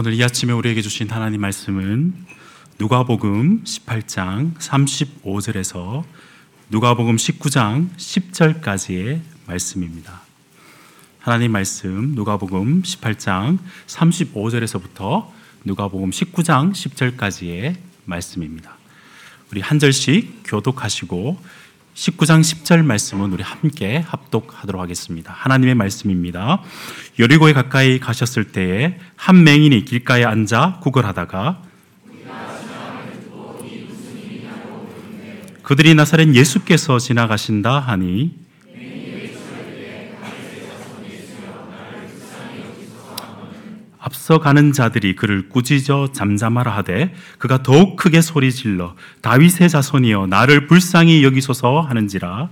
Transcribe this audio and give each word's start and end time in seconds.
오늘 0.00 0.14
이 0.14 0.22
아침에 0.22 0.52
우리에게 0.52 0.80
주신 0.80 1.10
하나님 1.10 1.40
말씀은 1.40 2.14
누가복음 2.78 3.64
18장 3.64 4.54
35절에서 4.56 6.04
누가복음 6.70 7.16
19장 7.16 7.88
10절까지의 7.96 9.22
말씀입니다. 9.48 10.20
하나님 11.18 11.50
말씀 11.50 12.12
누가복음 12.14 12.82
18장 12.82 13.58
35절에서부터 13.88 15.26
누가복음 15.64 16.10
19장 16.10 16.70
10절까지의 16.70 17.74
말씀입니다. 18.04 18.76
우리 19.50 19.60
한 19.60 19.80
절씩 19.80 20.42
교독하시고 20.44 21.42
19장 21.98 22.42
10절 22.42 22.84
말씀은 22.84 23.32
우리 23.32 23.42
함께 23.42 23.98
합독하도록 24.06 24.80
하겠습니다. 24.80 25.32
하나님의 25.36 25.74
말씀입니다. 25.74 26.62
여리고에 27.18 27.52
가까이 27.52 27.98
가셨을 27.98 28.52
때에 28.52 28.98
한 29.16 29.42
맹인이 29.42 29.84
길가에 29.84 30.24
앉아 30.24 30.78
구걸하다가 30.80 31.62
그들이 35.64 35.94
나사렛 35.96 36.34
예수께서 36.36 37.00
지나가신다 37.00 37.80
하니 37.80 38.47
앞서가는 44.08 44.72
자들이 44.72 45.14
그를 45.16 45.48
꾸짖어 45.50 46.12
잠잠하라 46.12 46.74
하되 46.76 47.14
그가 47.38 47.62
더욱 47.62 47.96
크게 47.96 48.22
소리질러 48.22 48.94
다윗의 49.20 49.68
자손이여 49.68 50.26
나를 50.28 50.66
불쌍히 50.66 51.22
여기소서 51.24 51.80
하는지라. 51.82 52.48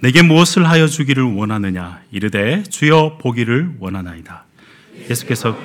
내게 0.00 0.20
무엇을 0.20 0.68
하여 0.68 0.86
주기를 0.86 1.22
원하느냐? 1.22 2.00
이르되 2.10 2.62
주여 2.64 3.18
보기를 3.18 3.76
원하나이다. 3.78 4.44
예수께서 5.08 5.56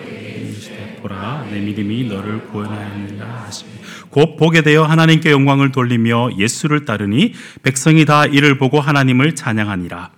보라 1.01 1.45
내 1.51 1.59
믿음이 1.59 2.05
너를 2.05 2.45
구원하였느냐 2.47 3.25
하시며 3.45 3.78
곧 4.09 4.37
보게 4.37 4.61
되어 4.61 4.83
하나님께 4.83 5.31
영광을 5.31 5.71
돌리며 5.71 6.37
예수를 6.37 6.85
따르니 6.85 7.33
백성이 7.63 8.05
다 8.05 8.25
이를 8.25 8.57
보고 8.57 8.79
하나님을 8.79 9.35
찬양하니라. 9.35 10.11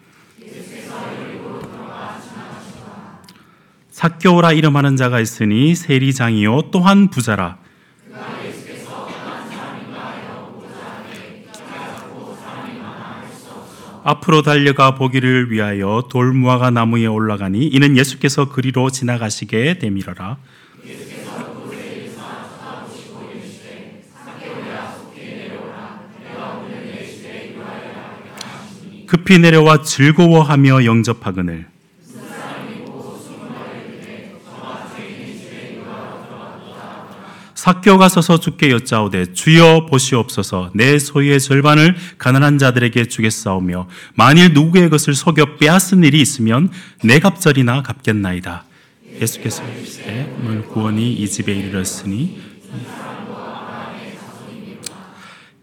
삭교라 3.89 4.53
이름하는 4.53 4.95
자가 4.95 5.19
있으니 5.19 5.75
세리장이요 5.75 6.71
또한 6.71 7.09
부자라. 7.09 7.57
앞으로 14.03 14.41
달려가 14.41 14.95
보기를 14.95 15.51
위하여 15.51 16.05
돌무화과 16.09 16.71
나무에 16.71 17.05
올라가니 17.05 17.67
이는 17.67 17.97
예수께서 17.97 18.49
그리로 18.49 18.89
지나가시게 18.89 19.77
되밀어라. 19.77 20.37
급히 29.11 29.39
내려와 29.39 29.81
즐거워하며 29.81 30.85
영접하거늘. 30.85 31.67
삭교가 37.53 38.07
서서 38.07 38.39
주께 38.39 38.71
여짜오되 38.71 39.33
주여 39.33 39.87
보시옵소서. 39.87 40.71
내 40.73 40.97
소유의 40.97 41.41
절반을 41.41 41.97
가난한 42.19 42.57
자들에게 42.57 43.09
주겠사오며 43.09 43.89
만일 44.15 44.53
누구의 44.53 44.89
것을 44.89 45.13
속여 45.13 45.57
빼앗은 45.57 46.05
일이 46.05 46.21
있으면 46.21 46.69
내 47.03 47.19
갑절이나 47.19 47.83
갚겠나이다. 47.83 48.63
예수께서 49.19 49.61
이르시되 49.67 50.37
오늘 50.41 50.61
구원이 50.61 51.15
이 51.15 51.27
집에 51.27 51.53
이르렀으니. 51.53 52.39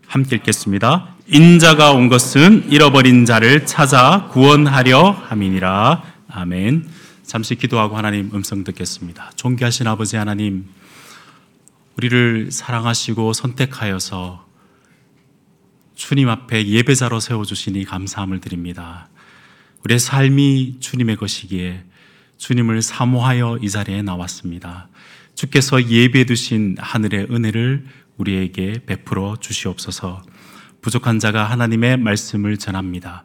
함께 0.06 0.36
읽겠습니다. 0.36 1.17
인자가 1.30 1.92
온 1.92 2.08
것은 2.08 2.70
잃어버린 2.72 3.26
자를 3.26 3.66
찾아 3.66 4.28
구원하려 4.32 5.10
함이니라. 5.10 6.02
아멘. 6.26 6.88
잠시 7.22 7.54
기도하고 7.54 7.98
하나님 7.98 8.30
음성 8.32 8.64
듣겠습니다. 8.64 9.32
존귀하신 9.36 9.86
아버지 9.88 10.16
하나님, 10.16 10.64
우리를 11.98 12.50
사랑하시고 12.50 13.34
선택하여서 13.34 14.46
주님 15.94 16.30
앞에 16.30 16.66
예배자로 16.66 17.20
세워주시니 17.20 17.84
감사함을 17.84 18.40
드립니다. 18.40 19.10
우리의 19.84 19.98
삶이 19.98 20.76
주님의 20.80 21.16
것이기에 21.16 21.84
주님을 22.38 22.80
사모하여 22.80 23.58
이 23.60 23.68
자리에 23.68 24.00
나왔습니다. 24.00 24.88
주께서 25.34 25.90
예배 25.90 26.24
두신 26.24 26.76
하늘의 26.78 27.26
은혜를 27.30 27.86
우리에게 28.16 28.80
베풀어 28.86 29.36
주시옵소서. 29.38 30.22
부족한 30.80 31.18
자가 31.18 31.44
하나님의 31.44 31.96
말씀을 31.98 32.56
전합니다. 32.56 33.24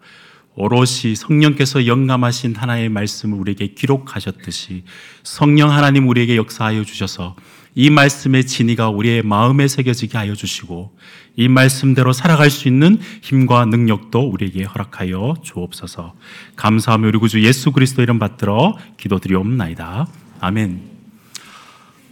오롯이 0.55 1.15
성령께서 1.15 1.87
영감하신 1.87 2.55
하나의 2.55 2.89
말씀을 2.89 3.37
우리에게 3.39 3.67
기록하셨듯이 3.73 4.83
성령 5.23 5.71
하나님 5.71 6.07
우리에게 6.07 6.35
역사하여 6.37 6.83
주셔서 6.83 7.35
이 7.75 7.89
말씀의 7.89 8.45
진리가 8.45 8.89
우리의 8.89 9.23
마음에 9.23 9.67
새겨지게 9.67 10.15
하여 10.17 10.35
주시고 10.35 10.95
이 11.35 11.47
말씀대로 11.47 12.13
살아갈 12.13 12.51
수 12.51 12.67
있는 12.67 12.99
힘과 13.23 13.65
능력도 13.65 14.29
우리에게 14.29 14.63
허락하여 14.63 15.35
주옵소서. 15.41 16.13
감사하며 16.55 17.07
우리 17.07 17.17
구주 17.17 17.43
예수 17.43 17.71
그리스도 17.71 18.03
이름 18.03 18.19
받들어 18.19 18.77
기도드리옵나이다. 18.97 20.07
아멘. 20.39 20.92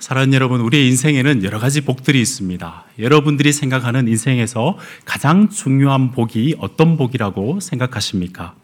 사랑하는 0.01 0.34
여러분, 0.34 0.62
우리의 0.62 0.88
인생에는 0.88 1.44
여러 1.44 1.59
가지 1.59 1.81
복들이 1.81 2.19
있습니다. 2.19 2.85
여러분들이 2.97 3.53
생각하는 3.53 4.07
인생에서 4.07 4.79
가장 5.06 5.47
중요한 5.50 6.09
복이 6.09 6.56
어떤 6.57 6.97
복이라고 6.97 7.59
생각하십니까? 7.59 8.56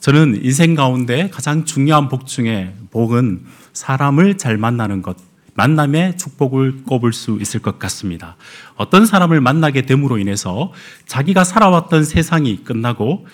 저는 0.00 0.40
인생 0.42 0.74
가운데 0.74 1.30
가장 1.30 1.64
중요한 1.64 2.08
복 2.08 2.26
중에 2.26 2.74
복은 2.90 3.44
사람을 3.72 4.36
잘 4.36 4.58
만나는 4.58 5.00
것, 5.00 5.16
만남의 5.54 6.16
축복을 6.16 6.82
꼽을 6.82 7.12
수 7.12 7.38
있을 7.40 7.62
것 7.62 7.78
같습니다. 7.78 8.36
어떤 8.74 9.06
사람을 9.06 9.40
만나게 9.40 9.82
됨으로 9.82 10.18
인해서 10.18 10.72
자기가 11.06 11.44
살아왔던 11.44 12.02
세상이 12.02 12.64
끝나고 12.64 13.28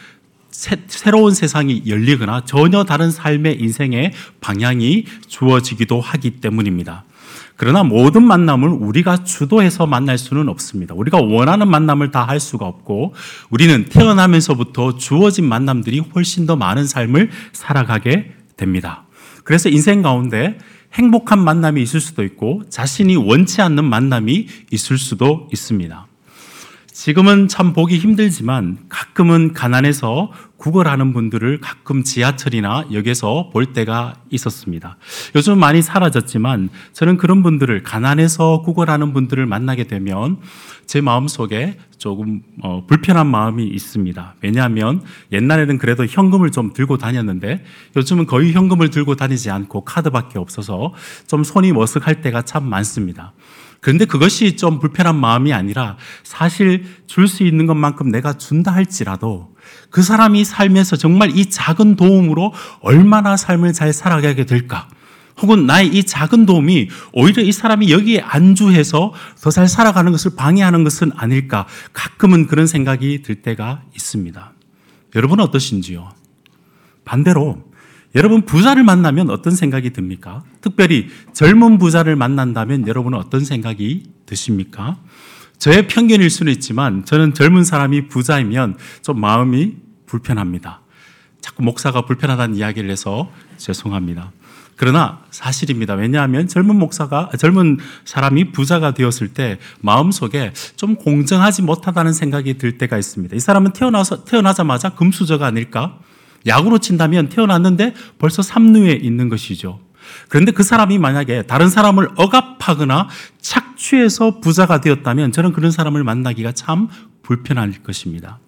새, 0.51 0.77
새로운 0.89 1.33
세상이 1.33 1.85
열리거나 1.87 2.45
전혀 2.45 2.85
다른 2.85 3.11
삶의 3.11 3.63
인생의 3.63 4.13
방향이 4.43 5.07
주어지기도 5.27 6.03
하기 6.03 6.33
때문입니다. 6.33 7.05
그러나 7.61 7.83
모든 7.83 8.27
만남을 8.27 8.71
우리가 8.71 9.23
주도해서 9.23 9.87
만날 9.87 10.17
수는 10.17 10.49
없습니다. 10.49 10.95
우리가 10.95 11.19
원하는 11.21 11.69
만남을 11.69 12.11
다 12.11 12.25
할 12.25 12.41
수가 12.41 12.65
없고 12.65 13.13
우리는 13.51 13.85
태어나면서부터 13.85 14.97
주어진 14.97 15.47
만남들이 15.47 15.99
훨씬 15.99 16.47
더 16.47 16.57
많은 16.57 16.87
삶을 16.87 17.29
살아가게 17.53 18.33
됩니다. 18.57 19.05
그래서 19.45 19.69
인생 19.69 20.01
가운데 20.01 20.57
행복한 20.95 21.39
만남이 21.39 21.83
있을 21.83 22.01
수도 22.01 22.25
있고 22.25 22.63
자신이 22.71 23.17
원치 23.17 23.61
않는 23.61 23.85
만남이 23.85 24.47
있을 24.71 24.97
수도 24.97 25.47
있습니다. 25.53 26.07
지금은 26.93 27.49
참 27.49 27.73
보기 27.73 27.99
힘들지만 27.99 28.79
가끔은 28.89 29.53
가난해서 29.53 30.33
구걸하는 30.57 31.13
분들을 31.15 31.61
가끔 31.61 32.03
지하철이나 32.03 32.85
역에서 32.93 33.49
볼 33.51 33.73
때가 33.73 34.17
있었습니다. 34.29 34.97
요즘 35.35 35.59
많이 35.59 35.81
사라졌지만 35.81 36.69
저는 36.93 37.17
그런 37.17 37.43
분들을 37.43 37.83
가난해서 37.83 38.63
구걸하는 38.63 39.13
분들을 39.13 39.47
만나게 39.47 39.85
되면 39.85 40.39
제 40.85 41.01
마음 41.01 41.29
속에 41.29 41.79
조금 41.97 42.43
어, 42.63 42.85
불편한 42.87 43.29
마음이 43.29 43.67
있습니다. 43.69 44.35
왜냐하면 44.43 45.03
옛날에는 45.33 45.79
그래도 45.79 46.05
현금을 46.05 46.51
좀 46.51 46.73
들고 46.73 46.99
다녔는데 46.99 47.65
요즘은 47.97 48.27
거의 48.27 48.53
현금을 48.53 48.91
들고 48.91 49.15
다니지 49.15 49.51
않고 49.51 49.85
카드밖에 49.85 50.39
없어서 50.39 50.93
좀 51.27 51.45
손이 51.45 51.73
머쓱할 51.73 52.21
때가 52.21 52.43
참 52.43 52.69
많습니다. 52.69 53.33
그런데 53.81 54.05
그것이 54.05 54.57
좀 54.57 54.79
불편한 54.79 55.17
마음이 55.17 55.53
아니라 55.53 55.97
사실 56.23 56.85
줄 57.07 57.27
수 57.29 57.45
있는 57.45 57.67
것만큼 57.67 58.11
내가 58.11 58.35
준다 58.35 58.73
할지라도 58.73 59.55
그 59.91 60.03
사람이 60.03 60.45
살면서 60.45 60.97
정말 60.97 61.37
이 61.37 61.47
작은 61.49 61.97
도움으로 61.97 62.53
얼마나 62.81 63.37
삶을 63.37 63.73
잘 63.73 63.93
살아가게 63.93 64.45
될까? 64.47 64.89
혹은 65.41 65.65
나의 65.65 65.89
이 65.89 66.05
작은 66.05 66.45
도움이 66.45 66.91
오히려 67.13 67.43
이 67.43 67.53
사람이 67.53 67.91
여기에 67.91 68.21
안주해서 68.21 69.15
더 69.41 69.51
잘 69.51 69.69
살아가는 69.69 70.13
것을 70.13 70.33
방해하는 70.37 70.85
것은 70.85 71.13
아닐까? 71.17 71.67
가끔은 71.95 72.47
그런 72.47 72.67
생각이 72.67 73.23
들 73.23 73.37
때가 73.37 73.83
있습니다. 73.95 74.53
여러분은 75.15 75.43
어떠신지요? 75.45 76.11
반대로 77.07 77.70
여러분 78.15 78.43
부자를 78.43 78.83
만나면 78.83 79.31
어떤 79.31 79.55
생각이 79.55 79.91
듭니까? 79.91 80.43
특별히 80.61 81.09
젊은 81.33 81.79
부자를 81.79 82.17
만난다면 82.17 82.89
여러분은 82.89 83.19
어떤 83.19 83.45
생각이 83.45 84.11
드십니까? 84.27 84.97
저의 85.59 85.87
편견일 85.87 86.31
수는 86.31 86.53
있지만 86.55 87.05
저는 87.05 87.35
젊은 87.35 87.65
사람이 87.65 88.09
부자이면 88.09 88.79
좀 89.03 89.21
마음이 89.21 89.77
불편합니다. 90.07 90.81
자꾸 91.41 91.63
목사가 91.63 92.05
불편하다는 92.05 92.57
이야기를 92.57 92.91
해서 92.91 93.31
죄송합니다. 93.59 94.33
그러나 94.77 95.21
사실입니다. 95.31 95.95
왜냐하면 95.95 96.49
젊은 96.49 96.77
목사가 96.77 97.31
젊은 97.39 97.79
사람이 98.07 98.53
부자가 98.53 98.95
되었을 98.95 99.29
때 99.35 99.59
마음속에 99.83 100.53
좀 100.77 100.97
공정하지 100.97 101.63
못하다는 101.63 102.15
생각이 102.15 102.57
들 102.57 102.79
때가 102.79 102.97
있습니다. 102.97 103.37
이 103.37 103.41
사람은 103.41 103.73
태어나서 103.75 104.25
태어나자마자 104.25 104.91
금수저가 104.91 105.47
아닐까? 105.47 105.99
약으로 106.47 106.79
친다면 106.79 107.29
태어났는데 107.29 107.95
벌써 108.19 108.43
삼루에 108.43 108.93
있는 108.93 109.29
것이죠. 109.29 109.81
그런데 110.29 110.53
그 110.53 110.63
사람이 110.63 110.99
만약에 110.99 111.43
다른 111.43 111.69
사람을 111.69 112.11
억압하거나 112.17 113.09
착취해서 113.41 114.41
부자가 114.41 114.81
되었다면 114.81 115.33
저는 115.33 115.53
그런 115.53 115.71
사람을 115.71 116.05
만나기가 116.05 116.53
참 116.53 116.89
불편할 117.23 117.73
것입니다. 117.83 118.39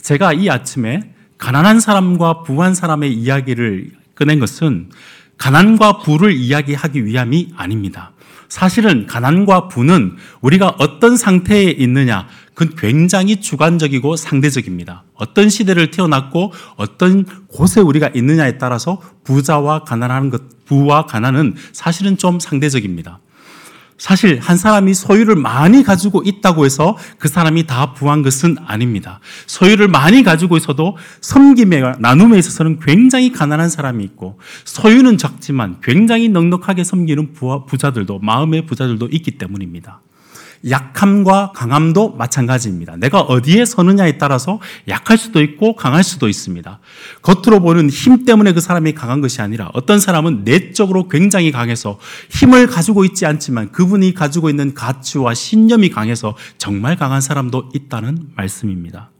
제가 0.00 0.32
이 0.32 0.50
아침에 0.50 1.14
가난한 1.38 1.80
사람과 1.80 2.42
부한 2.42 2.74
사람의 2.74 3.14
이야기를 3.14 3.92
꺼낸 4.14 4.40
것은 4.40 4.90
가난과 5.38 5.98
부를 5.98 6.32
이야기하기 6.32 7.06
위함이 7.06 7.52
아닙니다. 7.56 8.12
사실은 8.48 9.06
가난과 9.06 9.68
부는 9.68 10.16
우리가 10.40 10.74
어떤 10.78 11.16
상태에 11.16 11.70
있느냐, 11.70 12.26
그건 12.58 12.74
굉장히 12.76 13.40
주관적이고 13.40 14.16
상대적입니다. 14.16 15.04
어떤 15.14 15.48
시대를 15.48 15.92
태어났고 15.92 16.52
어떤 16.74 17.24
곳에 17.46 17.80
우리가 17.80 18.10
있느냐에 18.16 18.58
따라서 18.58 19.00
부자와 19.22 19.84
가난하는 19.84 20.30
것, 20.30 20.42
부와 20.64 21.06
가난은 21.06 21.54
사실은 21.70 22.18
좀 22.18 22.40
상대적입니다. 22.40 23.20
사실 23.96 24.40
한 24.40 24.56
사람이 24.56 24.92
소유를 24.94 25.36
많이 25.36 25.84
가지고 25.84 26.22
있다고 26.24 26.64
해서 26.64 26.96
그 27.18 27.28
사람이 27.28 27.68
다 27.68 27.94
부한 27.94 28.22
것은 28.22 28.56
아닙니다. 28.66 29.20
소유를 29.46 29.86
많이 29.86 30.24
가지고 30.24 30.56
있어도 30.56 30.96
섬김에 31.20 31.80
나눔에 32.00 32.38
있어서는 32.40 32.80
굉장히 32.80 33.30
가난한 33.30 33.68
사람이 33.68 34.02
있고 34.02 34.40
소유는 34.64 35.16
적지만 35.16 35.76
굉장히 35.80 36.28
넉넉하게 36.28 36.82
섬기는 36.82 37.34
부자들도 37.68 38.18
마음의 38.18 38.66
부자들도 38.66 39.10
있기 39.12 39.38
때문입니다. 39.38 40.00
약함과 40.68 41.52
강함도 41.52 42.14
마찬가지입니다. 42.14 42.96
내가 42.96 43.20
어디에 43.20 43.64
서느냐에 43.64 44.18
따라서 44.18 44.60
약할 44.88 45.18
수도 45.18 45.42
있고 45.42 45.76
강할 45.76 46.02
수도 46.02 46.28
있습니다. 46.28 46.80
겉으로 47.22 47.60
보는 47.60 47.90
힘 47.90 48.24
때문에 48.24 48.52
그 48.52 48.60
사람이 48.60 48.92
강한 48.92 49.20
것이 49.20 49.40
아니라 49.42 49.70
어떤 49.74 50.00
사람은 50.00 50.44
내적으로 50.44 51.08
굉장히 51.08 51.52
강해서 51.52 51.98
힘을 52.30 52.66
가지고 52.66 53.04
있지 53.04 53.26
않지만 53.26 53.72
그분이 53.72 54.14
가지고 54.14 54.50
있는 54.50 54.74
가치와 54.74 55.34
신념이 55.34 55.90
강해서 55.90 56.36
정말 56.58 56.96
강한 56.96 57.20
사람도 57.20 57.70
있다는 57.74 58.30
말씀입니다. 58.34 59.10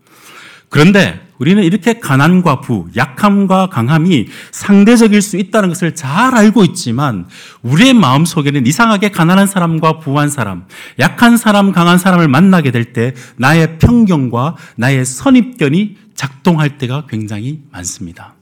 그런데 0.69 1.27
우리는 1.39 1.63
이렇게 1.63 2.01
가난과 2.01 2.61
부, 2.61 2.89
약함과 2.97 3.69
강함이 3.69 4.27
상대적일 4.51 5.23
수 5.23 5.37
있다는 5.37 5.69
것을 5.69 5.95
잘 5.95 6.35
알고 6.35 6.65
있지만 6.65 7.27
우리의 7.63 7.95
마음 7.95 8.25
속에는 8.25 8.67
이상하게 8.67 9.11
가난한 9.11 9.47
사람과 9.47 10.01
부한 10.01 10.29
사람, 10.29 10.65
약한 10.99 11.37
사람, 11.37 11.73
강한 11.73 11.99
사람을 11.99 12.29
만나게 12.29 12.71
될 12.73 12.93
때 12.93 13.15
나의 13.37 13.79
편견과 13.79 14.57
나의 14.77 15.05
선입견이 15.05 15.97
작동할 16.15 16.79
때가 16.79 17.05
굉장히 17.09 17.61
많습니다. 17.71 18.35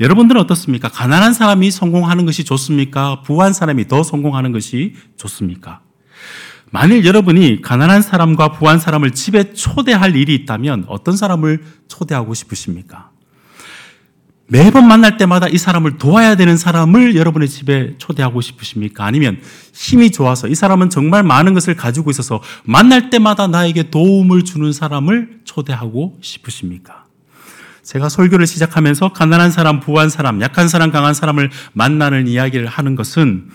여러분들은 0.00 0.40
어떻습니까? 0.40 0.88
가난한 0.88 1.32
사람이 1.32 1.70
성공하는 1.70 2.26
것이 2.26 2.44
좋습니까? 2.44 3.22
부한 3.22 3.52
사람이 3.52 3.88
더 3.88 4.02
성공하는 4.02 4.52
것이 4.52 4.94
좋습니까? 5.16 5.80
만일 6.70 7.04
여러분이 7.04 7.62
가난한 7.62 8.02
사람과 8.02 8.52
부한 8.52 8.78
사람을 8.78 9.12
집에 9.12 9.52
초대할 9.52 10.16
일이 10.16 10.34
있다면 10.34 10.84
어떤 10.88 11.16
사람을 11.16 11.62
초대하고 11.88 12.34
싶으십니까? 12.34 13.10
매번 14.50 14.88
만날 14.88 15.18
때마다 15.18 15.46
이 15.46 15.58
사람을 15.58 15.98
도와야 15.98 16.34
되는 16.34 16.56
사람을 16.56 17.16
여러분의 17.16 17.48
집에 17.48 17.96
초대하고 17.98 18.40
싶으십니까? 18.40 19.04
아니면 19.04 19.40
힘이 19.74 20.10
좋아서 20.10 20.48
이 20.48 20.54
사람은 20.54 20.88
정말 20.88 21.22
많은 21.22 21.52
것을 21.52 21.76
가지고 21.76 22.10
있어서 22.10 22.42
만날 22.64 23.10
때마다 23.10 23.46
나에게 23.46 23.90
도움을 23.90 24.44
주는 24.44 24.72
사람을 24.72 25.40
초대하고 25.44 26.18
싶으십니까? 26.22 27.04
제가 27.82 28.08
설교를 28.08 28.46
시작하면서 28.46 29.12
가난한 29.12 29.50
사람, 29.50 29.80
부한 29.80 30.08
사람, 30.08 30.40
약한 30.40 30.68
사람, 30.68 30.90
강한 30.90 31.12
사람을 31.12 31.50
만나는 31.74 32.26
이야기를 32.26 32.66
하는 32.66 32.96
것은 32.96 33.48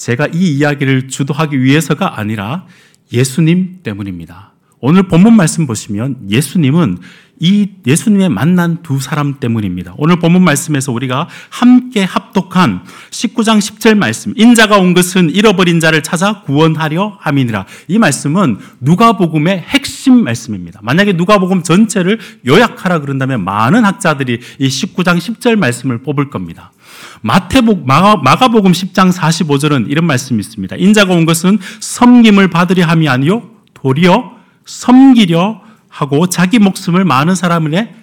제가 0.00 0.28
이 0.32 0.56
이야기를 0.56 1.08
주도하기 1.08 1.62
위해서가 1.62 2.18
아니라 2.18 2.64
예수님 3.12 3.80
때문입니다. 3.82 4.54
오늘 4.78 5.02
본문 5.02 5.36
말씀 5.36 5.66
보시면 5.66 6.30
예수님은 6.30 6.96
이 7.38 7.68
예수님의 7.86 8.30
만난 8.30 8.82
두 8.82 8.98
사람 8.98 9.40
때문입니다. 9.40 9.94
오늘 9.98 10.18
본문 10.18 10.42
말씀에서 10.42 10.90
우리가 10.92 11.28
함께 11.50 12.02
합독한 12.02 12.82
19장 13.10 13.58
10절 13.58 13.94
말씀, 13.94 14.32
인자가 14.36 14.78
온 14.78 14.94
것은 14.94 15.30
잃어버린 15.30 15.80
자를 15.80 16.02
찾아 16.02 16.42
구원하려 16.42 17.18
함이니라. 17.20 17.66
이 17.88 17.98
말씀은 17.98 18.58
누가복음의 18.80 19.58
핵심 19.58 20.24
말씀입니다. 20.24 20.80
만약에 20.82 21.12
누가복음 21.12 21.62
전체를 21.62 22.18
요약하라 22.46 23.00
그런다면 23.00 23.44
많은 23.44 23.84
학자들이 23.84 24.40
이 24.58 24.68
19장 24.68 25.18
10절 25.18 25.56
말씀을 25.56 25.98
뽑을 26.02 26.30
겁니다. 26.30 26.72
마태복 27.22 27.86
마가, 27.86 28.48
복음 28.48 28.72
10장 28.72 29.12
45절은 29.12 29.90
이런 29.90 30.06
말씀이 30.06 30.40
있습니다. 30.40 30.76
인자가 30.76 31.12
온 31.14 31.26
것은 31.26 31.58
섬김을 31.80 32.48
받으려 32.48 32.86
함이 32.86 33.08
아니요 33.08 33.42
도리어 33.74 34.32
섬기려 34.64 35.60
하고 35.88 36.28
자기 36.28 36.58
목숨을 36.58 37.04
많은 37.04 37.34
사람의 37.34 38.00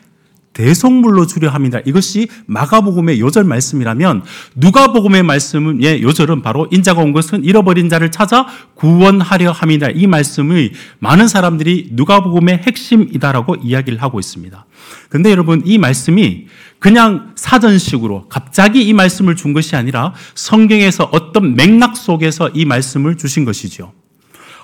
대속물로 0.58 1.28
주려 1.28 1.52
합니다. 1.52 1.80
이것이 1.86 2.30
마가복음의 2.48 3.20
요절 3.20 3.44
말씀이라면 3.44 4.24
누가복음의 4.56 5.22
말씀은 5.22 5.84
예, 5.84 6.02
요절은 6.02 6.42
바로 6.42 6.68
인자가 6.72 7.02
온 7.02 7.14
것은 7.14 7.44
잃어버린 7.44 7.90
자를 7.90 8.10
찾아 8.10 8.48
구원하려 8.74 9.52
함이다. 9.52 9.90
이 9.92 10.08
말씀의 10.08 10.72
많은 10.98 11.28
사람들이 11.28 11.90
누가복음의 11.92 12.64
핵심이다라고 12.66 13.58
이야기를 13.62 14.02
하고 14.02 14.20
있습니다. 14.20 14.66
근데 15.10 15.30
여러분 15.30 15.62
이 15.64 15.78
말씀이 15.78 16.48
그냥 16.80 17.34
사전식으로 17.36 18.28
갑자기 18.30 18.84
이 18.84 18.94
말씀을 18.94 19.36
준 19.36 19.54
것이 19.54 19.76
아니라 19.76 20.14
성경에서 20.36 21.10
어떤 21.12 21.56
맥락 21.56 21.98
속에서 21.98 22.50
이 22.50 22.66
말씀을 22.66 23.18
주신 23.18 23.46
것이죠. 23.46 23.94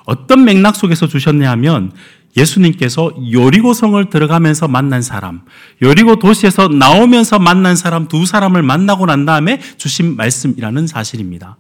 어떤 0.06 0.44
맥락 0.44 0.76
속에서 0.76 1.08
주셨냐 1.08 1.50
하면 1.52 1.92
예수님께서 2.36 3.12
요리고성을 3.32 4.10
들어가면서 4.10 4.68
만난 4.68 5.02
사람, 5.02 5.42
요리고 5.82 6.18
도시에서 6.18 6.68
나오면서 6.68 7.40
만난 7.40 7.76
사람 7.76 8.08
두 8.08 8.26
사람을 8.26 8.64
만나고 8.64 9.06
난 9.06 9.26
다음에 9.26 9.60
주신 9.78 10.16
말씀이라는 10.16 10.88
사실입니다. 10.88 11.58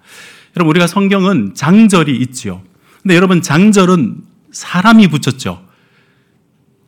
여러분, 0.55 0.71
우리가 0.71 0.87
성경은 0.87 1.53
장절이 1.55 2.15
있지요. 2.17 2.61
근데 3.01 3.15
여러분, 3.15 3.41
장절은 3.41 4.17
사람이 4.51 5.07
붙였죠. 5.09 5.61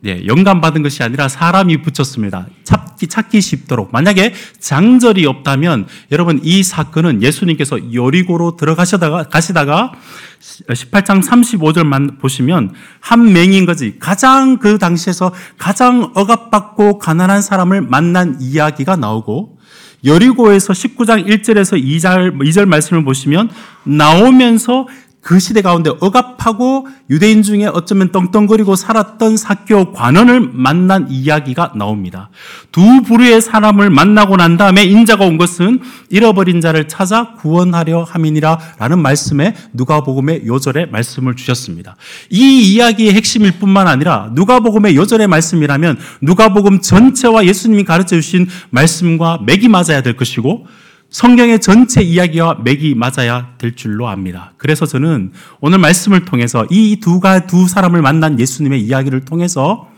예, 0.04 0.26
영감 0.26 0.60
받은 0.60 0.82
것이 0.82 1.02
아니라 1.02 1.28
사람이 1.28 1.80
붙였습니다. 1.82 2.46
찾기, 2.64 3.06
찾기 3.06 3.40
쉽도록. 3.40 3.92
만약에 3.92 4.34
장절이 4.60 5.24
없다면 5.24 5.86
여러분 6.12 6.38
이 6.42 6.62
사건은 6.62 7.22
예수님께서 7.22 7.94
여리고로 7.94 8.56
들어가시다가 8.56 9.24
가시다가 9.24 9.92
18장 10.40 11.24
35절만 11.24 12.20
보시면 12.20 12.74
한 13.00 13.32
맹인 13.32 13.64
거지 13.64 13.98
가장 13.98 14.58
그 14.58 14.78
당시에서 14.78 15.32
가장 15.56 16.12
억압받고 16.14 16.98
가난한 16.98 17.40
사람을 17.40 17.80
만난 17.80 18.36
이야기가 18.40 18.96
나오고 18.96 19.56
여리고에서 20.04 20.72
19장 20.72 21.26
1절에서 21.26 21.82
2절, 21.82 22.38
2절 22.38 22.66
말씀을 22.66 23.04
보시면 23.04 23.50
나오면서 23.84 24.86
그 25.26 25.40
시대 25.40 25.60
가운데 25.60 25.90
억압하고 25.98 26.86
유대인 27.10 27.42
중에 27.42 27.66
어쩌면 27.66 28.12
떵떵거리고 28.12 28.76
살았던 28.76 29.36
사교 29.36 29.90
관원을 29.90 30.38
만난 30.52 31.08
이야기가 31.10 31.72
나옵니다. 31.74 32.30
두 32.70 33.02
부류의 33.02 33.40
사람을 33.40 33.90
만나고 33.90 34.36
난 34.36 34.56
다음에 34.56 34.84
인자가 34.84 35.24
온 35.24 35.36
것은 35.36 35.80
잃어버린 36.10 36.60
자를 36.60 36.86
찾아 36.86 37.32
구원하려 37.32 38.04
함이니라 38.04 38.76
라는 38.78 39.00
말씀에 39.00 39.56
누가복음의 39.72 40.46
요절에 40.46 40.86
말씀을 40.86 41.34
주셨습니다. 41.34 41.96
이 42.30 42.74
이야기의 42.74 43.12
핵심일 43.14 43.58
뿐만 43.58 43.88
아니라 43.88 44.30
누가복음의 44.32 44.94
요절의 44.94 45.26
말씀이라면 45.26 45.98
누가복음 46.20 46.80
전체와 46.82 47.46
예수님이 47.46 47.82
가르쳐 47.82 48.14
주신 48.14 48.46
말씀과 48.70 49.40
맥이 49.44 49.66
맞아야 49.66 50.02
될 50.02 50.16
것이고 50.16 50.68
성경의 51.10 51.60
전체 51.60 52.02
이야기와 52.02 52.58
맥이 52.64 52.94
맞아야 52.94 53.54
될 53.58 53.76
줄로 53.76 54.08
압니다. 54.08 54.52
그래서 54.56 54.86
저는 54.86 55.32
오늘 55.60 55.78
말씀을 55.78 56.24
통해서 56.24 56.66
이 56.70 56.98
두가 57.00 57.46
두 57.46 57.68
사람을 57.68 58.02
만난 58.02 58.38
예수님의 58.38 58.82
이야기를 58.82 59.24
통해서 59.24 59.88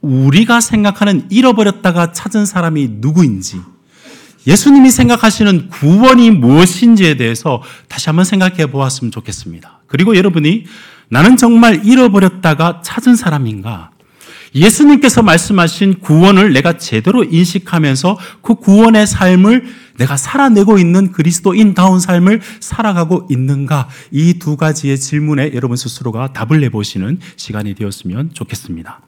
우리가 0.00 0.60
생각하는 0.60 1.26
잃어버렸다가 1.28 2.12
찾은 2.12 2.46
사람이 2.46 2.88
누구인지 3.00 3.60
예수님이 4.46 4.90
생각하시는 4.90 5.68
구원이 5.68 6.30
무엇인지에 6.30 7.16
대해서 7.16 7.62
다시 7.88 8.08
한번 8.08 8.24
생각해 8.24 8.66
보았으면 8.66 9.10
좋겠습니다. 9.10 9.80
그리고 9.86 10.16
여러분이 10.16 10.64
나는 11.10 11.36
정말 11.36 11.84
잃어버렸다가 11.84 12.80
찾은 12.82 13.16
사람인가? 13.16 13.90
예수님께서 14.54 15.22
말씀하신 15.22 16.00
구원을 16.00 16.52
내가 16.52 16.78
제대로 16.78 17.24
인식하면서 17.24 18.18
그 18.42 18.54
구원의 18.54 19.06
삶을 19.06 19.64
내가 19.98 20.16
살아내고 20.16 20.78
있는 20.78 21.12
그리스도인다운 21.12 22.00
삶을 22.00 22.40
살아가고 22.60 23.26
있는가? 23.30 23.88
이 24.12 24.38
두 24.38 24.56
가지의 24.56 24.98
질문에 24.98 25.52
여러분 25.54 25.76
스스로가 25.76 26.32
답을 26.32 26.60
내보시는 26.60 27.18
시간이 27.36 27.74
되었으면 27.74 28.30
좋겠습니다. 28.32 29.00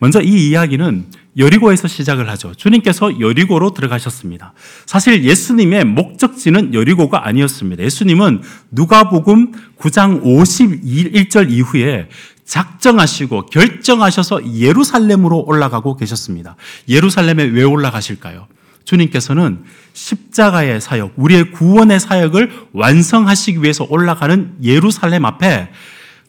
먼저 0.00 0.20
이 0.20 0.48
이야기는 0.48 1.06
여리고에서 1.38 1.88
시작을 1.88 2.28
하죠. 2.30 2.52
주님께서 2.54 3.20
여리고로 3.20 3.72
들어가셨습니다. 3.72 4.52
사실 4.84 5.24
예수님의 5.24 5.84
목적지는 5.86 6.74
여리고가 6.74 7.26
아니었습니다. 7.26 7.82
예수님은 7.82 8.42
누가복음 8.70 9.52
9장 9.78 10.22
51절 10.22 11.50
이후에 11.50 12.08
작정하시고 12.44 13.46
결정하셔서 13.46 14.56
예루살렘으로 14.56 15.44
올라가고 15.46 15.96
계셨습니다. 15.96 16.56
예루살렘에 16.88 17.44
왜 17.44 17.62
올라가실까요? 17.62 18.46
주님께서는 18.84 19.64
십자가의 19.92 20.80
사역, 20.80 21.12
우리의 21.16 21.52
구원의 21.52 22.00
사역을 22.00 22.68
완성하시기 22.72 23.62
위해서 23.62 23.86
올라가는 23.88 24.54
예루살렘 24.62 25.24
앞에 25.24 25.70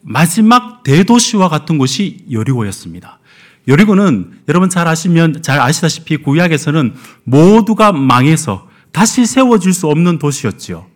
마지막 0.02 0.82
대도시와 0.82 1.48
같은 1.48 1.78
곳이 1.78 2.24
여리고였습니다. 2.30 3.18
여리고는 3.66 4.32
여러분 4.48 4.68
잘 4.68 4.86
아시면 4.86 5.42
잘 5.42 5.60
아시다시피 5.60 6.18
구약에서는 6.18 6.94
모두가 7.24 7.92
망해서 7.92 8.68
다시 8.92 9.26
세워질 9.26 9.72
수 9.72 9.88
없는 9.88 10.18
도시였지요. 10.18 10.86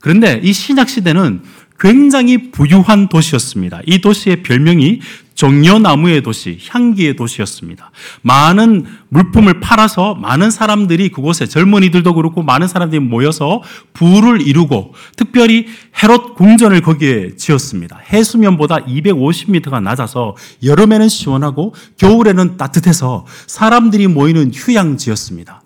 그런데 0.00 0.40
이 0.42 0.52
신약 0.52 0.88
시대는 0.88 1.42
굉장히 1.78 2.50
부유한 2.50 3.08
도시였습니다. 3.08 3.80
이 3.86 4.00
도시의 4.00 4.42
별명이 4.42 5.00
종려나무의 5.34 6.22
도시, 6.22 6.58
향기의 6.68 7.14
도시였습니다. 7.14 7.92
많은 8.22 8.86
물품을 9.08 9.60
팔아서 9.60 10.16
많은 10.16 10.50
사람들이 10.50 11.10
그곳에 11.10 11.46
젊은이들도 11.46 12.12
그렇고 12.14 12.42
많은 12.42 12.66
사람들이 12.66 12.98
모여서 12.98 13.62
부를 13.92 14.40
이루고 14.40 14.94
특별히 15.14 15.68
헤롯 16.02 16.34
궁전을 16.34 16.80
거기에 16.80 17.36
지었습니다. 17.36 18.00
해수면보다 18.12 18.78
250m가 18.78 19.80
낮아서 19.80 20.34
여름에는 20.64 21.08
시원하고 21.08 21.72
겨울에는 21.98 22.56
따뜻해서 22.56 23.24
사람들이 23.46 24.08
모이는 24.08 24.50
휴양지였습니다. 24.52 25.62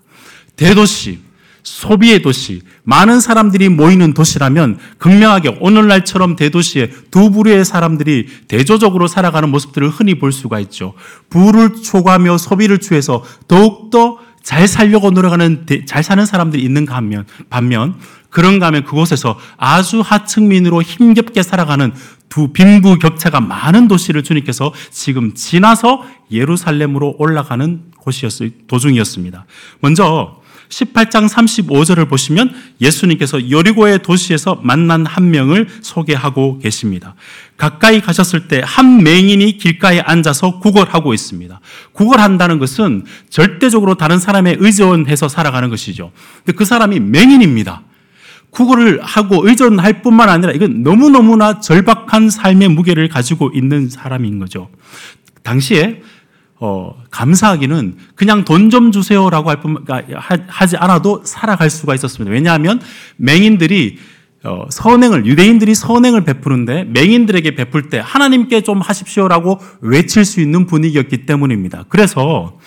대도시, 0.55 1.19
소비의 1.63 2.21
도시, 2.21 2.61
많은 2.83 3.21
사람들이 3.21 3.69
모이는 3.69 4.13
도시라면 4.13 4.77
극명하게 4.97 5.57
오늘날처럼 5.61 6.35
대도시에 6.35 6.91
두 7.09 7.31
부류의 7.31 7.63
사람들이 7.63 8.27
대조적으로 8.47 9.07
살아가는 9.07 9.49
모습들을 9.49 9.89
흔히 9.89 10.19
볼 10.19 10.31
수가 10.31 10.59
있죠. 10.59 10.93
부를 11.29 11.81
초과하며 11.81 12.37
소비를 12.37 12.79
취해서 12.79 13.23
더욱더 13.47 14.19
잘 14.43 14.67
살려고 14.67 15.11
노력하는 15.11 15.65
잘 15.87 16.03
사는 16.03 16.25
사람들이 16.25 16.61
있는가 16.63 16.95
하면 16.97 17.25
반면 17.49 17.95
그런가 18.29 18.67
하면 18.67 18.83
그곳에서 18.83 19.39
아주 19.57 20.01
하층민으로 20.01 20.81
힘겹게 20.81 21.43
살아가는 21.43 21.93
두 22.27 22.51
빈부 22.51 22.97
격차가 22.97 23.39
많은 23.39 23.87
도시를 23.87 24.23
주님께서 24.23 24.73
지금 24.89 25.33
지나서 25.33 26.03
예루살렘으로 26.31 27.15
올라가는 27.19 27.83
곳이었 27.99 28.67
도중이었습니다. 28.67 29.45
먼저 29.79 30.41
18장 30.73 31.29
35절을 31.29 32.09
보시면 32.09 32.53
예수님께서 32.81 33.49
여리고의 33.51 34.01
도시에서 34.01 34.59
만난 34.63 35.05
한 35.05 35.31
명을 35.31 35.67
소개하고 35.81 36.59
계십니다. 36.59 37.15
가까이 37.55 38.01
가셨을 38.01 38.47
때 38.47 38.63
한 38.65 39.03
맹인이 39.03 39.57
길가에 39.57 39.99
앉아서 39.99 40.59
구걸하고 40.59 41.13
있습니다. 41.13 41.59
구걸한다는 41.91 42.57
것은 42.59 43.03
절대적으로 43.29 43.95
다른 43.95 44.17
사람에 44.17 44.55
의존해서 44.59 45.27
살아가는 45.27 45.69
것이죠. 45.69 46.11
근데 46.37 46.53
그 46.57 46.65
사람이 46.65 46.99
맹인입니다. 46.99 47.83
구걸을 48.49 49.01
하고 49.03 49.47
의존할 49.47 50.01
뿐만 50.01 50.29
아니라 50.29 50.53
이건 50.53 50.83
너무너무나 50.83 51.59
절박한 51.59 52.29
삶의 52.29 52.69
무게를 52.69 53.09
가지고 53.09 53.51
있는 53.53 53.89
사람인 53.89 54.39
거죠. 54.39 54.69
당시에 55.43 56.01
어, 56.65 56.95
감사하기는 57.11 57.97
그냥 58.15 58.45
돈 58.45 58.69
좀 58.69 58.93
주세요라고 58.93 59.49
할 59.49 59.59
뿐, 59.59 59.83
그러니까 59.83 60.17
하지 60.47 60.77
않아도 60.77 61.21
살아갈 61.25 61.69
수가 61.69 61.93
있었습니다. 61.95 62.31
왜냐하면 62.33 62.79
맹인들이 63.17 63.97
어, 64.45 64.65
선행을, 64.69 65.25
유대인들이 65.25 65.75
선행을 65.75 66.23
베푸는데 66.23 66.85
맹인들에게 66.85 67.55
베풀 67.55 67.89
때 67.89 68.01
하나님께 68.03 68.61
좀 68.61 68.79
하십시오라고 68.79 69.59
외칠 69.81 70.23
수 70.23 70.39
있는 70.39 70.65
분위기였기 70.65 71.25
때문입니다. 71.25 71.83
그래서 71.89 72.57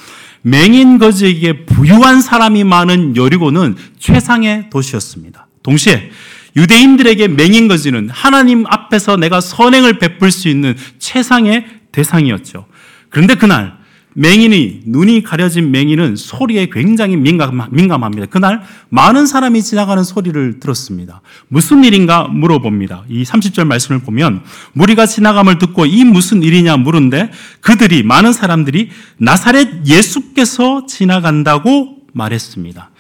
맹인 0.43 0.99
거지에게 0.99 1.65
부유한 1.65 2.21
사람이 2.21 2.65
많은 2.65 3.17
여리고는 3.17 3.77
최상의 3.99 4.69
도시였습니다. 4.71 5.49
동시에 5.63 6.11
유대인들에게 6.55 7.29
맹인 7.29 7.67
거지는 7.67 8.11
하나님 8.11 8.67
앞에서 8.67 9.17
내가 9.17 9.41
선행을 9.41 9.99
베풀 9.99 10.31
수 10.31 10.49
있는 10.49 10.77
최상의 10.99 11.67
대상이었죠. 11.93 12.67
그런데 13.09 13.35
그날 13.35 13.76
맹인이 14.19 14.83
눈이 14.87 15.23
가려진 15.23 15.71
맹인은 15.71 16.17
소리에 16.17 16.71
굉장히 16.73 17.17
민감, 17.17 17.61
민감합니다. 17.71 18.27
그날 18.27 18.63
많은 18.89 19.27
사람이 19.27 19.63
지나가는 19.63 20.03
소리를 20.03 20.59
들었습니다. 20.59 21.21
무슨 21.49 21.85
일인가 21.85 22.25
물어봅니다. 22.25 23.05
이 23.11 23.25
30절 23.25 23.67
말씀을 23.67 24.01
보면 24.01 24.43
무리가 24.73 25.05
지나감을 25.05 25.59
듣고 25.59 25.85
이 25.85 26.05
무슨 26.05 26.43
일이냐 26.43 26.79
물은데 26.79 27.31
그들이 27.61 28.03
많은 28.03 28.33
사람들이 28.33 28.89
나사렛 29.19 29.87
예수께서 29.87 30.87
지나간다고 30.87 31.99
말했습니다. 32.15 32.91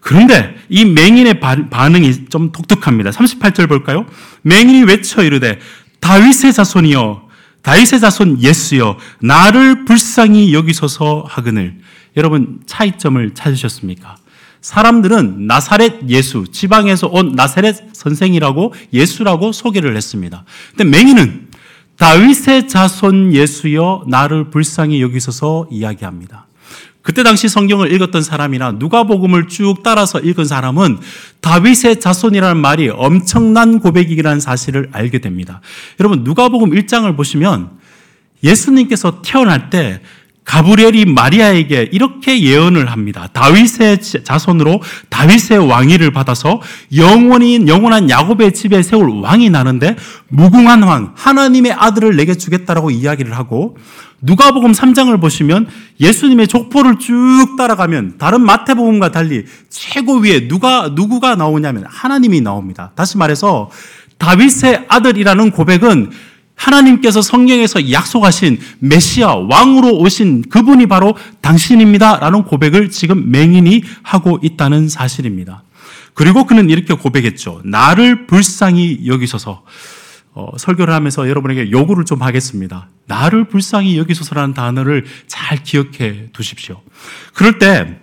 그런데 0.00 0.56
이 0.70 0.86
맹인의 0.86 1.38
반응이 1.38 2.30
좀 2.30 2.50
독특합니다. 2.50 3.10
38절 3.10 3.68
볼까요? 3.68 4.06
맹인이 4.40 4.84
외쳐 4.84 5.22
이르되 5.22 5.58
다윗의 6.00 6.54
자손이여 6.54 7.21
다윗의 7.62 8.00
자손 8.00 8.42
예수여 8.42 8.98
나를 9.20 9.84
불쌍히 9.84 10.52
여기소서 10.52 11.24
하거늘 11.28 11.78
여러분 12.16 12.60
차이점을 12.66 13.34
찾으셨습니까? 13.34 14.16
사람들은 14.60 15.46
나사렛 15.46 16.08
예수 16.08 16.44
지방에서 16.50 17.08
온 17.08 17.32
나사렛 17.32 17.94
선생이라고 17.94 18.74
예수라고 18.92 19.52
소개를 19.52 19.96
했습니다. 19.96 20.44
근데 20.76 20.84
맹인은 20.84 21.48
다윗의 21.98 22.68
자손 22.68 23.32
예수여 23.32 24.04
나를 24.08 24.50
불쌍히 24.50 25.02
여기소서 25.02 25.68
이야기합니다. 25.70 26.46
그때 27.02 27.22
당시 27.24 27.48
성경을 27.48 27.92
읽었던 27.92 28.22
사람이나 28.22 28.72
누가복음을 28.72 29.48
쭉 29.48 29.82
따라서 29.82 30.20
읽은 30.20 30.44
사람은 30.44 30.98
다윗의 31.40 32.00
자손이라는 32.00 32.60
말이 32.60 32.88
엄청난 32.88 33.80
고백이라는 33.80 34.40
사실을 34.40 34.88
알게 34.92 35.18
됩니다. 35.18 35.60
여러분 35.98 36.22
누가복음 36.22 36.70
1장을 36.70 37.14
보시면 37.16 37.70
예수님께서 38.44 39.22
태어날 39.22 39.70
때 39.70 40.00
가브리엘이 40.44 41.06
마리아에게 41.06 41.90
이렇게 41.92 42.42
예언을 42.42 42.90
합니다. 42.90 43.28
다윗의 43.32 44.00
자손으로 44.24 44.82
다윗의 45.08 45.58
왕위를 45.68 46.10
받아서 46.10 46.60
영원히 46.96 47.66
영원한 47.66 48.10
야곱의 48.10 48.52
집에 48.52 48.82
세울 48.82 49.08
왕이 49.22 49.50
나는데 49.50 49.96
무궁한 50.28 50.82
왕 50.82 51.12
하나님의 51.16 51.72
아들을 51.72 52.16
내게 52.16 52.34
주겠다라고 52.34 52.90
이야기를 52.90 53.36
하고 53.36 53.76
누가복음 54.20 54.72
3장을 54.72 55.20
보시면 55.20 55.68
예수님의 56.00 56.48
족보를 56.48 56.98
쭉 56.98 57.56
따라가면 57.56 58.18
다른 58.18 58.40
마태복음과 58.42 59.10
달리 59.10 59.44
최고 59.68 60.18
위에 60.18 60.48
누가 60.48 60.90
누구가 60.94 61.34
나오냐면 61.34 61.84
하나님이 61.88 62.40
나옵니다. 62.40 62.92
다시 62.94 63.18
말해서 63.18 63.70
다윗의 64.18 64.84
아들이라는 64.88 65.50
고백은 65.50 66.10
하나님께서 66.54 67.22
성경에서 67.22 67.90
약속하신 67.90 68.58
메시아 68.78 69.34
왕으로 69.34 69.96
오신 69.98 70.42
그분이 70.48 70.86
바로 70.86 71.16
당신입니다라는 71.40 72.44
고백을 72.44 72.90
지금 72.90 73.30
맹인이 73.30 73.82
하고 74.02 74.38
있다는 74.42 74.88
사실입니다. 74.88 75.64
그리고 76.14 76.44
그는 76.44 76.70
이렇게 76.70 76.94
고백했죠. 76.94 77.62
나를 77.64 78.26
불쌍히 78.26 79.00
여기셔서 79.06 79.64
어, 80.34 80.48
설교를 80.56 80.94
하면서 80.94 81.28
여러분에게 81.28 81.70
요구를 81.70 82.04
좀 82.04 82.22
하겠습니다. 82.22 82.88
나를 83.06 83.44
불쌍히 83.48 83.98
여기소서라는 83.98 84.54
단어를 84.54 85.04
잘 85.26 85.62
기억해 85.62 86.28
두십시오. 86.32 86.80
그럴 87.34 87.58
때 87.58 88.02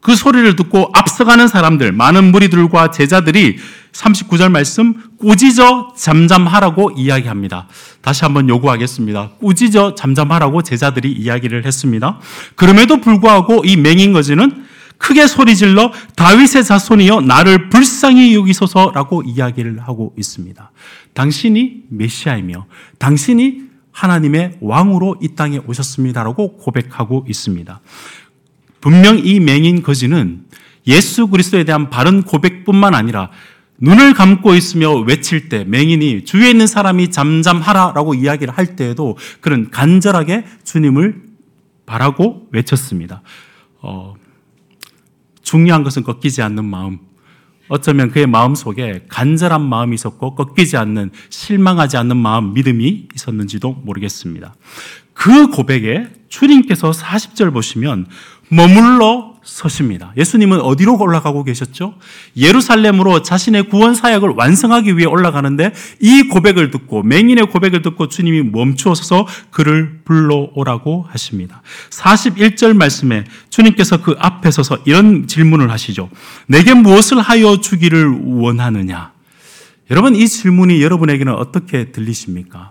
그 0.00 0.14
소리를 0.14 0.56
듣고 0.56 0.90
앞서가는 0.94 1.48
사람들, 1.48 1.92
많은 1.92 2.30
무리들과 2.30 2.90
제자들이 2.90 3.58
39절 3.92 4.50
말씀 4.50 4.94
꾸짖어 5.18 5.94
잠잠하라고 5.96 6.92
이야기합니다. 6.96 7.68
다시 8.00 8.24
한번 8.24 8.48
요구하겠습니다. 8.48 9.30
꾸짖어 9.40 9.94
잠잠하라고 9.94 10.62
제자들이 10.62 11.12
이야기를 11.12 11.64
했습니다. 11.64 12.18
그럼에도 12.54 13.00
불구하고 13.00 13.64
이 13.64 13.76
맹인 13.76 14.12
거지는 14.12 14.66
크게 14.98 15.26
소리질러 15.26 15.92
다윗의 16.16 16.64
자손이여 16.64 17.20
나를 17.22 17.70
불쌍히 17.70 18.34
여기소서라고 18.34 19.22
이야기를 19.22 19.80
하고 19.80 20.12
있습니다. 20.18 20.72
당신이 21.14 21.84
메시아이며 21.88 22.66
당신이 22.98 23.68
하나님의 23.92 24.58
왕으로 24.60 25.16
이 25.20 25.34
땅에 25.34 25.60
오셨습니다라고 25.66 26.56
고백하고 26.58 27.24
있습니다. 27.28 27.80
분명 28.80 29.18
이 29.18 29.40
맹인 29.40 29.82
거지는 29.82 30.44
예수 30.86 31.26
그리스도에 31.28 31.64
대한 31.64 31.90
바른 31.90 32.22
고백뿐만 32.22 32.94
아니라 32.94 33.30
눈을 33.80 34.14
감고 34.14 34.54
있으며 34.54 34.92
외칠 34.92 35.48
때 35.48 35.64
맹인이 35.64 36.24
주위에 36.24 36.50
있는 36.50 36.66
사람이 36.66 37.10
잠잠하라라고 37.10 38.14
이야기를 38.14 38.52
할 38.52 38.76
때에도 38.76 39.16
그는 39.40 39.70
간절하게 39.70 40.44
주님을 40.64 41.22
바라고 41.86 42.48
외쳤습니다. 42.50 43.22
어, 43.80 44.14
중요한 45.42 45.84
것은 45.84 46.02
꺾이지 46.02 46.42
않는 46.42 46.64
마음. 46.64 46.98
어쩌면 47.68 48.10
그의 48.10 48.26
마음 48.26 48.54
속에 48.54 49.04
간절한 49.08 49.62
마음이 49.62 49.94
있었고 49.94 50.34
꺾이지 50.34 50.76
않는 50.76 51.10
실망하지 51.28 51.96
않는 51.98 52.16
마음, 52.16 52.54
믿음이 52.54 53.08
있었는지도 53.14 53.82
모르겠습니다. 53.84 54.54
그 55.12 55.48
고백에 55.48 56.08
주님께서 56.28 56.90
40절 56.90 57.52
보시면 57.52 58.06
머물러 58.50 59.27
서십니다. 59.48 60.12
예수님은 60.16 60.60
어디로 60.60 60.98
올라가고 60.98 61.42
계셨죠? 61.42 61.94
예루살렘으로 62.36 63.22
자신의 63.22 63.68
구원 63.70 63.94
사역을 63.94 64.34
완성하기 64.36 64.96
위해 64.96 65.06
올라가는데 65.06 65.72
이 66.00 66.24
고백을 66.24 66.70
듣고 66.70 67.02
맹인의 67.02 67.46
고백을 67.46 67.82
듣고 67.82 68.08
주님이 68.08 68.42
멈추어서 68.42 69.26
그를 69.50 70.00
불러오라고 70.04 71.06
하십니다. 71.08 71.62
41절 71.90 72.76
말씀에 72.76 73.24
주님께서 73.48 74.02
그 74.02 74.14
앞에 74.18 74.50
서서 74.50 74.78
이런 74.84 75.26
질문을 75.26 75.70
하시죠. 75.70 76.10
내게 76.46 76.74
무엇을 76.74 77.18
하여 77.18 77.58
주기를 77.58 78.20
원하느냐? 78.24 79.12
여러분 79.90 80.14
이 80.14 80.28
질문이 80.28 80.82
여러분에게는 80.82 81.34
어떻게 81.34 81.90
들리십니까? 81.90 82.70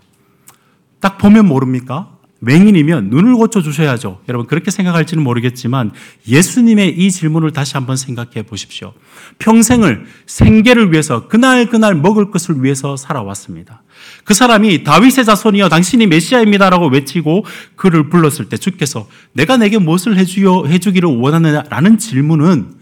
딱 1.00 1.18
보면 1.18 1.48
모릅니까? 1.48 2.17
맹인이면 2.40 3.10
눈을 3.10 3.36
고쳐 3.36 3.62
주셔야죠. 3.62 4.22
여러분 4.30 4.48
그렇게 4.48 4.70
생각할지는 4.70 5.24
모르겠지만 5.24 5.92
예수님의 6.28 6.98
이 6.98 7.10
질문을 7.10 7.52
다시 7.52 7.74
한번 7.74 7.98
생각해 7.98 8.44
보십시오. 8.44 8.94
평생을 9.40 10.06
생계를 10.26 10.92
위해서 10.92 11.28
그날 11.28 11.68
그날 11.68 11.96
먹을 11.96 12.30
것을 12.30 12.64
위해서 12.64 12.96
살아왔습니다. 12.96 13.82
그 14.24 14.34
사람이 14.34 14.84
다윗의 14.84 15.26
자손이여 15.26 15.70
당신이 15.70 16.06
메시아입니다라고 16.08 16.90
외치고 16.90 17.46
그를 17.76 18.10
불렀을 18.10 18.50
때 18.50 18.58
주께서 18.58 19.08
내가 19.34 19.58
내게 19.58 19.80
무엇을 19.80 20.18
해주요 20.18 20.68
해주기를 20.68 21.10
원하느냐라는 21.10 21.98
질문은 21.98 22.76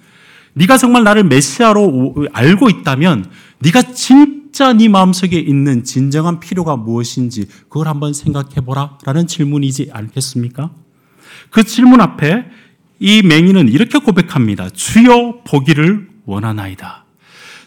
네가 0.54 0.78
정말 0.78 1.04
나를 1.04 1.24
메시아로 1.24 2.28
알고 2.34 2.70
있다면 2.70 3.30
네가 3.60 3.94
진 3.94 4.45
진짜 4.56 4.72
네 4.72 4.88
마음속에 4.88 5.38
있는 5.38 5.84
진정한 5.84 6.40
필요가 6.40 6.78
무엇인지 6.78 7.46
그걸 7.68 7.90
한번 7.90 8.14
생각해 8.14 8.62
보라 8.66 9.00
라는 9.04 9.28
질문이지 9.28 9.90
않겠습니까? 9.92 10.72
그 11.50 11.66
질문 11.66 12.00
앞에 12.00 12.46
이 13.02 13.22
맹인은 13.22 13.68
이렇게 13.68 14.00
고백합니다. 14.00 14.70
주여 14.70 15.42
보기를 15.46 16.08
원하나이다. 16.26 17.04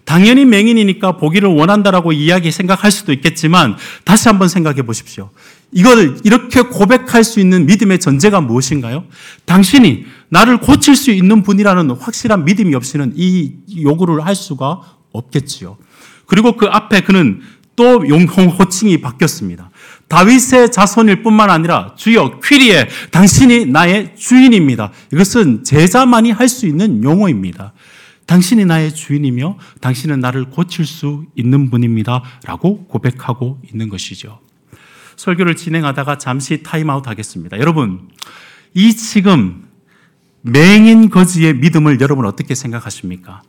당연히 0.07 0.47
맹인이니까 0.47 1.18
보기를 1.18 1.50
원한다라고 1.50 2.12
이야기 2.12 2.50
생각할 2.50 2.90
수도 2.90 3.12
있겠지만 3.12 3.76
다시 4.04 4.28
한번 4.28 4.49
생각해 4.49 4.80
보십시오. 4.80 5.28
이걸 5.73 6.16
이렇게 6.25 6.62
고백할 6.62 7.23
수 7.23 7.38
있는 7.38 7.66
믿음의 7.66 8.00
전제가 8.00 8.40
무엇인가요? 8.40 9.04
당신이 9.45 10.07
나를 10.30 10.62
고칠 10.62 10.97
수 10.97 11.11
있는 11.11 11.42
분이라는 11.42 11.90
확실한 11.90 12.47
믿음이 12.47 12.75
없이는 12.75 13.12
이 13.14 13.57
요구를 13.83 14.25
할 14.25 14.35
수가 14.35 14.80
없겠지요. 15.12 15.76
그리고 16.28 16.56
그 16.56 16.66
앞에 16.66 17.00
그는 17.00 17.40
또 17.75 18.06
용공 18.08 18.49
호칭이 18.49 19.00
바뀌었습니다. 19.00 19.70
다윗의 20.08 20.70
자손일 20.73 21.23
뿐만 21.23 21.50
아니라 21.50 21.94
주여 21.97 22.40
퀴리에 22.42 22.88
당신이 23.11 23.66
나의 23.66 24.14
주인입니다. 24.16 24.90
이것은 25.12 25.64
제자만이 25.64 26.30
할 26.30 26.49
수 26.49 26.67
있는 26.67 27.02
용어입니다. 27.02 27.73
당신이 28.26 28.67
나의 28.67 28.95
주인이며 28.95 29.58
당신은 29.80 30.21
나를 30.21 30.50
고칠 30.50 30.84
수 30.86 31.25
있는 31.34 31.71
분입니다. 31.71 32.23
라고 32.45 32.84
고백하고 32.86 33.58
있는 33.73 33.88
것이죠. 33.88 34.41
설교를 35.17 35.56
진행하다가 35.56 36.19
잠시 36.19 36.62
타임아웃 36.62 37.06
하겠습니다. 37.06 37.58
여러분, 37.58 38.08
이 38.75 38.95
지금 38.95 39.64
맹인 40.43 41.10
거지의 41.10 41.54
믿음을 41.54 42.00
여러분 42.00 42.26
어떻게 42.26 42.54
생각하십니까? 42.54 43.43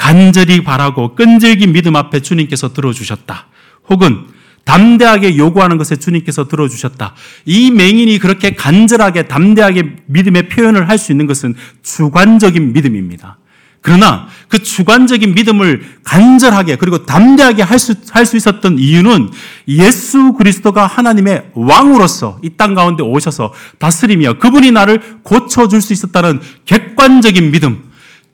간절히 0.00 0.64
바라고 0.64 1.14
끈질긴 1.14 1.72
믿음 1.72 1.94
앞에 1.94 2.20
주님께서 2.20 2.72
들어주셨다. 2.72 3.48
혹은 3.90 4.24
담대하게 4.64 5.36
요구하는 5.36 5.76
것에 5.76 5.96
주님께서 5.96 6.48
들어주셨다. 6.48 7.14
이 7.44 7.70
맹인이 7.70 8.18
그렇게 8.18 8.54
간절하게 8.54 9.28
담대하게 9.28 9.96
믿음의 10.06 10.48
표현을 10.48 10.88
할 10.88 10.96
수 10.96 11.12
있는 11.12 11.26
것은 11.26 11.54
주관적인 11.82 12.72
믿음입니다. 12.72 13.36
그러나 13.82 14.28
그 14.48 14.62
주관적인 14.62 15.34
믿음을 15.34 15.82
간절하게 16.04 16.76
그리고 16.76 17.04
담대하게 17.04 17.62
할 17.62 17.78
수, 17.78 17.94
할 18.10 18.24
수 18.24 18.36
있었던 18.38 18.78
이유는 18.78 19.30
예수 19.68 20.32
그리스도가 20.32 20.86
하나님의 20.86 21.50
왕으로서 21.54 22.38
이 22.42 22.50
땅 22.56 22.74
가운데 22.74 23.02
오셔서 23.02 23.52
다스리며 23.78 24.34
그분이 24.38 24.70
나를 24.70 25.00
고쳐줄 25.24 25.80
수 25.82 25.92
있었다는 25.92 26.40
객관적인 26.64 27.50
믿음, 27.50 27.89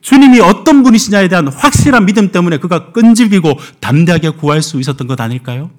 주님이 0.07 0.39
어떤 0.39 0.83
분이시냐에 0.83 1.27
대한 1.27 1.49
확실한 1.49 2.05
믿음 2.05 2.31
때문에 2.31 2.59
그가 2.59 2.93
끈질기고 2.93 3.59
담대하게 3.81 4.29
구할 4.29 4.61
수 4.61 4.79
있었던 4.79 5.05
것 5.05 5.19
아닐까요? 5.19 5.69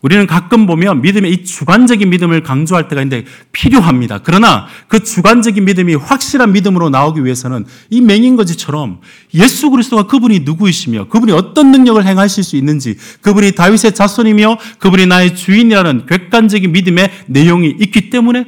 우리는 0.00 0.26
가끔 0.26 0.66
보면 0.66 1.02
믿음의 1.02 1.32
이 1.32 1.44
주관적인 1.44 2.10
믿음을 2.10 2.42
강조할 2.42 2.88
때가 2.88 3.00
있는데 3.02 3.30
필요합니다. 3.52 4.22
그러나 4.24 4.66
그 4.88 5.04
주관적인 5.04 5.64
믿음이 5.64 5.94
확실한 5.94 6.50
믿음으로 6.50 6.90
나오기 6.90 7.24
위해서는 7.24 7.64
이 7.90 8.00
맹인거지처럼 8.00 9.02
예수 9.34 9.70
그리스도가 9.70 10.08
그분이 10.08 10.40
누구이시며 10.40 11.06
그분이 11.06 11.30
어떤 11.30 11.70
능력을 11.70 12.04
행하실 12.04 12.42
수 12.42 12.56
있는지 12.56 12.96
그분이 13.20 13.52
다윗의 13.52 13.94
자손이며 13.94 14.58
그분이 14.80 15.06
나의 15.06 15.36
주인이라는 15.36 16.06
객관적인 16.06 16.72
믿음의 16.72 17.08
내용이 17.26 17.76
있기 17.78 18.10
때문에 18.10 18.46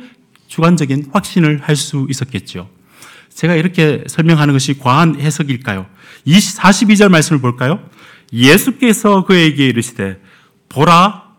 주관적인 0.49 1.11
확신을 1.13 1.61
할 1.63 1.77
수 1.77 2.09
있었겠죠. 2.11 2.80
제가 3.33 3.55
이렇게 3.55 4.05
설명하는 4.07 4.53
것이 4.53 4.79
과한 4.79 5.21
해석일까요? 5.21 5.87
42절 6.27 7.09
말씀을 7.09 7.41
볼까요? 7.41 7.81
예수께서 8.33 9.25
그에게 9.25 9.69
이르시되 9.69 10.21
보라 10.69 11.31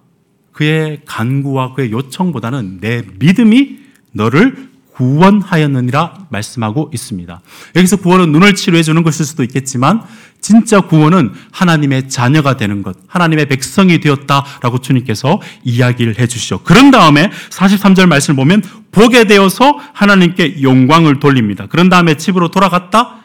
그의 0.51 1.01
간구와 1.05 1.73
그의 1.73 1.91
요청보다는 1.91 2.79
내 2.81 3.03
믿음이 3.19 3.79
너를 4.11 4.70
구원하였느니라 5.01 6.27
말씀하고 6.29 6.91
있습니다. 6.93 7.41
여기서 7.75 7.95
구원은 7.97 8.31
눈을 8.31 8.53
치료해 8.53 8.83
주는 8.83 9.01
것일 9.01 9.25
수도 9.25 9.43
있겠지만 9.43 10.03
진짜 10.41 10.81
구원은 10.81 11.33
하나님의 11.51 12.07
자녀가 12.07 12.55
되는 12.55 12.83
것, 12.83 12.97
하나님의 13.07 13.47
백성이 13.47 13.99
되었다라고 13.99 14.79
주님께서 14.79 15.41
이야기를 15.63 16.19
해 16.19 16.27
주시죠. 16.27 16.61
그런 16.61 16.91
다음에 16.91 17.31
43절 17.49 18.05
말씀을 18.05 18.35
보면 18.35 18.61
보게 18.91 19.23
되어서 19.23 19.79
하나님께 19.93 20.61
영광을 20.61 21.19
돌립니다. 21.19 21.65
그런 21.65 21.89
다음에 21.89 22.15
집으로 22.15 22.49
돌아갔다? 22.49 23.23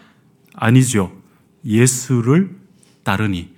아니죠. 0.54 1.12
예수를 1.66 2.50
따르니 3.04 3.50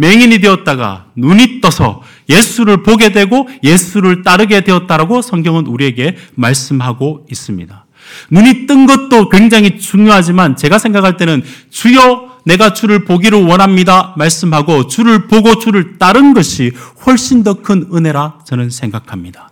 맹인이 0.00 0.38
되었다가 0.38 1.06
눈이 1.14 1.60
떠서 1.60 2.00
예수를 2.28 2.82
보게 2.82 3.12
되고 3.12 3.46
예수를 3.62 4.22
따르게 4.22 4.64
되었다라고 4.64 5.20
성경은 5.20 5.66
우리에게 5.66 6.16
말씀하고 6.36 7.26
있습니다. 7.30 7.84
눈이 8.30 8.66
뜬 8.66 8.86
것도 8.86 9.28
굉장히 9.28 9.78
중요하지만 9.78 10.56
제가 10.56 10.78
생각할 10.78 11.18
때는 11.18 11.42
주여 11.68 12.30
내가 12.46 12.72
주를 12.72 13.04
보기를 13.04 13.44
원합니다 13.46 14.14
말씀하고 14.16 14.88
주를 14.88 15.28
보고 15.28 15.58
주를 15.58 15.98
따른 15.98 16.32
것이 16.32 16.72
훨씬 17.04 17.44
더 17.44 17.60
큰 17.62 17.86
은혜라 17.92 18.38
저는 18.46 18.70
생각합니다. 18.70 19.49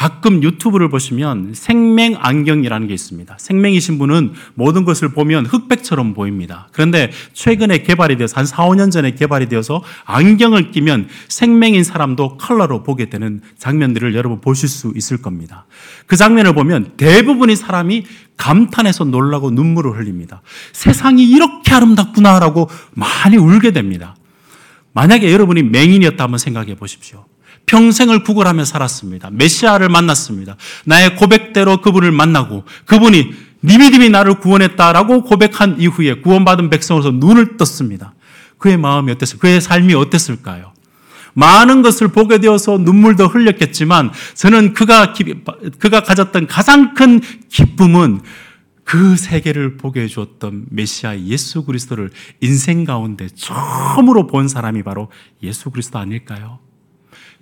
가끔 0.00 0.42
유튜브를 0.42 0.88
보시면 0.88 1.52
생맹 1.52 2.16
안경이라는 2.18 2.86
게 2.86 2.94
있습니다. 2.94 3.36
생맹이신 3.38 3.98
분은 3.98 4.32
모든 4.54 4.86
것을 4.86 5.10
보면 5.10 5.44
흑백처럼 5.44 6.14
보입니다. 6.14 6.68
그런데 6.72 7.10
최근에 7.34 7.82
개발이 7.82 8.16
되어서 8.16 8.38
한 8.38 8.46
4, 8.46 8.64
5년 8.64 8.90
전에 8.90 9.14
개발이 9.14 9.50
되어서 9.50 9.82
안경을 10.06 10.70
끼면 10.70 11.08
생맹인 11.28 11.84
사람도 11.84 12.38
컬러로 12.38 12.82
보게 12.82 13.10
되는 13.10 13.42
장면들을 13.58 14.14
여러분 14.14 14.40
보실 14.40 14.70
수 14.70 14.90
있을 14.96 15.20
겁니다. 15.20 15.66
그 16.06 16.16
장면을 16.16 16.54
보면 16.54 16.92
대부분의 16.96 17.56
사람이 17.56 18.06
감탄해서 18.38 19.04
놀라고 19.04 19.50
눈물을 19.50 19.98
흘립니다. 19.98 20.40
세상이 20.72 21.28
이렇게 21.28 21.74
아름답구나라고 21.74 22.70
많이 22.92 23.36
울게 23.36 23.72
됩니다. 23.72 24.16
만약에 24.94 25.30
여러분이 25.30 25.62
맹인이었다 25.64 26.24
한번 26.24 26.38
생각해 26.38 26.76
보십시오. 26.76 27.26
평생을 27.70 28.24
구걸하며 28.24 28.64
살았습니다. 28.64 29.30
메시아를 29.30 29.88
만났습니다. 29.88 30.56
나의 30.84 31.14
고백대로 31.14 31.80
그분을 31.80 32.10
만나고 32.10 32.64
그분이 32.86 33.30
네 33.60 33.78
믿음이 33.78 34.08
나를 34.08 34.40
구원했다라고 34.40 35.22
고백한 35.22 35.80
이후에 35.80 36.14
구원받은 36.14 36.68
백성으로서 36.68 37.12
눈을 37.12 37.56
떴습니다. 37.58 38.14
그의 38.58 38.76
마음이 38.76 39.12
어땠을까요? 39.12 39.40
그의 39.40 39.60
삶이 39.60 39.94
어땠을까요? 39.94 40.72
많은 41.34 41.82
것을 41.82 42.08
보게 42.08 42.38
되어서 42.38 42.76
눈물도 42.76 43.28
흘렸겠지만 43.28 44.10
저는 44.34 44.74
그가, 44.74 45.14
그가 45.78 46.02
가졌던 46.02 46.48
가장 46.48 46.94
큰 46.94 47.20
기쁨은 47.50 48.20
그 48.82 49.16
세계를 49.16 49.76
보게 49.76 50.02
해주었던 50.02 50.66
메시아 50.70 51.20
예수 51.20 51.64
그리스도를 51.64 52.10
인생 52.40 52.84
가운데 52.84 53.28
처음으로 53.28 54.26
본 54.26 54.48
사람이 54.48 54.82
바로 54.82 55.08
예수 55.44 55.70
그리스도 55.70 56.00
아닐까요? 56.00 56.58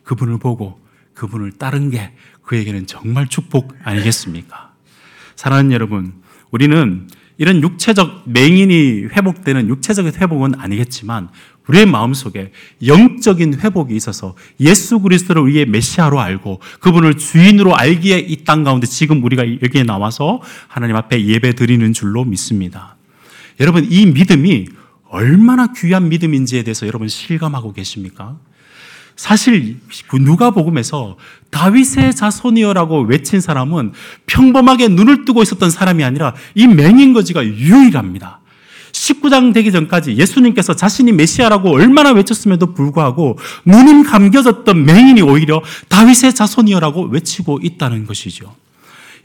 그분을 0.09 0.39
보고 0.39 0.81
그분을 1.13 1.53
따른 1.53 1.91
게 1.91 2.13
그에게는 2.43 2.87
정말 2.87 3.29
축복 3.29 3.75
아니겠습니까? 3.85 4.73
사랑하는 5.37 5.73
여러분, 5.73 6.15
우리는 6.51 7.09
이런 7.37 7.63
육체적 7.63 8.23
맹인이 8.25 9.09
회복되는 9.13 9.69
육체적 9.69 10.07
회복은 10.07 10.55
아니겠지만 10.59 11.29
우리의 11.69 11.85
마음속에 11.85 12.53
영적인 12.87 13.61
회복이 13.61 13.95
있어서 13.95 14.35
예수 14.61 14.99
그리스도를 15.01 15.43
우리의 15.43 15.67
메시아로 15.67 16.19
알고 16.19 16.61
그분을 16.81 17.19
주인으로 17.19 17.77
알기에 17.77 18.21
이 18.21 18.45
땅 18.45 18.65
가운데 18.65 18.87
지금 18.87 19.23
우리가 19.23 19.45
여기에 19.63 19.83
나와서 19.83 20.41
하나님 20.69 20.97
앞에 20.97 21.23
예배 21.27 21.55
드리는 21.55 21.93
줄로 21.93 22.25
믿습니다. 22.25 22.97
여러분 23.61 23.87
이 23.91 24.07
믿음이 24.07 24.69
얼마나 25.11 25.71
귀한 25.75 26.09
믿음인지에 26.09 26.63
대해서 26.63 26.87
여러분 26.87 27.09
실감하고 27.09 27.75
계십니까? 27.75 28.39
사실 29.19 29.77
누가복음에서 30.15 31.17
다윗의 31.51 32.15
자손이여라고 32.15 33.01
외친 33.01 33.41
사람은 33.41 33.93
평범하게 34.27 34.89
눈을 34.89 35.25
뜨고 35.25 35.43
있었던 35.43 35.71
사람이 35.71 36.05
아니라 36.05 36.35
이 36.55 36.69
맹인거지가 36.69 37.45
유일합니다. 37.45 38.39
19장 38.93 39.53
되기 39.53 39.73
전까지 39.73 40.17
예수님께서 40.17 40.75
자신이 40.75 41.11
메시아라고 41.11 41.73
얼마나 41.73 42.13
외쳤음에도 42.13 42.75
불구하고 42.75 43.39
눈이 43.65 44.05
감겨졌던 44.05 44.85
맹인이 44.85 45.21
오히려 45.23 45.63
다윗의 45.89 46.37
자손이여라고 46.37 47.07
외치고 47.07 47.59
있다는 47.61 48.07
것이죠. 48.07 48.55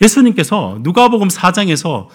예수님께서 0.02 0.80
누가복음 0.82 1.28
4장에서 1.28 2.08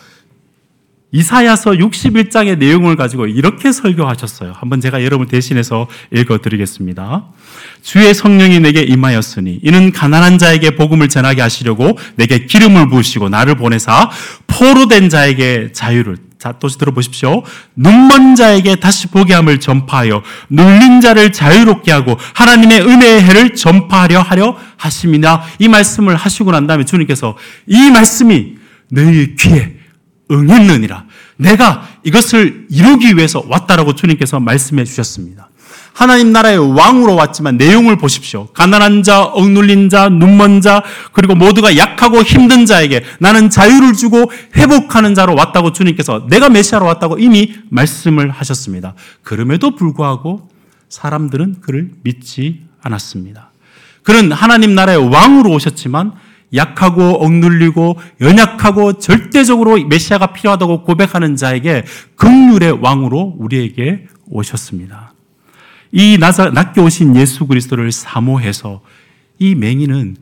이사야서 1.10 1.72
61장의 1.72 2.58
내용을 2.58 2.94
가지고 2.96 3.26
이렇게 3.26 3.72
설교하셨어요. 3.72 4.52
한번 4.54 4.80
제가 4.80 5.02
여러분 5.04 5.26
대신해서 5.26 5.88
읽어 6.12 6.38
드리겠습니다. 6.38 7.24
주의 7.82 8.12
성령이 8.12 8.60
내게 8.60 8.82
임하였으니 8.82 9.60
이는 9.62 9.90
가난한 9.92 10.36
자에게 10.36 10.76
복음을 10.76 11.08
전하게 11.08 11.40
하시려고 11.40 11.98
내게 12.16 12.44
기름을 12.44 12.88
부으시고 12.88 13.30
나를 13.30 13.56
보내사 13.56 14.10
포로된 14.46 15.08
자에게 15.08 15.72
자유를 15.72 16.18
자, 16.38 16.52
또 16.60 16.68
들어보십시오. 16.68 17.42
눈먼 17.74 18.36
자에게 18.36 18.76
다시 18.76 19.08
보게 19.08 19.34
함을 19.34 19.58
전파하여 19.58 20.22
눌린 20.50 21.00
자를 21.00 21.32
자유롭게 21.32 21.90
하고 21.90 22.16
하나님의 22.34 22.82
은혜의 22.82 23.22
해를 23.24 23.54
전파하려 23.54 24.20
하려 24.20 24.56
하심이나 24.76 25.42
이 25.58 25.68
말씀을 25.68 26.14
하시고 26.14 26.52
난 26.52 26.66
다음에 26.66 26.84
주님께서 26.84 27.36
이 27.66 27.90
말씀이 27.90 28.56
너희 28.90 29.34
귀에 29.34 29.77
응했느니라. 30.30 31.04
내가 31.36 31.88
이것을 32.04 32.66
이루기 32.70 33.16
위해서 33.16 33.42
왔다라고 33.48 33.94
주님께서 33.94 34.40
말씀해 34.40 34.84
주셨습니다. 34.84 35.48
하나님 35.92 36.30
나라의 36.30 36.58
왕으로 36.58 37.16
왔지만 37.16 37.56
내용을 37.56 37.98
보십시오. 37.98 38.46
가난한 38.52 39.02
자, 39.02 39.24
억눌린 39.24 39.88
자, 39.88 40.08
눈먼 40.08 40.60
자, 40.60 40.84
그리고 41.12 41.34
모두가 41.34 41.76
약하고 41.76 42.22
힘든 42.22 42.66
자에게 42.66 43.02
나는 43.18 43.50
자유를 43.50 43.94
주고 43.94 44.30
회복하는 44.54 45.16
자로 45.16 45.34
왔다고 45.34 45.72
주님께서 45.72 46.28
내가 46.28 46.50
메시아로 46.50 46.86
왔다고 46.86 47.18
이미 47.18 47.52
말씀을 47.70 48.30
하셨습니다. 48.30 48.94
그럼에도 49.24 49.74
불구하고 49.74 50.48
사람들은 50.88 51.62
그를 51.62 51.90
믿지 52.04 52.62
않았습니다. 52.80 53.50
그는 54.04 54.30
하나님 54.30 54.76
나라의 54.76 54.98
왕으로 54.98 55.50
오셨지만 55.50 56.12
약하고 56.54 57.22
억눌리고 57.24 57.98
연약하고 58.20 58.98
절대적으로 58.98 59.76
메시아가 59.86 60.32
필요하다고 60.32 60.84
고백하는 60.84 61.36
자에게 61.36 61.84
극률의 62.16 62.80
왕으로 62.82 63.36
우리에게 63.38 64.06
오셨습니다. 64.26 65.12
이 65.92 66.18
낮게 66.18 66.80
오신 66.80 67.16
예수 67.16 67.46
그리스도를 67.46 67.92
사모해서 67.92 68.82
이 69.38 69.54
맹인은 69.54 70.16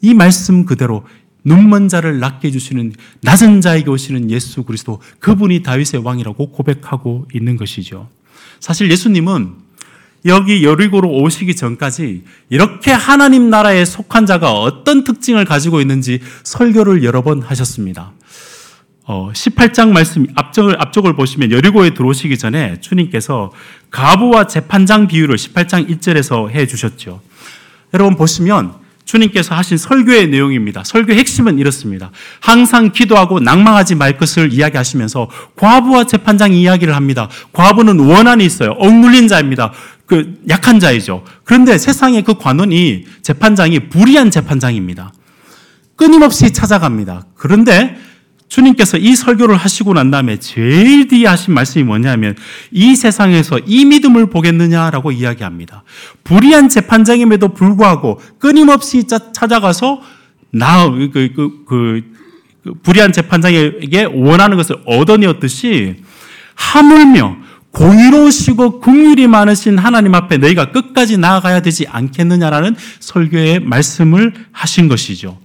이 0.00 0.14
말씀 0.14 0.64
그대로 0.64 1.04
눈먼 1.44 1.88
자를 1.88 2.20
낫게 2.20 2.48
해주시는 2.48 2.92
낮은 3.22 3.60
자에게 3.60 3.90
오시는 3.90 4.30
예수 4.30 4.62
그리스도 4.62 5.00
그분이 5.18 5.62
다윗의 5.62 6.04
왕이라고 6.04 6.52
고백하고 6.52 7.26
있는 7.34 7.56
것이죠. 7.56 8.08
사실 8.60 8.90
예수님은 8.90 9.61
여기 10.24 10.64
여리고로 10.64 11.08
오시기 11.08 11.56
전까지 11.56 12.24
이렇게 12.48 12.92
하나님 12.92 13.50
나라에 13.50 13.84
속한 13.84 14.26
자가 14.26 14.52
어떤 14.52 15.04
특징을 15.04 15.44
가지고 15.44 15.80
있는지 15.80 16.20
설교를 16.44 17.02
여러 17.04 17.22
번 17.22 17.42
하셨습니다. 17.42 18.12
어, 19.04 19.30
18장 19.32 19.90
말씀 19.90 20.26
앞쪽을 20.36 20.80
앞쪽을 20.80 21.16
보시면 21.16 21.50
여리고에 21.50 21.92
들어오시기 21.94 22.38
전에 22.38 22.80
주님께서 22.80 23.52
가부와 23.90 24.46
재판장 24.46 25.08
비유를 25.08 25.36
18장 25.36 25.88
1절에서 25.88 26.50
해 26.50 26.66
주셨죠. 26.66 27.20
여러분 27.92 28.16
보시면 28.16 28.81
주님께서 29.04 29.54
하신 29.54 29.76
설교의 29.76 30.28
내용입니다. 30.28 30.84
설교 30.84 31.12
핵심은 31.12 31.58
이렇습니다. 31.58 32.10
항상 32.40 32.92
기도하고 32.92 33.40
낭망하지 33.40 33.94
말 33.94 34.16
것을 34.16 34.52
이야기하시면서 34.52 35.28
과부와 35.56 36.04
재판장 36.04 36.52
이야기를 36.52 36.94
합니다. 36.94 37.28
과부는 37.52 37.98
원한이 37.98 38.44
있어요. 38.44 38.70
억눌린 38.78 39.28
자입니다. 39.28 39.72
그 40.06 40.40
약한 40.48 40.78
자이죠. 40.78 41.24
그런데 41.44 41.78
세상의 41.78 42.22
그 42.22 42.34
관원이 42.34 43.06
재판장이 43.22 43.88
불의한 43.88 44.30
재판장입니다. 44.30 45.12
끊임없이 45.96 46.52
찾아갑니다. 46.52 47.26
그런데 47.36 47.96
주님께서 48.52 48.98
이 48.98 49.16
설교를 49.16 49.56
하시고 49.56 49.94
난 49.94 50.10
다음에 50.10 50.36
제일 50.36 51.08
뒤에 51.08 51.26
하신 51.26 51.54
말씀이 51.54 51.84
뭐냐면 51.84 52.36
이 52.70 52.94
세상에서 52.94 53.60
이 53.64 53.86
믿음을 53.86 54.26
보겠느냐라고 54.26 55.10
이야기합니다. 55.10 55.84
불의한 56.22 56.68
재판장임에도 56.68 57.54
불구하고 57.54 58.20
끊임없이 58.38 59.06
찾아가서 59.06 60.02
나, 60.50 60.86
그, 60.90 61.08
그, 61.12 61.64
그, 61.66 62.02
그 62.62 62.74
불의한 62.82 63.12
재판장에게 63.12 64.04
원하는 64.12 64.58
것을 64.58 64.76
얻어내었듯이 64.84 66.02
하물며 66.54 67.38
공의로우시고 67.70 68.80
국률이 68.80 69.28
많으신 69.28 69.78
하나님 69.78 70.14
앞에 70.14 70.36
너희가 70.36 70.72
끝까지 70.72 71.16
나아가야 71.16 71.62
되지 71.62 71.86
않겠느냐라는 71.88 72.76
설교의 73.00 73.60
말씀을 73.60 74.34
하신 74.52 74.88
것이죠. 74.88 75.38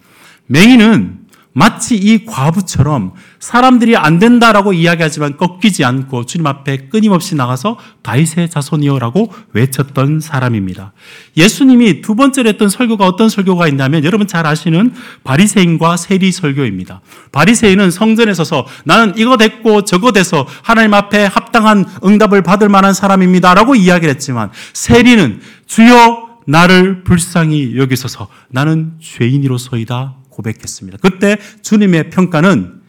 맹인은 0.48 1.27
마치 1.58 1.96
이 1.96 2.24
과부처럼 2.24 3.14
사람들이 3.40 3.98
안 3.98 4.20
된다라고 4.20 4.74
이야기하지만 4.74 5.38
꺾이지 5.38 5.84
않고 5.84 6.28
주님 6.28 6.46
앞에 6.46 6.90
끊임없이 6.90 7.34
나가서 7.34 7.80
다윗의 8.04 8.52
자손이여라고 8.52 9.34
외쳤던 9.54 10.20
사람입니다. 10.20 10.94
예수님이 11.36 12.02
두 12.02 12.14
번째로 12.14 12.50
했던 12.50 12.70
설교가 12.70 13.08
어떤 13.08 13.28
설교가 13.30 13.68
있냐면 13.70 14.04
여러분 14.04 14.28
잘 14.28 14.46
아시는 14.46 14.94
바리새인과 15.24 15.98
세리 15.98 16.32
설교입니다. 16.32 17.02
바리새인은 17.32 17.90
성전에 17.90 18.36
서서 18.36 18.68
나는 18.84 19.18
이거 19.18 19.36
됐고 19.36 19.84
저거 19.84 20.12
돼서 20.12 20.46
하나님 20.62 20.94
앞에 20.94 21.26
합당한 21.26 21.86
응답을 22.06 22.44
받을 22.44 22.70
만한 22.70 22.94
사람입니다라고 22.94 23.74
이야기를 23.74 24.14
했지만 24.14 24.52
세리는 24.74 25.42
주여 25.66 26.28
나를 26.46 27.04
불쌍히 27.04 27.78
여기소서 27.78 28.28
나는 28.50 28.94
죄인이로소이다 29.02 30.27
고백했습니다. 30.38 31.00
그때 31.02 31.38
주님의 31.62 32.12
평가는 32.12 32.82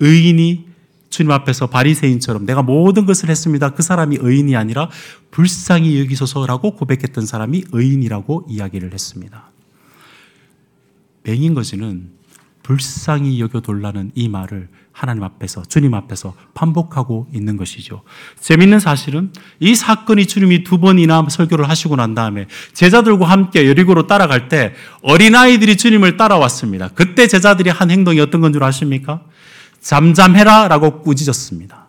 의인이 0.00 0.68
주님 1.10 1.32
앞에서 1.32 1.68
바리새인처럼 1.68 2.44
내가 2.44 2.62
모든 2.62 3.06
것을 3.06 3.30
했습니다. 3.30 3.70
그 3.70 3.82
사람이 3.82 4.18
의인이 4.20 4.54
아니라 4.56 4.90
불쌍히 5.30 5.98
여기소서라고 6.00 6.76
고백했던 6.76 7.24
사람이 7.24 7.64
의인이라고 7.72 8.46
이야기를 8.48 8.92
했습니다. 8.92 9.50
맹인 11.22 11.54
거지는 11.54 12.10
불쌍히 12.62 13.40
여겨 13.40 13.60
돌라는 13.60 14.12
이 14.14 14.28
말을 14.28 14.68
하나님 14.98 15.22
앞에서 15.22 15.62
주님 15.62 15.94
앞에서 15.94 16.34
반복하고 16.54 17.28
있는 17.32 17.56
것이죠. 17.56 18.02
재밌는 18.40 18.80
사실은 18.80 19.32
이 19.60 19.76
사건이 19.76 20.26
주님이 20.26 20.64
두 20.64 20.78
번이나 20.80 21.24
설교를 21.28 21.68
하시고 21.68 21.94
난 21.96 22.14
다음에 22.14 22.46
제자들과 22.72 23.26
함께 23.26 23.68
여리고로 23.68 24.08
따라갈 24.08 24.48
때 24.48 24.74
어린아이들이 25.02 25.76
주님을 25.76 26.16
따라왔습니다. 26.16 26.88
그때 26.94 27.28
제자들이 27.28 27.70
한 27.70 27.90
행동이 27.90 28.18
어떤 28.20 28.40
건 28.40 28.52
줄 28.52 28.64
아십니까? 28.64 29.22
잠잠해라라고 29.80 31.02
꾸짖었습니다. 31.02 31.87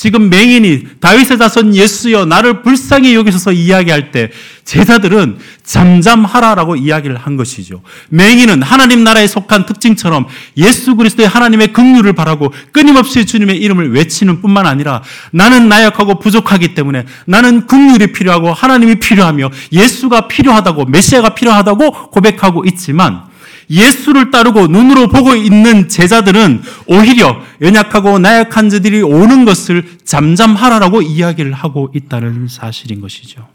지금 0.00 0.30
맹인이 0.30 0.84
다윗의 0.98 1.36
자손 1.36 1.74
예수여 1.74 2.24
나를 2.24 2.62
불쌍히 2.62 3.14
여기셔서 3.14 3.52
이야기할 3.52 4.12
때 4.12 4.30
제자들은 4.64 5.36
잠잠하라라고 5.62 6.76
이야기를 6.76 7.18
한 7.18 7.36
것이죠. 7.36 7.82
맹인은 8.08 8.62
하나님 8.62 9.04
나라에 9.04 9.26
속한 9.26 9.66
특징처럼 9.66 10.24
예수 10.56 10.94
그리스도의 10.94 11.28
하나님의 11.28 11.74
긍휼을 11.74 12.14
바라고 12.14 12.50
끊임없이 12.72 13.26
주님의 13.26 13.58
이름을 13.58 13.92
외치는 13.92 14.40
뿐만 14.40 14.64
아니라 14.64 15.02
나는 15.32 15.68
나약하고 15.68 16.18
부족하기 16.18 16.74
때문에 16.74 17.04
나는 17.26 17.66
긍휼이 17.66 18.12
필요하고 18.14 18.54
하나님이 18.54 19.00
필요하며 19.00 19.50
예수가 19.70 20.28
필요하다고 20.28 20.86
메시아가 20.86 21.34
필요하다고 21.34 22.10
고백하고 22.10 22.64
있지만 22.64 23.29
예수를 23.70 24.30
따르고 24.30 24.66
눈으로 24.66 25.08
보고 25.08 25.34
있는 25.34 25.88
제자들은 25.88 26.62
오히려 26.86 27.40
연약하고 27.60 28.18
나약한 28.18 28.68
자들이 28.68 29.02
오는 29.02 29.44
것을 29.44 29.98
잠잠하라라고 30.04 31.02
이야기를 31.02 31.52
하고 31.52 31.90
있다는 31.94 32.48
사실인 32.48 33.00
것이죠. 33.00 33.48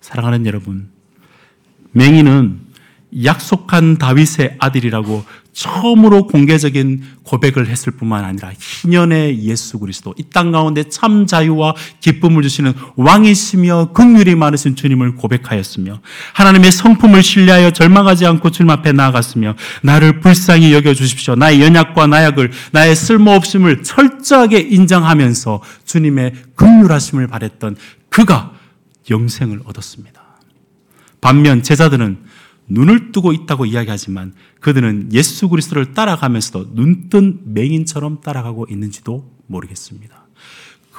사랑하는 0.00 0.46
여러분, 0.46 0.90
맹인은 1.90 2.60
약속한 3.24 3.98
다윗의 3.98 4.56
아들이라고 4.58 5.24
처음으로 5.52 6.26
공개적인 6.28 7.02
고백을 7.24 7.68
했을 7.68 7.92
뿐만 7.92 8.24
아니라 8.24 8.52
희년의 8.58 9.44
예수 9.44 9.78
그리스도 9.78 10.14
이 10.16 10.24
땅 10.32 10.50
가운데 10.50 10.84
참 10.88 11.26
자유와 11.26 11.74
기쁨을 12.00 12.42
주시는 12.42 12.72
왕이시며 12.96 13.90
극률이 13.92 14.34
많으신 14.34 14.76
주님을 14.76 15.16
고백하였으며 15.16 16.00
하나님의 16.32 16.72
성품을 16.72 17.22
신뢰하여 17.22 17.72
절망하지 17.72 18.24
않고 18.24 18.50
주님 18.50 18.70
앞에 18.70 18.92
나아갔으며 18.92 19.56
나를 19.82 20.20
불쌍히 20.20 20.72
여겨 20.72 20.94
주십시오. 20.94 21.34
나의 21.34 21.60
연약과 21.60 22.06
나약을 22.06 22.50
나의 22.70 22.96
쓸모없음을 22.96 23.82
철저하게 23.82 24.60
인정하면서 24.60 25.62
주님의 25.84 26.32
극률하심을 26.54 27.26
바랬던 27.26 27.76
그가 28.08 28.52
영생을 29.10 29.60
얻었습니다. 29.66 30.22
반면 31.20 31.62
제자들은 31.62 32.18
눈을 32.72 33.12
뜨고 33.12 33.32
있다고 33.32 33.66
이야기하지만 33.66 34.32
그들은 34.60 35.12
예수 35.12 35.48
그리스도를 35.48 35.92
따라가면서도 35.92 36.70
눈뜬 36.74 37.40
맹인처럼 37.44 38.20
따라가고 38.22 38.66
있는지도 38.70 39.30
모르겠습니다. 39.46 40.21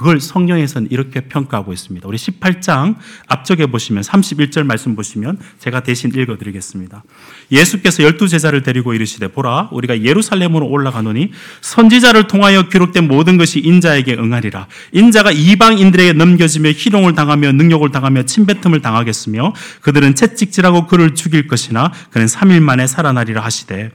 그걸 0.03 0.19
성경에서는 0.19 0.89
이렇게 0.91 1.21
평가하고 1.21 1.71
있습니다. 1.71 2.05
우리 2.05 2.17
18장 2.17 2.97
앞쪽에 3.27 3.67
보시면 3.67 4.03
31절 4.03 4.65
말씀 4.65 4.97
보시면 4.97 5.39
제가 5.59 5.79
대신 5.79 6.11
읽어 6.13 6.37
드리겠습니다. 6.37 7.05
예수께서 7.53 8.03
열두 8.03 8.27
제자를 8.27 8.63
데리고 8.63 8.93
이르시되 8.93 9.29
보라 9.29 9.69
우리가 9.71 10.01
예루살렘으로 10.01 10.67
올라가노니 10.67 11.31
선지자를 11.61 12.27
통하여 12.27 12.67
기록된 12.67 13.07
모든 13.07 13.37
것이 13.37 13.61
인자에게 13.61 14.15
응하리라. 14.15 14.67
인자가 14.91 15.31
이방인들에게 15.31 16.11
넘겨지며 16.11 16.71
희롱을 16.71 17.15
당하며 17.15 17.53
능욕을 17.53 17.91
당하며 17.91 18.23
침뱉음을 18.23 18.81
당하겠으며 18.81 19.53
그들은 19.79 20.15
채찍질하고 20.15 20.87
그를 20.87 21.15
죽일 21.15 21.47
것이나 21.47 21.93
그는 22.11 22.25
3일 22.25 22.59
만에 22.59 22.87
살아나리라 22.87 23.41
하시되 23.41 23.91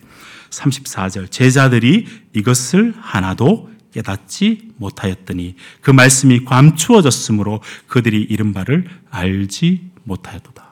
34절 0.48 1.30
제자들이 1.30 2.06
이것을 2.32 2.94
하나도 2.98 3.68
깨닫지 3.98 4.70
못하였더니 4.76 5.56
그 5.80 5.90
말씀이 5.90 6.44
감추어졌으므로 6.44 7.60
그들이 7.88 8.22
이른 8.22 8.52
바를 8.52 8.86
알지 9.10 9.90
못하였도다. 10.04 10.68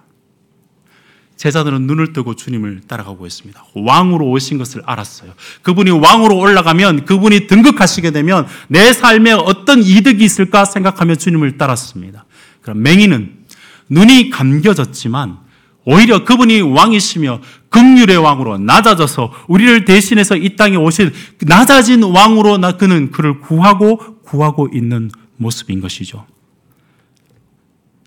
제자들은 1.37 1.87
눈을 1.87 2.13
뜨고 2.13 2.35
주님을 2.35 2.83
따라가고 2.87 3.27
있습니다. 3.27 3.63
왕으로 3.75 4.31
오신 4.31 4.57
것을 4.59 4.83
알았어요. 4.87 5.33
그분이 5.63 5.91
왕으로 5.91 6.39
올라가면 6.39 7.05
그분이 7.05 7.47
등극하시게 7.47 8.13
되면 8.13 8.47
내 8.69 8.93
삶에 8.93 9.33
어떤 9.33 9.83
이득이 9.83 10.25
있을까 10.25 10.65
생각하며 10.65 11.17
주님을 11.17 11.59
따랐습니다. 11.59 12.25
그럼 12.63 12.83
맹인은 12.83 13.45
눈이 13.91 14.31
감겨졌지만 14.31 15.39
오히려 15.87 16.25
그분이 16.25 16.61
왕이시며 16.63 17.41
극률의 17.71 18.17
왕으로 18.17 18.59
낮아져서 18.59 19.33
우리를 19.47 19.85
대신해서 19.85 20.37
이 20.37 20.57
땅에 20.57 20.77
오신 20.77 21.13
낮아진 21.43 22.03
왕으로 22.03 22.59
나 22.59 22.77
그는 22.77 23.13
그를 23.13 23.41
구하고 23.41 24.21
구하고 24.23 24.69
있는 24.73 25.11
모습인 25.37 25.81
것이죠. 25.81 26.27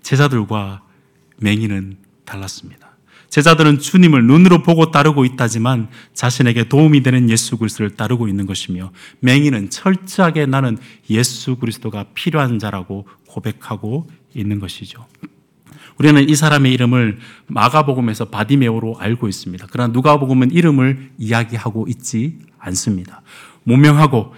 제자들과 0.02 0.82
맹인은 1.38 1.98
달랐습니다. 2.26 2.90
제자들은 3.30 3.80
주님을 3.80 4.26
눈으로 4.26 4.64
보고 4.64 4.92
따르고 4.92 5.24
있다지만 5.24 5.88
자신에게 6.14 6.68
도움이 6.68 7.04
되는 7.04 7.30
예수 7.30 7.58
그리스도를 7.58 7.96
따르고 7.96 8.28
있는 8.28 8.46
것이며 8.46 8.92
맹인은 9.20 9.70
철저하게 9.70 10.48
나는 10.48 10.78
예수 11.10 11.56
그리스도가 11.56 12.06
필요한 12.14 12.60
자라고 12.60 13.08
고백하고 13.28 14.10
있는 14.34 14.60
것이죠. 14.60 15.06
우리는 16.00 16.30
이 16.30 16.36
사람의 16.36 16.72
이름을 16.74 17.20
마가복음에서 17.48 18.26
바디메오로 18.26 18.96
알고 19.00 19.28
있습니다. 19.28 19.68
그러나 19.70 19.92
누가복음은 19.94 20.52
이름을 20.52 21.12
이야기하고 21.18 21.86
있지 21.90 22.40
않습니다. 22.58 23.22
무명하고 23.64 24.34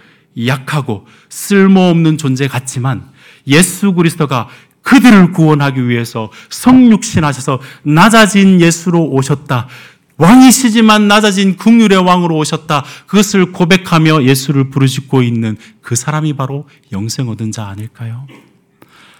약하고 0.46 1.06
쓸모없는 1.28 2.18
존재 2.18 2.48
같지만 2.48 3.08
예수 3.46 3.92
그리스도가 3.92 4.48
그들을 4.82 5.30
구원하기 5.32 5.88
위해서 5.88 6.32
성육신하셔서 6.50 7.60
낮아진 7.84 8.60
예수로 8.60 9.10
오셨다. 9.10 9.68
왕이시지만 10.16 11.06
낮아진 11.06 11.56
국률의 11.56 11.98
왕으로 11.98 12.36
오셨다. 12.38 12.84
그것을 13.06 13.52
고백하며 13.52 14.24
예수를 14.24 14.70
부르짖고 14.70 15.22
있는 15.22 15.56
그 15.80 15.94
사람이 15.94 16.32
바로 16.34 16.68
영생 16.90 17.28
얻은 17.28 17.52
자 17.52 17.66
아닐까요? 17.66 18.26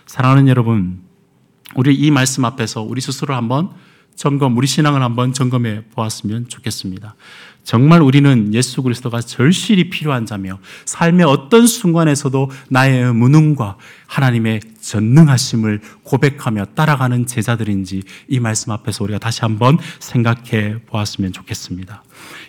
사랑하는 0.06 0.48
여러분, 0.48 1.01
우리 1.74 1.94
이 1.94 2.10
말씀 2.10 2.44
앞에서 2.44 2.82
우리 2.82 3.00
스스로 3.00 3.34
한번 3.34 3.70
점검, 4.14 4.56
우리 4.56 4.66
신앙을 4.66 5.02
한번 5.02 5.32
점검해 5.32 5.84
보았으면 5.94 6.48
좋겠습니다. 6.48 7.14
정말 7.64 8.02
우리는 8.02 8.52
예수 8.54 8.82
그리스도가 8.82 9.20
절실히 9.20 9.88
필요한 9.88 10.26
자며 10.26 10.58
삶의 10.84 11.24
어떤 11.26 11.66
순간에서도 11.66 12.50
나의 12.68 13.14
무능과 13.14 13.76
하나님의 14.06 14.60
전능하심을 14.80 15.80
고백하며 16.02 16.66
따라가는 16.74 17.26
제자들인지 17.26 18.02
이 18.28 18.40
말씀 18.40 18.72
앞에서 18.72 19.04
우리가 19.04 19.18
다시 19.18 19.42
한번 19.42 19.78
생각해 20.00 20.82
보았으면 20.86 21.32
좋겠습니다. 21.32 22.02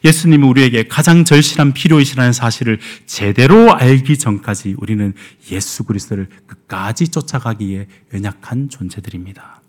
예수님이 0.03 0.45
우리에게 0.45 0.83
가장 0.87 1.23
절실한 1.23 1.73
필요이시라는 1.73 2.33
사실을 2.33 2.79
제대로 3.05 3.73
알기 3.73 4.17
전까지 4.17 4.75
우리는 4.77 5.13
예수 5.51 5.83
그리스도를 5.83 6.27
끝까지 6.45 7.07
쫓아가기에 7.07 7.87
연약한 8.13 8.69
존재들입니다. 8.69 9.61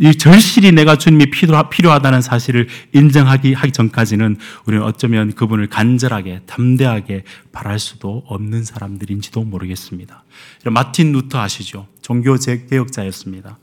이 0.00 0.14
절실히 0.14 0.72
내가 0.72 0.96
주님이 0.96 1.26
필요하다는 1.70 2.22
사실을 2.22 2.66
인정하기 2.92 3.52
하기 3.52 3.72
전까지는 3.72 4.38
우리는 4.64 4.84
어쩌면 4.84 5.32
그분을 5.32 5.68
간절하게 5.68 6.40
담대하게 6.46 7.24
바랄 7.52 7.78
수도 7.78 8.22
없는 8.26 8.64
사람들인지도 8.64 9.42
모르겠습니다. 9.44 10.24
마틴 10.64 11.12
루터 11.12 11.38
아시죠? 11.38 11.88
종교 12.00 12.36
개혁자였습니다. 12.36 13.58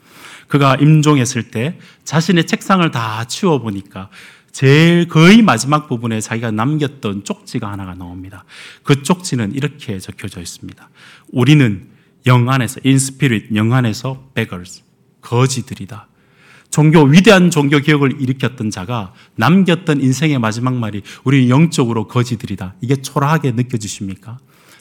그가 0.47 0.75
임종했을 0.75 1.49
때 1.49 1.79
자신의 2.03 2.45
책상을 2.45 2.89
다 2.91 3.25
치워 3.25 3.59
보니까 3.59 4.09
제일 4.51 5.07
거의 5.07 5.41
마지막 5.41 5.87
부분에 5.87 6.21
자기가 6.21 6.51
남겼던 6.51 7.23
쪽지가 7.23 7.71
하나가 7.71 7.95
나옵니다. 7.95 8.45
그 8.83 9.03
쪽지는 9.03 9.53
이렇게 9.53 9.99
적혀져 9.99 10.41
있습니다. 10.41 10.89
우리는 11.31 11.87
영 12.25 12.49
안에서 12.49 12.81
in 12.85 12.95
spirit 12.95 13.55
영 13.55 13.73
안에서 13.73 14.29
beggars 14.33 14.83
거지들이다. 15.21 16.07
종교 16.69 17.01
위대한 17.03 17.49
종교 17.49 17.79
개혁을 17.79 18.21
일으켰던 18.21 18.69
자가 18.69 19.13
남겼던 19.35 20.01
인생의 20.01 20.39
마지막 20.39 20.75
말이 20.75 21.01
우리 21.23 21.49
영적으로 21.49 22.07
거지들이다. 22.07 22.75
이게 22.81 22.95
초라하게 22.95 23.51
느껴지십니까? 23.53 24.37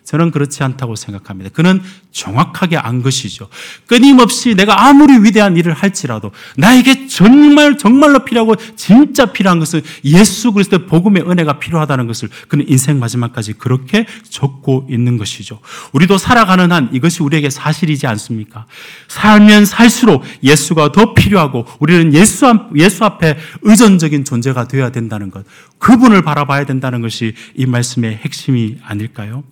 저는 0.08 0.30
그렇지 0.30 0.62
않다고 0.62 0.96
생각합니다. 0.96 1.50
그는 1.52 1.82
정확하게 2.12 2.78
안 2.78 3.02
것이죠. 3.02 3.50
끊임없이 3.86 4.54
내가 4.54 4.86
아무리 4.86 5.22
위대한 5.22 5.54
일을 5.58 5.74
할지라도 5.74 6.30
나에게 6.56 7.08
정말 7.08 7.76
정말로 7.76 8.24
필요하고 8.24 8.56
진짜 8.74 9.26
필요한 9.26 9.58
것은 9.58 9.82
예수 10.06 10.52
그리스도의 10.52 10.86
복음의 10.86 11.28
은혜가 11.28 11.58
필요하다는 11.58 12.06
것을 12.06 12.30
그는 12.48 12.64
인생 12.68 12.98
마지막까지 12.98 13.52
그렇게 13.54 14.06
적고 14.30 14.86
있는 14.88 15.18
것이죠. 15.18 15.60
우리도 15.92 16.16
살아가는 16.16 16.72
한 16.72 16.88
이것이 16.90 17.22
우리에게 17.22 17.50
사실이지 17.50 18.06
않습니까? 18.06 18.64
살면 19.08 19.66
살수록 19.66 20.24
예수가 20.42 20.92
더 20.92 21.12
필요하고 21.12 21.66
우리는 21.80 22.14
예수, 22.14 22.46
앞, 22.46 22.74
예수 22.78 23.04
앞에 23.04 23.36
의존적인 23.60 24.24
존재가 24.24 24.68
되어야 24.68 24.90
된다는 24.90 25.30
것, 25.30 25.44
그분을 25.78 26.22
바라봐야 26.22 26.64
된다는 26.64 27.02
것이 27.02 27.34
이 27.54 27.66
말씀의 27.66 28.20
핵심이 28.24 28.78
아닐까요? 28.82 29.44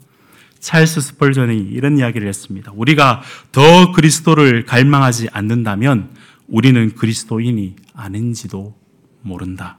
찰스 0.66 1.00
스펄전이 1.00 1.68
이런 1.70 1.96
이야기를 1.96 2.26
했습니다. 2.26 2.72
우리가 2.74 3.22
더 3.52 3.92
그리스도를 3.92 4.64
갈망하지 4.64 5.28
않는다면 5.30 6.10
우리는 6.48 6.92
그리스도인이 6.96 7.76
아닌지도 7.94 8.74
모른다. 9.22 9.78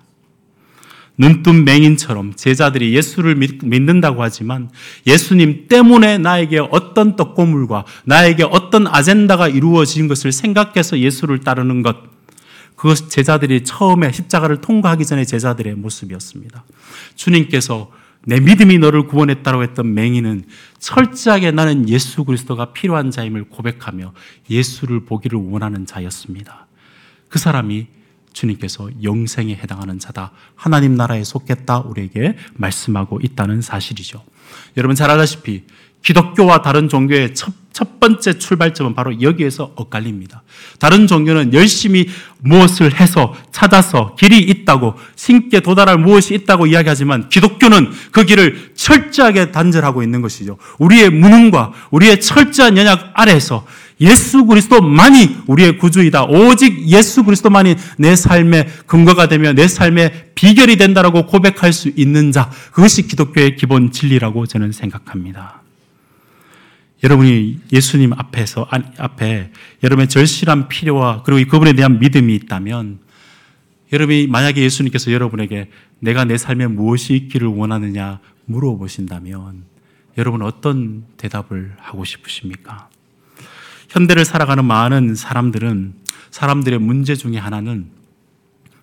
눈뜬 1.18 1.66
맹인처럼 1.66 2.36
제자들이 2.36 2.96
예수를 2.96 3.36
믿는다고 3.36 4.24
하지만 4.24 4.70
예수님 5.06 5.68
때문에 5.68 6.20
나에게 6.20 6.60
어떤 6.60 7.18
떡고물과 7.18 7.84
나에게 8.06 8.44
어떤 8.44 8.88
아젠다가 8.88 9.50
이루어진 9.50 10.08
것을 10.08 10.32
생각해서 10.32 11.00
예수를 11.00 11.40
따르는 11.42 11.82
것. 11.82 11.98
그것 12.78 13.10
제자들이 13.10 13.66
처음에 13.66 14.14
십자가를 14.14 14.62
통과하기 14.62 15.06
전에 15.06 15.26
제자들의 15.26 15.76
모습이었습니다. 15.76 16.64
주님께서 17.16 17.92
내 18.28 18.42
믿음이 18.42 18.78
너를 18.78 19.08
구원했다고 19.08 19.64
했던 19.64 19.94
맹인은 19.94 20.44
철저하게 20.80 21.52
나는 21.52 21.88
예수 21.88 22.26
그리스도가 22.26 22.74
필요한 22.74 23.10
자임을 23.10 23.46
고백하며 23.46 24.14
예수를 24.50 25.06
보기를 25.06 25.40
원하는 25.40 25.86
자였습니다. 25.86 26.68
그 27.30 27.40
사람이 27.40 27.88
주님께서 28.34 28.90
영생에 29.02 29.56
해당하는 29.56 29.98
자다. 29.98 30.34
하나님 30.56 30.96
나라에 30.96 31.24
속겠다. 31.24 31.80
우리에게 31.80 32.36
말씀하고 32.56 33.22
있다는 33.24 33.62
사실이죠. 33.62 34.22
여러분 34.76 34.94
잘 34.94 35.10
알다시피 35.10 35.64
기독교와 36.04 36.62
다른 36.62 36.90
종교의 36.90 37.34
첫, 37.34 37.54
첫 37.78 38.00
번째 38.00 38.40
출발점은 38.40 38.96
바로 38.96 39.22
여기에서 39.22 39.72
엇갈립니다. 39.76 40.42
다른 40.80 41.06
종교는 41.06 41.54
열심히 41.54 42.10
무엇을 42.40 43.00
해서 43.00 43.36
찾아서 43.52 44.16
길이 44.16 44.40
있다고 44.40 44.96
신께 45.16 45.60
도달할 45.60 46.00
무엇이 46.00 46.34
있다고 46.34 46.66
이야기하지만 46.66 47.30
기독교는 47.30 47.92
그 48.10 48.26
길을 48.26 48.72
철저하게 48.74 49.52
단절하고 49.52 50.02
있는 50.02 50.24
것이죠. 50.24 50.58
우리의 50.80 51.12
무능과 51.12 51.72
우리의 51.92 52.20
철저한 52.20 52.78
연약 52.78 53.12
아래에서 53.14 53.64
예수 54.02 54.46
그리스도만이 54.46 55.42
우리의 55.46 55.78
구주이다. 55.78 56.24
오직 56.24 56.88
예수 56.88 57.24
그리스도만이 57.24 57.76
내 58.00 58.16
삶의 58.16 58.70
근거가 58.88 59.28
되며 59.28 59.54
내 59.54 59.68
삶의 59.68 60.32
비결이 60.34 60.78
된다라고 60.78 61.28
고백할 61.28 61.72
수 61.74 61.92
있는 61.96 62.32
자. 62.32 62.50
그것이 62.72 63.04
기독교의 63.04 63.56
기본 63.56 63.92
진리라고 63.92 64.48
저는 64.48 64.72
생각합니다. 64.72 65.57
여러분이 67.04 67.60
예수님 67.72 68.14
앞에서 68.14 68.68
앞에 68.98 69.52
여러분의 69.84 70.10
절실한 70.10 70.68
필요와 70.68 71.24
그리고 71.24 71.50
그분에 71.52 71.74
대한 71.74 72.00
믿음이 72.00 72.34
있다면 72.36 73.00
여러분이 73.94 74.28
만약에 74.28 74.62
예수님께서 74.62 75.12
여러분에게 75.12 75.70
내가 76.00 76.26
내 76.26 76.38
삶에 76.38 76.68
무엇이 76.68 77.14
있기를 77.16 77.48
원하느냐 77.48 78.20
물어보신다면 78.46 79.64
여러분 80.18 80.42
어떤 80.42 81.06
대답을 81.18 81.76
하고 81.80 82.04
싶으십니까? 82.04 82.90
현대를 83.90 84.26
살아가는 84.26 84.66
많은 84.66 85.16
사람들은 85.16 85.94
사람들의 86.32 86.80
문제 86.80 87.16
중에 87.16 87.38
하나는 87.38 87.90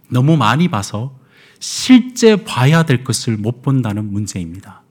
너무 0.08 0.36
많이 0.36 0.68
봐서 0.68 1.18
실제 1.58 2.44
봐야 2.44 2.84
될 2.84 3.04
것을 3.04 3.36
못 3.36 3.62
본다는 3.62 4.12
문제입니다. 4.12 4.83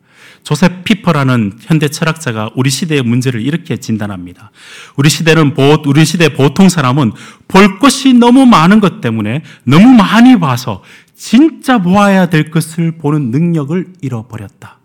조셉 0.44 0.84
피퍼라는 0.84 1.54
현대 1.62 1.88
철학자가 1.88 2.52
우리 2.56 2.70
시대의 2.70 3.02
문제를 3.02 3.42
이렇게 3.42 3.78
진단합니다. 3.78 4.52
우리 4.98 5.10
시대는 5.10 5.56
우리 5.86 6.06
시대 6.06 6.34
보통 6.34 6.70
사람은 6.70 7.14
볼 7.48 7.80
것이 7.80 8.14
너무 8.14 8.46
많은 8.46 8.80
것 8.80 9.02
때문에 9.02 9.42
너무 9.64 9.88
많이 9.88 10.40
봐서 10.40 10.84
진짜 11.16 11.78
보아야 11.78 12.28
될 12.28 12.52
것을 12.52 12.98
보는 12.98 13.32
능력을 13.32 13.94
잃어버렸다. 14.02 14.80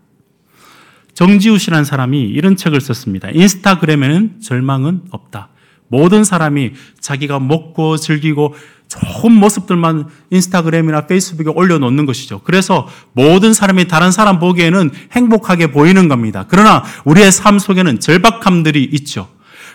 정지우 1.13 1.57
씨라는 1.57 1.83
사람이 1.83 2.21
이런 2.21 2.55
책을 2.55 2.79
썼습니다. 2.79 3.29
인스타그램에는 3.31 4.39
절망은 4.41 5.01
없다. 5.11 5.49
모든 5.89 6.23
사람이 6.23 6.73
자기가 7.01 7.39
먹고 7.39 7.97
즐기고 7.97 8.55
좋은 8.87 9.33
모습들만 9.33 10.07
인스타그램이나 10.31 11.05
페이스북에 11.05 11.51
올려놓는 11.53 12.05
것이죠. 12.05 12.41
그래서 12.43 12.87
모든 13.13 13.53
사람이 13.53 13.87
다른 13.87 14.11
사람 14.11 14.39
보기에는 14.39 14.91
행복하게 15.11 15.71
보이는 15.71 16.07
겁니다. 16.07 16.45
그러나 16.47 16.83
우리의 17.05 17.31
삶 17.31 17.59
속에는 17.59 17.99
절박함들이 17.99 18.83
있죠. 18.93 19.27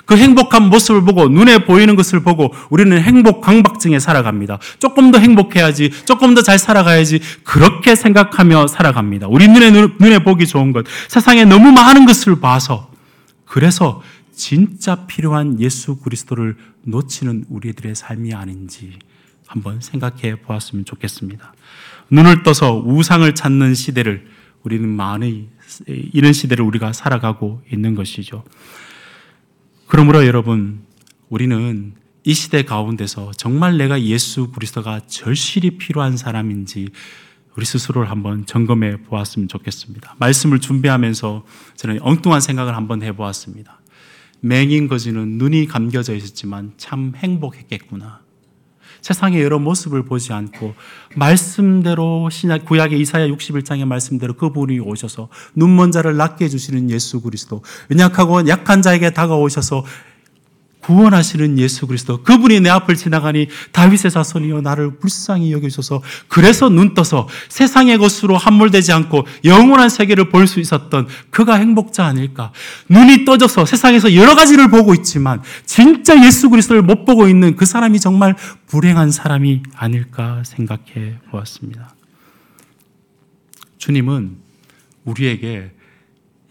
그 0.07 0.16
행복한 0.16 0.68
모습을 0.68 1.03
보고 1.03 1.29
눈에 1.29 1.64
보이는 1.64 1.96
것을 1.96 2.20
보고 2.20 2.53
우리는 2.68 3.00
행복 3.00 3.40
강박증에 3.40 3.98
살아갑니다. 3.98 4.59
조금 4.79 5.11
더 5.11 5.18
행복해야지, 5.18 5.90
조금 6.05 6.35
더 6.35 6.42
잘 6.42 6.59
살아가야지 6.59 7.20
그렇게 7.42 7.94
생각하며 7.94 8.66
살아갑니다. 8.66 9.29
우리 9.31 9.48
눈에 9.48 9.70
눈에 9.70 10.18
보기 10.18 10.46
좋은 10.46 10.72
것, 10.72 10.85
세상에 11.09 11.46
너무 11.46 11.72
많은 11.72 12.05
것을 12.05 12.38
봐서 12.40 12.90
그래서 13.46 14.03
진짜 14.35 15.07
필요한 15.07 15.61
예수 15.61 15.97
그리스도를 15.97 16.57
놓치는 16.83 17.47
우리들의 17.49 17.94
삶이 17.94 18.35
아닌지 18.35 18.99
한번 19.47 19.81
생각해 19.81 20.40
보았으면 20.42 20.85
좋겠습니다. 20.85 21.55
눈을 22.11 22.42
떠서 22.42 22.79
우상을 22.79 23.35
찾는 23.35 23.75
시대를 23.75 24.27
우리는 24.62 24.88
많이 24.88 25.49
이런 25.87 26.33
시대를 26.33 26.64
우리가 26.64 26.92
살아가고 26.92 27.62
있는 27.73 27.94
것이죠. 27.94 28.44
그러므로 29.87 30.27
여러분, 30.27 30.83
우리는 31.29 31.94
이 32.25 32.33
시대 32.33 32.64
가운데서 32.64 33.33
정말 33.37 33.77
내가 33.77 34.03
예수 34.03 34.51
그리스도가 34.51 35.01
절실히 35.07 35.77
필요한 35.77 36.16
사람인지 36.16 36.88
우리 37.57 37.64
스스로를 37.64 38.11
한번 38.11 38.47
점검해 38.47 39.03
보았으면 39.03 39.49
좋겠습니다. 39.49 40.16
말씀을 40.18 40.59
준비하면서 40.59 41.44
저는 41.77 41.99
엉뚱한 42.01 42.40
생각을 42.40 42.75
한번 42.77 43.03
해 43.03 43.12
보았습니다. 43.12 43.81
맹인 44.44 44.88
거지는 44.88 45.38
눈이 45.38 45.66
감겨져 45.66 46.14
있었지만 46.14 46.72
참 46.76 47.14
행복했겠구나. 47.16 48.20
세상의 49.00 49.42
여러 49.42 49.59
모습을 49.59 50.04
보지 50.04 50.35
않고 50.35 50.74
말씀대로 51.16 52.28
신약 52.30 52.66
구약의 52.66 53.00
이사야 53.00 53.28
61장의 53.28 53.87
말씀대로 53.87 54.35
그분이 54.35 54.80
오셔서 54.80 55.28
눈먼 55.54 55.92
자를 55.92 56.16
낫게 56.16 56.44
해 56.44 56.48
주시는 56.48 56.90
예수 56.90 57.22
그리스도 57.22 57.62
연약하고 57.90 58.46
약한 58.48 58.83
자에게 58.83 59.11
다가오셔서 59.11 59.85
구원하시는 60.85 61.59
예수 61.59 61.87
그리스도 61.87 62.23
그분이 62.23 62.61
내 62.61 62.68
앞을 62.68 62.97
지나가니 62.97 63.49
다윗의 63.73 64.11
자손이여 64.11 64.61
나를 64.61 64.99
불쌍히 64.99 65.51
여기셔서. 65.53 66.03
그래서 66.29 66.68
눈 66.68 66.92
떠서 66.94 67.27
세상의 67.49 67.99
것으로 67.99 68.37
함몰되지 68.37 68.92
않고 68.92 69.27
영원한 69.44 69.88
세계를 69.88 70.29
볼 70.31 70.44
수 70.44 70.61
있었던 70.61 71.09
그가 71.31 71.55
행복자 71.55 72.05
아닐까. 72.05 72.53
눈이 72.90 73.25
떠져서 73.25 73.64
세상에서 73.64 74.14
여러 74.14 74.35
가지를 74.35 74.68
보고 74.68 74.92
있지만 74.92 75.42
진짜 75.64 76.23
예수 76.23 76.51
그리스도를 76.51 76.83
못 76.83 77.07
보고 77.07 77.29
있는 77.29 77.57
그 77.57 77.64
사람이 77.64 77.99
정말 77.99 78.37
불행한 78.66 79.11
사람이 79.11 79.62
아닐까 79.75 80.42
생각해 80.44 81.18
보았습니다. 81.31 81.94
주님은 83.79 84.37
우리에게 85.07 85.73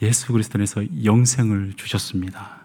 예수 0.01 0.31
그리스도에서 0.33 0.83
영생을 1.03 1.73
주셨습니다 1.77 2.62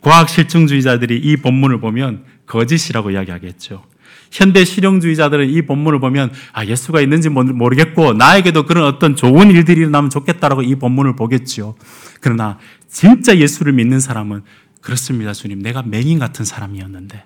과학 0.00 0.28
실증주의자들이 0.28 1.18
이 1.18 1.36
본문을 1.36 1.80
보면 1.80 2.24
거짓이라고 2.46 3.12
이야기하겠죠. 3.12 3.84
현대 4.30 4.64
실용주의자들은 4.64 5.50
이 5.50 5.62
본문을 5.62 5.98
보면 6.00 6.32
아 6.52 6.64
예수가 6.64 7.00
있는지 7.00 7.28
모르겠고 7.28 8.12
나에게도 8.12 8.64
그런 8.66 8.84
어떤 8.84 9.16
좋은 9.16 9.50
일들이 9.50 9.80
일어나면 9.80 10.10
좋겠다라고 10.10 10.62
이 10.62 10.76
본문을 10.76 11.16
보겠죠. 11.16 11.76
그러나 12.20 12.58
진짜 12.88 13.36
예수를 13.36 13.72
믿는 13.72 14.00
사람은 14.00 14.42
그렇습니다, 14.80 15.34
주님. 15.34 15.60
내가 15.60 15.82
맹인 15.82 16.18
같은 16.18 16.44
사람이었는데 16.44 17.24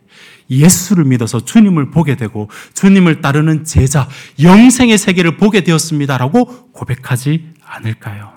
예수를 0.51 1.05
믿어서 1.05 1.45
주님을 1.45 1.91
보게 1.91 2.17
되고 2.17 2.51
주님을 2.75 3.21
따르는 3.21 3.65
제자, 3.65 4.09
영생의 4.43 4.99
세계를 4.99 5.37
보게 5.37 5.63
되었습니다라고 5.63 6.73
고백하지 6.73 7.55
않을까요? 7.65 8.33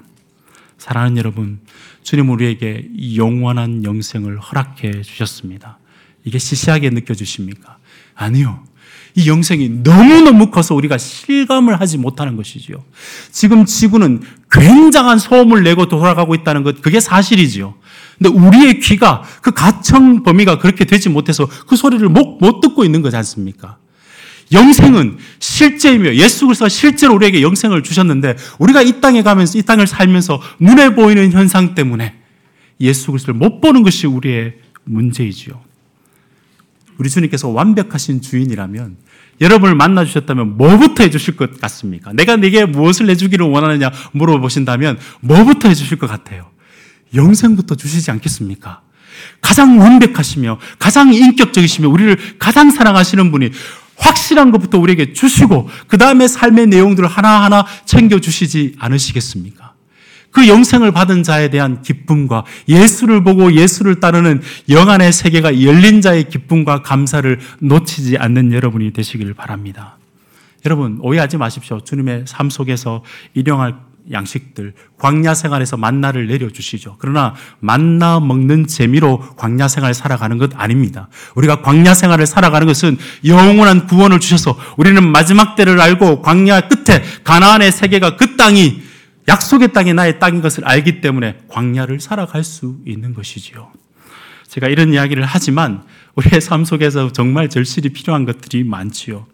사랑하는 0.77 1.17
여러분, 1.17 1.59
주님 2.07 2.29
우리에게 2.29 2.87
영원한 3.17 3.83
영생을 3.83 4.39
허락해 4.39 5.01
주셨습니다. 5.01 5.77
이게 6.23 6.39
시시하게 6.39 6.89
느껴지십니까? 6.91 7.79
아니요. 8.15 8.63
이 9.15 9.27
영생이 9.27 9.81
너무너무 9.83 10.49
커서 10.49 10.73
우리가 10.73 10.97
실감을 10.97 11.81
하지 11.81 11.97
못하는 11.97 12.37
것이지요. 12.37 12.81
지금 13.33 13.65
지구는 13.65 14.21
굉장한 14.49 15.19
소음을 15.19 15.63
내고 15.63 15.89
돌아가고 15.89 16.33
있다는 16.33 16.63
것, 16.63 16.81
그게 16.81 17.01
사실이지요. 17.01 17.75
근데 18.17 18.29
우리의 18.29 18.79
귀가 18.79 19.23
그 19.41 19.51
가청 19.51 20.23
범위가 20.23 20.59
그렇게 20.59 20.85
되지 20.85 21.09
못해서 21.09 21.45
그 21.67 21.75
소리를 21.75 22.07
못, 22.07 22.37
못 22.39 22.61
듣고 22.61 22.85
있는 22.85 23.01
거지 23.01 23.17
않습니까? 23.17 23.79
영생은 24.51 25.17
실제이며 25.39 26.15
예수 26.15 26.45
그리스도가 26.45 26.69
실제로 26.69 27.15
우리에게 27.15 27.41
영생을 27.41 27.83
주셨는데 27.83 28.35
우리가 28.59 28.81
이 28.81 29.01
땅에 29.01 29.23
가면서 29.23 29.57
이 29.57 29.61
땅을 29.61 29.87
살면서 29.87 30.41
눈에 30.59 30.95
보이는 30.95 31.31
현상 31.31 31.75
때문에 31.75 32.15
예수 32.79 33.11
그리스도를 33.11 33.37
못 33.37 33.59
보는 33.59 33.83
것이 33.83 34.07
우리의 34.07 34.55
문제이지요. 34.85 35.59
우리 36.97 37.09
주님께서 37.09 37.49
완벽하신 37.49 38.21
주인이라면 38.21 38.97
여러분을 39.41 39.75
만나 39.75 40.03
주셨다면 40.03 40.57
뭐부터 40.57 41.03
해 41.03 41.09
주실 41.09 41.35
것 41.35 41.59
같습니까? 41.61 42.11
내가 42.13 42.37
네게 42.37 42.65
무엇을 42.65 43.05
내 43.05 43.15
주기를 43.15 43.45
원하느냐 43.45 43.91
물어보신다면 44.13 44.97
뭐부터 45.21 45.67
해 45.69 45.75
주실 45.75 45.99
것 45.99 46.07
같아요? 46.07 46.49
영생부터 47.13 47.75
주시지 47.75 48.09
않겠습니까? 48.11 48.81
가장 49.41 49.79
완벽하시며 49.79 50.59
가장 50.79 51.13
인격적이시며 51.13 51.89
우리를 51.89 52.17
가장 52.39 52.71
사랑하시는 52.71 53.31
분이 53.31 53.51
확실한 53.97 54.51
것부터 54.51 54.79
우리에게 54.79 55.13
주시고 55.13 55.69
그 55.87 55.97
다음에 55.97 56.27
삶의 56.27 56.67
내용들을 56.67 57.07
하나하나 57.07 57.65
챙겨주시지 57.85 58.75
않으시겠습니까? 58.79 59.73
그 60.31 60.47
영생을 60.47 60.91
받은 60.91 61.23
자에 61.23 61.49
대한 61.49 61.81
기쁨과 61.81 62.45
예수를 62.69 63.23
보고 63.23 63.53
예수를 63.53 63.99
따르는 63.99 64.41
영안의 64.69 65.11
세계가 65.11 65.63
열린 65.63 66.01
자의 66.01 66.29
기쁨과 66.29 66.83
감사를 66.83 67.39
놓치지 67.59 68.17
않는 68.17 68.53
여러분이 68.53 68.93
되시길 68.93 69.33
바랍니다. 69.33 69.97
여러분, 70.65 70.99
오해하지 71.01 71.37
마십시오. 71.37 71.79
주님의 71.79 72.25
삶 72.27 72.49
속에서 72.49 73.03
일용할 73.33 73.86
양식들, 74.11 74.73
광야 74.97 75.33
생활에서 75.33 75.77
만나를 75.77 76.27
내려주시죠. 76.27 76.95
그러나 76.99 77.35
만나 77.59 78.19
먹는 78.19 78.67
재미로 78.67 79.19
광야 79.35 79.67
생활을 79.67 79.93
살아가는 79.93 80.37
것 80.37 80.51
아닙니다. 80.55 81.09
우리가 81.35 81.61
광야 81.61 81.93
생활을 81.93 82.25
살아가는 82.25 82.67
것은 82.67 82.97
영원한 83.25 83.87
구원을 83.87 84.19
주셔서 84.19 84.57
우리는 84.77 85.05
마지막 85.05 85.55
때를 85.55 85.79
알고 85.79 86.21
광야 86.21 86.61
끝에 86.61 87.03
가나안의 87.23 87.71
세계가 87.71 88.15
그 88.15 88.35
땅이 88.37 88.81
약속의 89.27 89.73
땅이 89.73 89.93
나의 89.93 90.19
땅인 90.19 90.41
것을 90.41 90.65
알기 90.65 91.01
때문에 91.01 91.39
광야를 91.49 91.99
살아갈 91.99 92.43
수 92.43 92.77
있는 92.85 93.13
것이지요. 93.13 93.71
제가 94.47 94.69
이런 94.69 94.93
이야기를 94.93 95.25
하지만 95.25 95.83
우리의 96.15 96.39
삶 96.39 96.63
속에서 96.63 97.11
정말 97.11 97.49
절실히 97.49 97.89
필요한 97.89 98.25
것들이 98.25 98.63
많지요. 98.63 99.27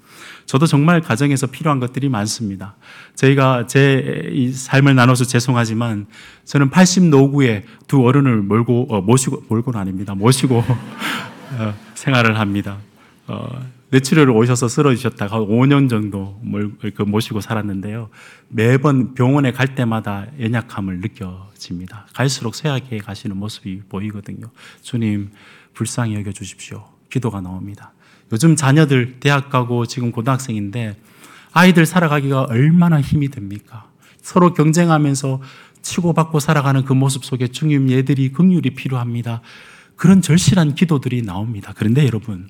저도 0.46 0.66
정말 0.66 1.02
가정에서 1.02 1.48
필요한 1.48 1.80
것들이 1.80 2.10
많습니다. 2.10 2.76
저희가 3.16 3.68
제 3.68 4.52
삶을 4.54 4.96
나눠서 4.96 5.26
죄송하지만 5.26 6.08
저는 6.46 6.70
80 6.70 7.06
노구에 7.06 7.66
두 7.88 8.06
어른을 8.06 8.42
몰고 8.42 8.88
어, 8.90 9.02
모시고 9.02 9.44
몰고는 9.50 9.80
아닙니다. 9.80 10.16
모시고 10.16 10.64
어, 11.60 11.74
생활을 11.96 12.40
합니다. 12.40 12.78
어, 13.28 13.48
뇌출혈을 13.94 14.32
오셔서 14.32 14.68
쓰러지셨다가 14.68 15.38
5년 15.38 15.88
정도 15.88 16.42
그 16.96 17.04
모시고 17.04 17.42
살았는데요. 17.42 18.10
매번 18.50 19.14
병원에 19.14 19.52
갈 19.52 19.76
때마다 19.76 20.26
연약함을 20.40 21.00
느껴집니다. 21.02 22.08
갈수록 22.14 22.56
쇠하게 22.56 22.98
가시는 22.98 23.38
모습이 23.38 23.84
보이거든요. 23.90 24.48
주님, 24.82 25.30
불쌍히 25.76 26.16
여겨 26.16 26.32
주십시오. 26.32 26.86
기도가 27.12 27.40
나옵니다. 27.42 27.93
요즘 28.34 28.56
자녀들 28.56 29.18
대학 29.20 29.52
가고 29.52 29.86
지금 29.86 30.12
고등학생인데 30.12 30.98
아이들 31.52 31.86
살아가기가 31.86 32.48
얼마나 32.50 33.00
힘이 33.00 33.30
듭니까? 33.30 33.86
서로 34.24 34.56
경쟁하면서 34.56 35.40
치고받고 35.84 36.40
살아가는 36.40 36.84
그 36.84 36.94
모습 36.94 37.26
속에 37.26 37.48
주님 37.50 37.92
얘들이 37.92 38.32
긍휼이 38.32 38.72
필요합니다. 38.72 39.42
그런 39.96 40.24
절실한 40.24 40.74
기도들이 40.74 41.22
나옵니다. 41.22 41.74
그런데 41.76 42.06
여러분, 42.08 42.50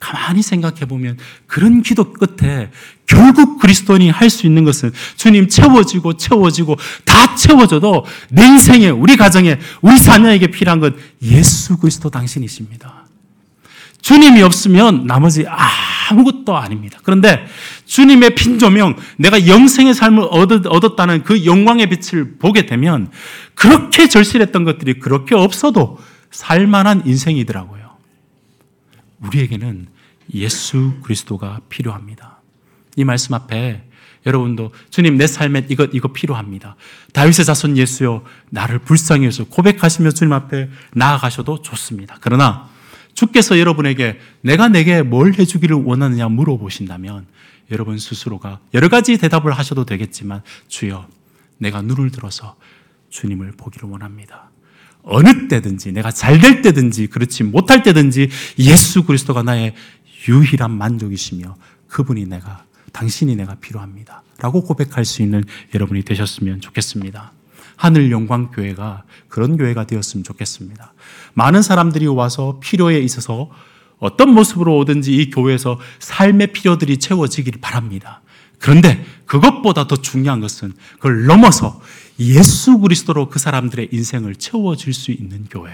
가만히 0.00 0.42
생각해 0.42 0.86
보면 0.86 1.16
그런 1.46 1.82
기도 1.82 2.12
끝에 2.12 2.72
결국 3.06 3.60
그리스도인이 3.60 4.10
할 4.10 4.28
수 4.28 4.46
있는 4.46 4.64
것은 4.64 4.90
주님 5.16 5.46
채워지고 5.46 6.16
채워지고 6.16 6.76
다 7.04 7.36
채워져도 7.36 8.04
내 8.30 8.44
인생에 8.44 8.88
우리 8.88 9.16
가정에 9.16 9.60
우리 9.82 10.02
자녀에게 10.02 10.48
필요한 10.48 10.80
건 10.80 10.96
예수 11.22 11.76
그리스도 11.76 12.10
당신이십니다. 12.10 13.01
주님이 14.02 14.42
없으면 14.42 15.06
나머지 15.06 15.46
아무것도 15.46 16.56
아닙니다. 16.56 16.98
그런데 17.02 17.46
주님의 17.86 18.34
빈조명, 18.34 18.96
내가 19.16 19.46
영생의 19.46 19.94
삶을 19.94 20.24
얻었다는 20.30 21.22
그 21.22 21.46
영광의 21.46 21.88
빛을 21.88 22.34
보게 22.38 22.66
되면 22.66 23.10
그렇게 23.54 24.08
절실했던 24.08 24.64
것들이 24.64 24.98
그렇게 24.98 25.34
없어도 25.34 25.98
살만한 26.32 27.06
인생이더라고요. 27.06 27.96
우리에게는 29.20 29.86
예수 30.34 30.94
그리스도가 31.02 31.60
필요합니다. 31.68 32.40
이 32.96 33.04
말씀 33.04 33.34
앞에 33.34 33.84
여러분도 34.26 34.72
주님 34.90 35.16
내 35.16 35.26
삶에 35.26 35.66
이것 35.68 35.90
이거 35.92 36.08
필요합니다. 36.12 36.76
다윗의 37.12 37.44
자손 37.44 37.76
예수여 37.76 38.24
나를 38.50 38.80
불쌍히 38.80 39.26
여서 39.26 39.44
고백하시며 39.44 40.10
주님 40.10 40.32
앞에 40.32 40.70
나아가셔도 40.92 41.62
좋습니다. 41.62 42.18
그러나 42.20 42.71
주께서 43.22 43.60
여러분에게 43.60 44.18
내가 44.40 44.66
내게 44.66 45.02
뭘 45.02 45.34
해주기를 45.38 45.76
원하느냐 45.76 46.28
물어보신다면 46.28 47.26
여러분 47.70 47.96
스스로가 47.96 48.58
여러 48.74 48.88
가지 48.88 49.16
대답을 49.16 49.52
하셔도 49.52 49.84
되겠지만 49.84 50.42
주여 50.66 51.06
내가 51.58 51.82
눈을 51.82 52.10
들어서 52.10 52.56
주님을 53.10 53.52
보기를 53.52 53.88
원합니다. 53.88 54.50
어느 55.04 55.46
때든지 55.46 55.92
내가 55.92 56.10
잘 56.10 56.40
될 56.40 56.62
때든지 56.62 57.06
그렇지 57.06 57.44
못할 57.44 57.84
때든지 57.84 58.28
예수 58.58 59.04
그리스도가 59.04 59.44
나의 59.44 59.74
유일한 60.28 60.72
만족이시며 60.72 61.56
그분이 61.86 62.26
내가 62.26 62.64
당신이 62.92 63.36
내가 63.36 63.54
필요합니다. 63.54 64.24
라고 64.38 64.64
고백할 64.64 65.04
수 65.04 65.22
있는 65.22 65.44
여러분이 65.74 66.02
되셨으면 66.02 66.60
좋겠습니다. 66.60 67.32
하늘 67.82 68.12
영광 68.12 68.52
교회가 68.52 69.02
그런 69.26 69.56
교회가 69.56 69.88
되었으면 69.88 70.22
좋겠습니다. 70.22 70.94
많은 71.34 71.62
사람들이 71.62 72.06
와서 72.06 72.60
필요에 72.62 73.00
있어서 73.00 73.50
어떤 73.98 74.32
모습으로 74.34 74.76
오든지 74.78 75.12
이 75.12 75.30
교회에서 75.30 75.80
삶의 75.98 76.52
필요들이 76.52 76.98
채워지길 76.98 77.54
바랍니다. 77.60 78.20
그런데 78.60 79.04
그것보다 79.26 79.88
더 79.88 79.96
중요한 79.96 80.38
것은 80.38 80.74
그걸 80.98 81.26
넘어서 81.26 81.82
예수 82.20 82.78
그리스도로 82.78 83.28
그 83.28 83.40
사람들의 83.40 83.88
인생을 83.90 84.36
채워줄 84.36 84.94
수 84.94 85.10
있는 85.10 85.46
교회. 85.50 85.72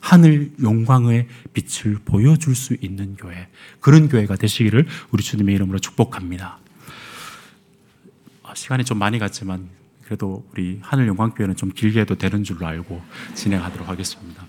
하늘 0.00 0.52
영광의 0.62 1.28
빛을 1.52 1.98
보여줄 2.06 2.54
수 2.54 2.78
있는 2.80 3.14
교회. 3.16 3.48
그런 3.80 4.08
교회가 4.08 4.36
되시기를 4.36 4.86
우리 5.10 5.22
주님의 5.22 5.54
이름으로 5.56 5.80
축복합니다. 5.80 6.60
아, 8.42 8.54
시간이 8.54 8.86
좀 8.86 8.98
많이 8.98 9.18
갔지만 9.18 9.75
그래도 10.06 10.46
우리 10.52 10.78
하늘 10.82 11.08
영광교회는 11.08 11.56
좀 11.56 11.70
길게 11.74 12.00
해도 12.00 12.14
되는 12.14 12.44
줄로 12.44 12.64
알고 12.64 13.02
진행하도록 13.34 13.88
하겠습니다. 13.88 14.46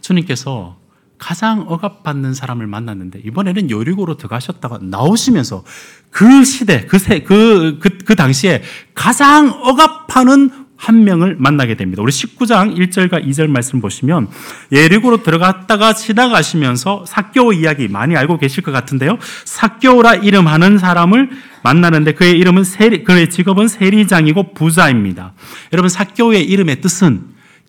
주님께서 0.00 0.78
가장 1.18 1.64
억압받는 1.68 2.32
사람을 2.32 2.68
만났는데 2.68 3.20
이번에는 3.24 3.70
여리고로 3.70 4.16
들어가셨다가 4.16 4.78
나오시면서 4.80 5.64
그 6.10 6.44
시대 6.44 6.86
그, 6.86 6.98
세, 6.98 7.22
그, 7.22 7.78
그, 7.80 7.98
그 7.98 8.14
당시에 8.14 8.62
가장 8.94 9.50
억압하는 9.50 10.61
한 10.82 11.04
명을 11.04 11.36
만나게 11.38 11.76
됩니다. 11.76 12.02
우리 12.02 12.10
19장 12.10 12.76
1절과 12.76 13.24
2절 13.24 13.46
말씀 13.46 13.80
보시면 13.80 14.26
예리고로 14.72 15.22
들어갔다가 15.22 15.92
지나가시면서 15.92 17.04
사교 17.06 17.52
이야기 17.52 17.86
많이 17.86 18.16
알고 18.16 18.38
계실 18.38 18.64
것 18.64 18.72
같은데요. 18.72 19.16
사교라 19.44 20.16
이름하는 20.16 20.78
사람을 20.78 21.30
만나는데 21.62 22.14
그의 22.14 22.36
이름은 22.36 22.64
세리, 22.64 23.04
그의 23.04 23.30
직업은 23.30 23.68
세리장이고 23.68 24.54
부자입니다. 24.54 25.34
여러분 25.72 25.88
사교의 25.88 26.42
이름의 26.46 26.80
뜻은 26.80 27.26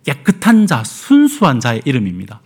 깨끗한 0.07 0.65
자, 0.65 0.83
순수한 0.83 1.59
자의 1.59 1.83
이름입니다. 1.85 2.41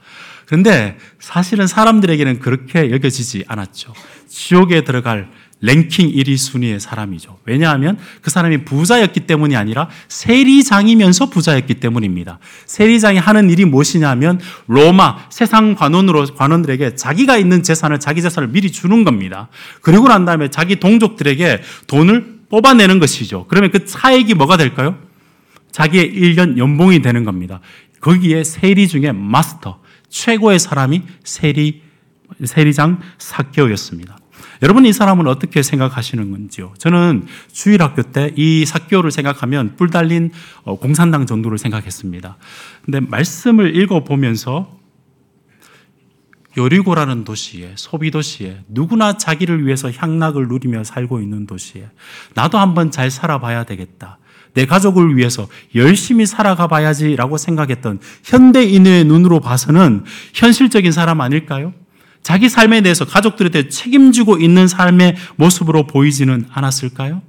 그런데 0.47 0.97
사실은 1.19 1.65
사람들에게는 1.65 2.39
그렇게 2.39 2.91
여겨지지 2.91 3.45
않았죠. 3.47 3.93
지옥에 4.27 4.83
들어갈 4.83 5.29
랭킹 5.59 6.11
1위 6.11 6.37
순위의 6.37 6.79
사람이죠. 6.79 7.39
왜냐하면 7.45 7.97
그 8.21 8.29
사람이 8.29 8.65
부자였기 8.65 9.21
때문이 9.21 9.55
아니라 9.55 9.89
세리장이면서 10.07 11.29
부자였기 11.29 11.75
때문입니다. 11.75 12.39
세리장이 12.65 13.17
하는 13.17 13.49
일이 13.49 13.65
무엇이냐면 13.65 14.39
로마 14.67 15.25
세상 15.29 15.75
관원으로 15.75 16.25
관원들에게 16.35 16.95
자기가 16.95 17.37
있는 17.37 17.63
재산을 17.63 17.99
자기 17.99 18.21
재산을 18.21 18.49
미리 18.49 18.71
주는 18.71 19.03
겁니다. 19.03 19.49
그리고 19.81 20.07
난 20.07 20.25
다음에 20.25 20.49
자기 20.49 20.75
동족들에게 20.75 21.61
돈을 21.87 22.37
뽑아내는 22.49 22.99
것이죠. 22.99 23.45
그러면 23.47 23.71
그 23.71 23.85
차액이 23.85 24.35
뭐가 24.35 24.57
될까요? 24.57 24.97
자기의 25.71 26.13
1년 26.13 26.57
연봉이 26.57 27.01
되는 27.01 27.23
겁니다. 27.23 27.61
거기에 27.99 28.43
세리 28.43 28.87
중에 28.87 29.11
마스터 29.11 29.79
최고의 30.09 30.59
사람이 30.59 31.01
세리 31.23 31.81
세리장 32.43 32.99
사개오였습니다. 33.17 34.17
여러분 34.61 34.85
이 34.85 34.93
사람은 34.93 35.27
어떻게 35.27 35.61
생각하시는 35.61 36.31
건지요? 36.31 36.73
저는 36.77 37.27
주일학교 37.51 38.03
때 38.03 38.27
이 38.37 38.65
사교를 38.65 39.11
생각하면 39.11 39.75
뿔 39.75 39.89
달린 39.89 40.31
어, 40.63 40.77
공산당 40.77 41.25
정도를 41.25 41.57
생각했습니다. 41.57 42.37
근데 42.85 42.99
말씀을 42.99 43.75
읽어보면서 43.75 44.77
여리고라는 46.55 47.23
도시에 47.23 47.73
소비 47.75 48.09
도시에 48.11 48.61
누구나 48.67 49.17
자기를 49.17 49.65
위해서 49.65 49.91
향락을 49.91 50.47
누리며 50.47 50.83
살고 50.83 51.21
있는 51.21 51.45
도시에 51.45 51.89
나도 52.33 52.57
한번 52.57 52.89
잘 52.89 53.11
살아봐야 53.11 53.63
되겠다. 53.63 54.17
내 54.53 54.65
가족을 54.65 55.15
위해서 55.17 55.47
열심히 55.75 56.25
살아가 56.25 56.67
봐야지라고 56.67 57.37
생각했던 57.37 57.99
현대인의 58.23 59.05
눈으로 59.05 59.39
봐서는 59.39 60.03
현실적인 60.33 60.91
사람 60.91 61.21
아닐까요? 61.21 61.73
자기 62.27 62.49
삶에 62.49 62.81
대해서 62.81 63.05
가족들에 63.05 63.47
대해 63.47 63.69
책임지고 63.69 64.39
있는 64.39 64.67
삶의 64.67 65.15
모습으로 65.37 65.87
보이지는 65.87 66.45
않았을까요? 66.51 67.21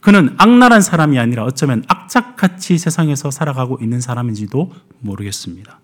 그는 0.00 0.34
악랄한 0.38 0.80
사람이 0.80 1.18
아니라 1.18 1.44
어쩌면 1.44 1.84
악착같이 1.86 2.78
세상에서 2.78 3.30
살아가고 3.30 3.78
있는 3.82 4.00
사람인지도 4.00 4.72
모르겠습니다. 5.00 5.80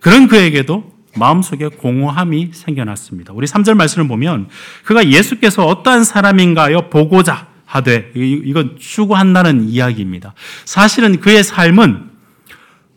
그런 0.00 0.28
그에게도 0.28 0.90
마음속에 1.14 1.68
공허함이 1.68 2.52
생겨났습니다. 2.54 3.34
우리 3.34 3.46
3절 3.46 3.74
말씀을 3.74 4.08
보면 4.08 4.48
그가 4.84 5.06
예수께서 5.06 5.66
어떠한 5.66 6.04
사람인가요? 6.04 6.88
보고자 6.88 7.48
하되 7.66 8.12
이건 8.14 8.78
추구한다는 8.78 9.68
이야기입니다. 9.68 10.32
사실은 10.64 11.20
그의 11.20 11.44
삶은 11.44 12.07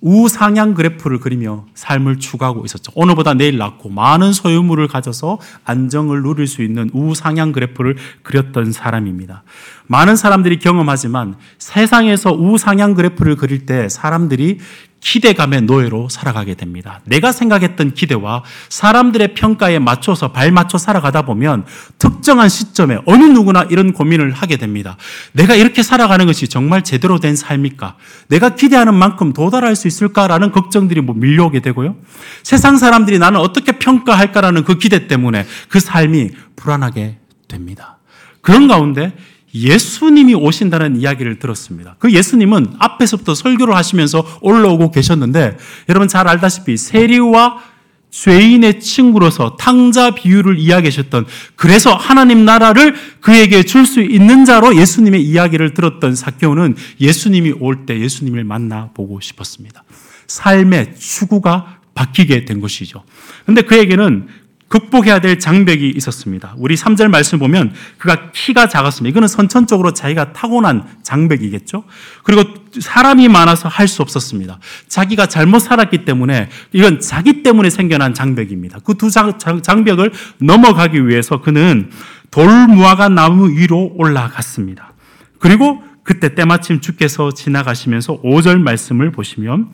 우상향 0.02 0.74
그래프를 0.74 1.20
그리며 1.20 1.66
삶을 1.76 2.20
추구하고 2.20 2.66
있었죠. 2.66 2.92
오늘보다 2.96 3.36
내일 3.36 3.58
낫고 3.58 3.90
많은 3.90 4.34
소유물을 4.34 4.88
가져서 4.88 5.40
안정을 5.64 6.24
누릴 6.24 6.48
수 6.48 6.64
있는 6.64 6.90
우상향 6.94 7.52
그래프를 7.52 7.96
그렸던 8.24 8.72
사람입니다. 8.72 9.44
많은 9.88 10.16
사람들이 10.16 10.60
경험하지만 10.60 11.36
세상에서 11.60 12.34
우상향 12.34 12.96
그래프를 12.96 13.36
그릴 13.36 13.66
때 13.66 13.90
사람들이 13.90 14.60
기대감의 15.02 15.64
노예로 15.64 16.10
살아가게 16.10 16.54
됩니다. 16.54 17.02
내가 17.06 17.32
생각했던 17.32 17.94
기대와 17.96 18.44
사람들의 18.70 19.34
평가에 19.34 19.80
맞춰서 19.80 20.32
발맞춰 20.32 20.78
살아가다 20.78 21.24
보면 21.24 21.66
특정한 21.98 22.50
시점에 22.50 23.00
어느 23.06 23.26
누구나 23.26 23.64
이런 23.64 23.94
고민을 23.94 24.32
하게 24.32 24.58
됩니다. 24.58 24.98
내가 25.34 25.56
이렇게 25.56 25.84
살아가는 25.84 26.26
것이 26.26 26.48
정말 26.48 26.84
제대로 26.84 27.20
된 27.20 27.36
삶일까? 27.36 27.98
내가 28.28 28.56
기대하는 28.56 28.94
만큼 28.94 29.34
도달할 29.34 29.76
수 29.76 29.88
있을까라는 29.88 30.52
걱정들이 30.52 31.02
뭐 31.02 31.16
밀려오게 31.16 31.62
되고요. 31.62 31.96
세상 32.44 32.78
사람들이 32.78 33.18
나는 33.20 33.40
어떻게 33.40 33.74
평가할까라는 33.74 34.64
그 34.64 34.78
기대 34.78 35.08
때문에 35.08 35.46
그 35.68 35.80
삶이 35.80 36.30
불안하게 36.56 37.18
됩니다. 37.48 37.98
그런 38.42 38.68
가운데 38.68 39.14
예수님이 39.54 40.34
오신다는 40.36 41.00
이야기를 41.00 41.40
들었습니다. 41.40 41.96
그 42.00 42.12
예수님은 42.12 42.76
앞에서부터 42.80 43.36
설교를 43.36 43.76
하시면서 43.76 44.26
올라오고 44.42 44.92
계셨는데 44.92 45.58
여러분 45.90 46.08
잘 46.08 46.28
알다시피 46.28 46.78
세리와 46.78 47.64
죄인의 48.12 48.82
친구로서 48.82 49.56
탕자 49.56 50.12
비유를 50.16 50.60
이야기하셨던 50.60 51.26
그래서 51.56 51.94
하나님 51.96 52.44
나라를 52.44 52.94
그에게 53.22 53.64
줄 53.64 53.86
수 53.86 54.02
있는 54.02 54.44
자로 54.44 54.76
예수님의 54.76 55.22
이야기를 55.24 55.74
들었던 55.74 56.16
사케오는 56.16 56.76
예수님이 57.00 57.54
올 57.60 57.86
때 57.86 58.00
예수님을 58.00 58.44
만나 58.44 58.90
보고 58.94 59.20
싶었습니다. 59.22 59.84
삶의 60.28 60.96
추구가 61.00 61.78
바뀌게 61.94 62.46
된 62.46 62.62
것이죠. 62.62 63.04
근데 63.46 63.62
그에게는 63.62 64.28
극복해야 64.72 65.20
될 65.20 65.38
장벽이 65.38 65.90
있었습니다. 65.98 66.56
우리 66.58 66.76
3절 66.76 67.10
말씀 67.10 67.40
보면 67.40 67.74
그가 67.98 68.32
키가 68.32 68.70
작았습니다. 68.70 69.12
이거는 69.12 69.28
선천적으로 69.28 69.92
자기가 69.92 70.32
타고난 70.32 70.88
장벽이겠죠. 71.04 71.84
그리고 72.24 72.44
사람이 72.80 73.28
많아서 73.28 73.68
할 73.68 73.92
수 73.92 74.02
없었습니다. 74.02 74.60
자기가 74.88 75.26
잘못 75.26 75.60
살았기 75.60 76.06
때문에 76.06 76.48
이건 76.72 77.02
자기 77.02 77.44
때문에 77.44 77.70
생겨난 77.70 78.14
장벽입니다. 78.14 78.80
그 78.80 78.94
두 78.94 79.10
장벽을 79.12 80.14
넘어가기 80.38 81.06
위해서 81.06 81.42
그는 81.42 81.92
돌무화과 82.32 83.10
나무 83.10 83.50
위로 83.50 83.92
올라갔습니다. 83.96 84.94
그리고 85.40 85.84
그때 86.04 86.34
때마침 86.34 86.80
주께서 86.80 87.34
지나가시면서 87.34 88.22
5절 88.22 88.62
말씀을 88.62 89.12
보시면 89.12 89.68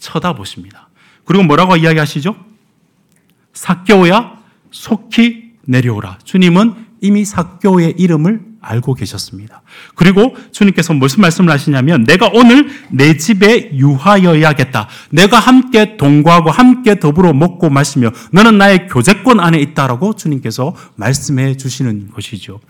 쳐다보십니다. 0.00 0.88
그리고 1.24 1.44
뭐라고 1.44 1.76
이야기하시죠? 1.76 2.34
삭개오야 3.52 4.39
속히 4.70 5.52
내려오라. 5.64 6.18
주님은 6.24 6.74
이미 7.00 7.24
삭교의 7.24 7.94
이름을 7.98 8.49
알고 8.62 8.94
계셨습니다. 8.94 9.62
그리고 9.94 10.36
주님께서 10.52 10.92
무슨 10.92 11.22
말씀을 11.22 11.52
하시냐면 11.52 12.04
내가 12.04 12.30
오늘 12.32 12.70
내 12.90 13.16
집에 13.16 13.70
유하여야겠다. 13.74 14.88
내가 15.10 15.38
함께 15.38 15.96
동거하고 15.96 16.50
함께 16.50 16.98
더불어 16.98 17.32
먹고 17.32 17.70
마시며 17.70 18.10
너는 18.32 18.58
나의 18.58 18.88
교제권 18.88 19.40
안에 19.40 19.58
있다라고 19.60 20.14
주님께서 20.14 20.74
말씀해 20.96 21.56
주시는 21.56 22.10
것이죠. 22.12 22.60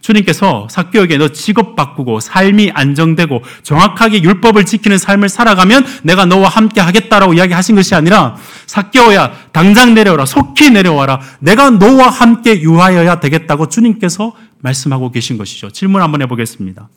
주님께서 0.00 0.66
사교에게 0.70 1.16
너 1.16 1.28
직업 1.28 1.76
바꾸고 1.76 2.20
삶이 2.20 2.72
안정되고 2.74 3.42
정확하게 3.62 4.22
율법을 4.22 4.64
지키는 4.64 4.98
삶을 4.98 5.28
살아가면 5.28 5.86
내가 6.02 6.26
너와 6.26 6.48
함께 6.48 6.80
하겠다라고 6.80 7.34
이야기하신 7.34 7.76
것이 7.76 7.94
아니라 7.94 8.36
사교야 8.66 9.32
당장 9.52 9.94
내려오라 9.94 10.26
속히 10.26 10.70
내려와라 10.70 11.20
내가 11.38 11.70
너와 11.70 12.08
함께 12.08 12.60
유하여야 12.60 13.20
되겠다고 13.20 13.68
주님께서 13.68 14.32
말씀하고 14.62 15.10
계신 15.10 15.36
것이죠. 15.36 15.70
질문 15.70 16.00
한번 16.00 16.22
해보겠습니다. 16.22 16.88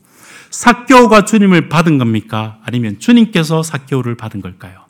사교가 0.52 1.26
주님을 1.26 1.68
받은 1.70 1.98
겁니까? 1.98 2.60
아니면 2.64 3.00
주님께서 3.00 3.62
사교를 3.64 4.16
받은 4.16 4.42
걸까요? 4.42 4.86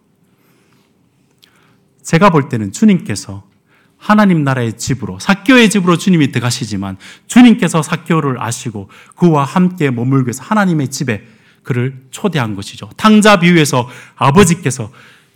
제가 2.04 2.30
볼 2.30 2.50
때는 2.50 2.72
주님께서 2.72 3.44
하나님 3.98 4.44
나라의 4.44 4.78
집으로 4.78 5.18
사교의 5.18 5.70
집으로 5.72 5.98
주님이 5.98 6.32
들어가시지만 6.32 6.98
주님께서 7.26 7.82
사교를 7.82 8.42
아시고 8.42 8.90
그와 9.16 9.44
함께 9.44 9.90
머물기 9.90 10.28
위해서 10.28 10.44
하나님의 10.44 10.90
집에 10.90 11.26
그를 11.64 12.04
초대한 12.12 12.56
것이죠. 12.56 12.90
탕자 12.96 13.40
비유에서 13.40 13.90
아버지께서 14.16 14.92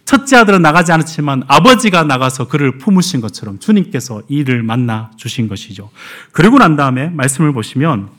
첫째 0.09 0.37
아들은 0.37 0.63
나가지 0.63 0.91
않았지만 0.91 1.43
아버지가 1.47 2.03
나가서 2.03 2.47
그를 2.47 2.79
품으신 2.79 3.21
것처럼 3.21 3.59
주님께서 3.59 4.23
이를 4.27 4.63
만나 4.63 5.11
주신 5.17 5.47
것이죠. 5.47 5.91
그리고 6.31 6.57
난 6.57 6.75
다음에 6.75 7.09
말씀을 7.09 7.53
보시면 7.53 8.09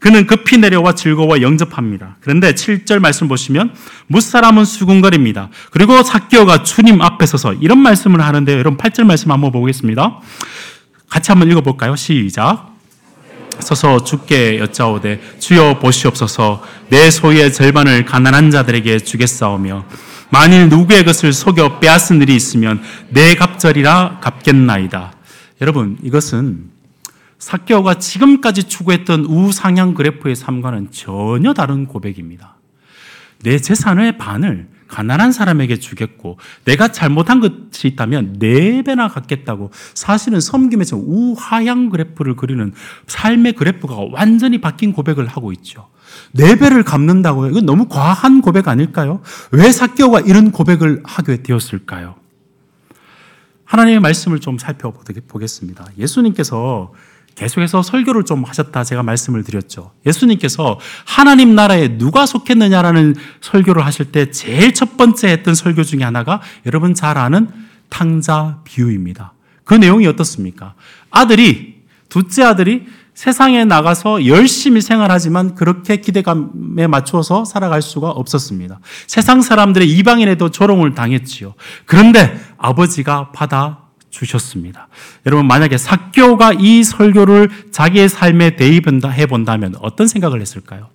그는 0.00 0.26
급히 0.26 0.58
내려와 0.58 0.94
즐거워 0.94 1.40
영접합니다. 1.40 2.16
그런데 2.20 2.52
7절 2.52 2.98
말씀 2.98 3.26
보시면 3.26 3.72
무사람은 4.08 4.66
수군거립니다. 4.66 5.48
그리고 5.70 6.02
사기어가 6.02 6.62
주님 6.62 7.00
앞에 7.00 7.24
서서 7.24 7.54
이런 7.54 7.78
말씀을 7.78 8.20
하는데요. 8.20 8.58
여러분 8.58 8.76
8절 8.76 9.04
말씀 9.04 9.30
한번 9.30 9.50
보겠습니다. 9.50 10.20
같이 11.08 11.30
한번 11.30 11.50
읽어볼까요? 11.50 11.96
시작. 11.96 12.74
서서 13.60 14.04
주께 14.04 14.58
여짜오되 14.58 15.38
주여 15.38 15.78
보시옵소서 15.78 16.62
내 16.90 17.10
소유의 17.10 17.54
절반을 17.54 18.04
가난한 18.04 18.50
자들에게 18.50 18.98
주겠사오며 18.98 19.86
만일 20.34 20.68
누구의 20.68 21.04
것을 21.04 21.32
속여 21.32 21.78
빼앗은 21.78 22.20
일이 22.20 22.34
있으면 22.34 22.82
내 23.08 23.36
갑절이라 23.36 24.18
갚겠나이다. 24.20 25.12
여러분 25.60 25.96
이것은 26.02 26.70
사케오가 27.38 28.00
지금까지 28.00 28.64
추구했던 28.64 29.26
우상향 29.26 29.94
그래프의 29.94 30.34
삶과는 30.34 30.90
전혀 30.90 31.54
다른 31.54 31.86
고백입니다. 31.86 32.56
내 33.44 33.60
재산의 33.60 34.18
반을 34.18 34.66
가난한 34.88 35.30
사람에게 35.30 35.76
주겠고 35.76 36.40
내가 36.64 36.88
잘못한 36.88 37.38
것이 37.38 37.86
있다면 37.86 38.40
네 38.40 38.82
배나 38.82 39.06
갖겠다고 39.06 39.70
사실은 39.94 40.40
섬김에서 40.40 40.96
우하향 40.96 41.90
그래프를 41.90 42.34
그리는 42.34 42.72
삶의 43.06 43.52
그래프가 43.52 43.98
완전히 44.10 44.60
바뀐 44.60 44.92
고백을 44.92 45.28
하고 45.28 45.52
있죠. 45.52 45.88
네 46.32 46.56
배를 46.56 46.82
갚는다고요? 46.82 47.50
이건 47.50 47.66
너무 47.66 47.88
과한 47.88 48.40
고백 48.40 48.68
아닐까요? 48.68 49.20
왜 49.50 49.70
사케오가 49.70 50.20
이런 50.20 50.50
고백을 50.50 51.02
하게 51.04 51.42
되었을까요? 51.42 52.16
하나님의 53.64 54.00
말씀을 54.00 54.40
좀 54.40 54.58
살펴보겠습니다. 54.58 55.86
예수님께서 55.98 56.92
계속해서 57.34 57.82
설교를 57.82 58.24
좀 58.24 58.44
하셨다 58.44 58.84
제가 58.84 59.02
말씀을 59.02 59.42
드렸죠. 59.42 59.92
예수님께서 60.06 60.78
하나님 61.04 61.54
나라에 61.54 61.98
누가 61.98 62.26
속했느냐라는 62.26 63.16
설교를 63.40 63.84
하실 63.84 64.12
때 64.12 64.30
제일 64.30 64.72
첫 64.72 64.96
번째 64.96 65.28
했던 65.28 65.54
설교 65.54 65.82
중에 65.82 66.04
하나가 66.04 66.40
여러분 66.66 66.94
잘 66.94 67.18
아는 67.18 67.48
탕자 67.88 68.60
비유입니다. 68.64 69.32
그 69.64 69.74
내용이 69.74 70.06
어떻습니까? 70.06 70.74
아들이 71.10 71.82
둘째 72.08 72.44
아들이 72.44 72.86
세상에 73.14 73.64
나가서 73.64 74.26
열심히 74.26 74.80
생활하지만 74.80 75.54
그렇게 75.54 75.96
기대감에 75.96 76.86
맞춰서 76.88 77.44
살아갈 77.44 77.80
수가 77.80 78.10
없었습니다. 78.10 78.80
세상 79.06 79.40
사람들의 79.40 79.88
이방인에도 79.88 80.50
조롱을 80.50 80.94
당했지요. 80.94 81.54
그런데 81.86 82.38
아버지가 82.58 83.30
받아 83.32 83.84
주셨습니다. 84.10 84.88
여러분 85.26 85.46
만약에 85.46 85.76
사교가 85.76 86.54
이 86.58 86.84
설교를 86.84 87.50
자기의 87.72 88.08
삶에 88.08 88.56
대입해 88.56 89.26
본다면 89.26 89.74
어떤 89.80 90.06
생각을 90.06 90.40
했을까요? 90.40 90.88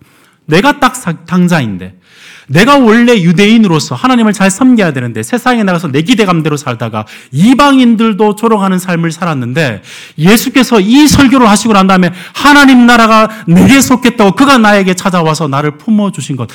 내가 0.46 0.80
딱 0.80 0.94
당자인데 1.26 1.99
내가 2.48 2.78
원래 2.78 3.20
유대인으로서 3.20 3.94
하나님을 3.94 4.32
잘 4.32 4.50
섬겨야 4.50 4.92
되는데 4.92 5.22
세상에 5.22 5.62
나가서 5.62 5.88
내 5.88 6.02
기대감대로 6.02 6.56
살다가 6.56 7.06
이방인들도 7.30 8.36
조롱하는 8.36 8.78
삶을 8.78 9.12
살았는데 9.12 9.82
예수께서 10.18 10.80
이 10.80 11.06
설교를 11.06 11.48
하시고 11.48 11.72
난 11.72 11.86
다음에 11.86 12.12
하나님 12.34 12.86
나라가 12.86 13.28
내게 13.46 13.80
속했다고 13.80 14.32
그가 14.32 14.58
나에게 14.58 14.94
찾아와서 14.94 15.48
나를 15.48 15.78
품어주신 15.78 16.36
것 16.36 16.48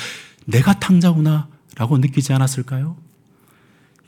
내가 0.44 0.74
탕자구나 0.74 1.48
라고 1.76 1.98
느끼지 1.98 2.32
않았을까요? 2.32 2.96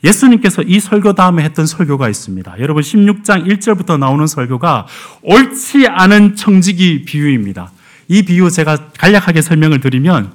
예수님께서 0.03 0.61
이 0.61 0.79
설교 0.79 1.13
다음에 1.13 1.43
했던 1.43 1.65
설교가 1.65 2.09
있습니다. 2.09 2.55
여러분 2.59 2.81
16장 2.81 3.45
1절부터 3.45 3.99
나오는 3.99 4.25
설교가 4.27 4.87
옳지 5.21 5.87
않은 5.87 6.35
청지기 6.35 7.03
비유입니다. 7.05 7.71
이 8.07 8.23
비유 8.23 8.49
제가 8.49 8.91
간략하게 8.97 9.41
설명을 9.41 9.81
드리면 9.81 10.31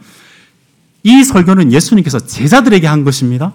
이 1.05 1.23
설교는 1.23 1.73
예수님께서 1.73 2.19
제자들에게 2.19 2.87
한 2.87 3.05
것입니다. 3.05 3.53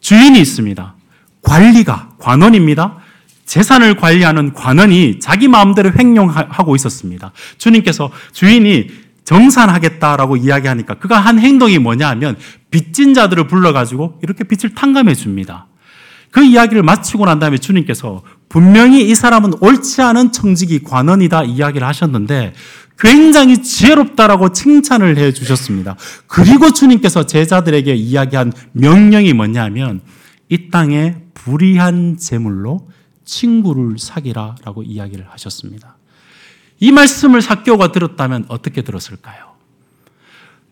주인이 0.00 0.38
있습니다. 0.38 0.94
관리가 1.42 2.10
관원입니다. 2.18 2.98
재산을 3.46 3.96
관리하는 3.96 4.52
관원이 4.52 5.20
자기 5.20 5.46
마음대로 5.46 5.92
횡령하고 5.96 6.74
있었습니다. 6.76 7.32
주님께서 7.58 8.10
주인이 8.32 8.88
정산하겠다라고 9.24 10.36
이야기하니까 10.36 10.94
그가 10.94 11.18
한 11.20 11.38
행동이 11.38 11.78
뭐냐 11.78 12.08
하면 12.10 12.36
빚진 12.70 13.14
자들을 13.14 13.46
불러가지고 13.46 14.20
이렇게 14.22 14.44
빚을 14.44 14.74
탕감해 14.74 15.14
줍니다. 15.14 15.66
그 16.30 16.44
이야기를 16.44 16.82
마치고 16.82 17.24
난 17.24 17.38
다음에 17.38 17.56
주님께서 17.56 18.22
분명히 18.48 19.08
이 19.08 19.14
사람은 19.14 19.54
옳지 19.60 20.02
않은 20.02 20.32
청직이 20.32 20.82
관원이다 20.82 21.44
이야기를 21.44 21.86
하셨는데 21.86 22.52
굉장히 22.98 23.62
지혜롭다라고 23.62 24.52
칭찬을 24.52 25.18
해 25.18 25.32
주셨습니다. 25.32 25.96
그리고 26.26 26.72
주님께서 26.72 27.26
제자들에게 27.26 27.94
이야기한 27.94 28.52
명령이 28.72 29.32
뭐냐면 29.32 30.00
이 30.48 30.70
땅에 30.70 31.16
불의한 31.34 32.16
재물로 32.18 32.88
친구를 33.24 33.98
사귀라라고 33.98 34.82
이야기를 34.82 35.26
하셨습니다. 35.30 35.96
이 36.78 36.92
말씀을 36.92 37.42
사교가 37.42 37.92
들었다면 37.92 38.46
어떻게 38.48 38.82
들었을까요? 38.82 39.55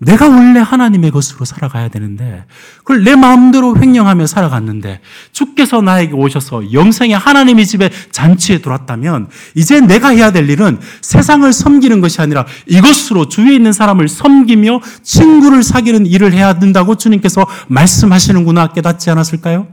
내가 0.04 0.28
원래 0.28 0.60
하나님의 0.60 1.10
것으로 1.10 1.44
살아가야 1.44 1.88
되는데 1.88 2.44
그걸 2.78 3.04
내 3.04 3.16
마음대로 3.16 3.76
횡령하며 3.76 4.26
살아갔는데 4.26 5.00
주께서 5.32 5.80
나에게 5.80 6.12
오셔서 6.12 6.72
영생의 6.72 7.16
하나님의 7.16 7.66
집에 7.66 7.90
잔치에 8.10 8.58
들어왔다면 8.58 9.28
이제 9.54 9.80
내가 9.80 10.08
해야 10.08 10.30
될 10.32 10.48
일은 10.48 10.78
세상을 11.00 11.50
섬기는 11.52 12.00
것이 12.00 12.20
아니라 12.20 12.46
이것으로 12.66 13.28
주위에 13.28 13.54
있는 13.54 13.72
사람을 13.72 14.08
섬기며 14.08 14.80
친구를 15.02 15.62
사귀는 15.62 16.06
일을 16.06 16.32
해야 16.32 16.58
된다고 16.58 16.96
주님께서 16.96 17.46
말씀하시는구나 17.68 18.68
깨닫지 18.68 19.10
않았을까요? 19.10 19.68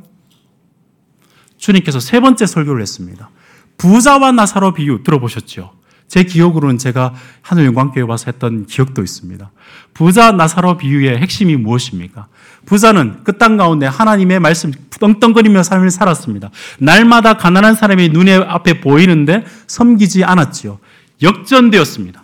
주님께서 1.57 1.99
세 1.99 2.19
번째 2.19 2.45
설교를 2.45 2.81
했습니다. 2.81 3.29
부자와 3.77 4.31
나사로 4.31 4.73
비유 4.73 5.03
들어보셨죠? 5.03 5.80
제 6.11 6.23
기억으로는 6.23 6.77
제가 6.77 7.13
하늘 7.41 7.63
영광교회 7.67 8.03
와서 8.03 8.25
했던 8.27 8.65
기억도 8.65 9.01
있습니다. 9.01 9.49
부자 9.93 10.33
나사로 10.33 10.75
비유의 10.75 11.19
핵심이 11.19 11.55
무엇입니까? 11.55 12.27
부자는 12.65 13.23
그 13.23 13.37
땅 13.37 13.55
가운데 13.55 13.85
하나님의 13.85 14.41
말씀 14.41 14.73
떵떵거리며 14.89 15.63
삶을 15.63 15.89
살았습니다. 15.89 16.49
날마다 16.79 17.35
가난한 17.37 17.75
사람이 17.75 18.09
눈에 18.09 18.35
앞에 18.35 18.81
보이는데 18.81 19.45
섬기지 19.67 20.25
않았지요. 20.25 20.79
역전되었습니다. 21.21 22.21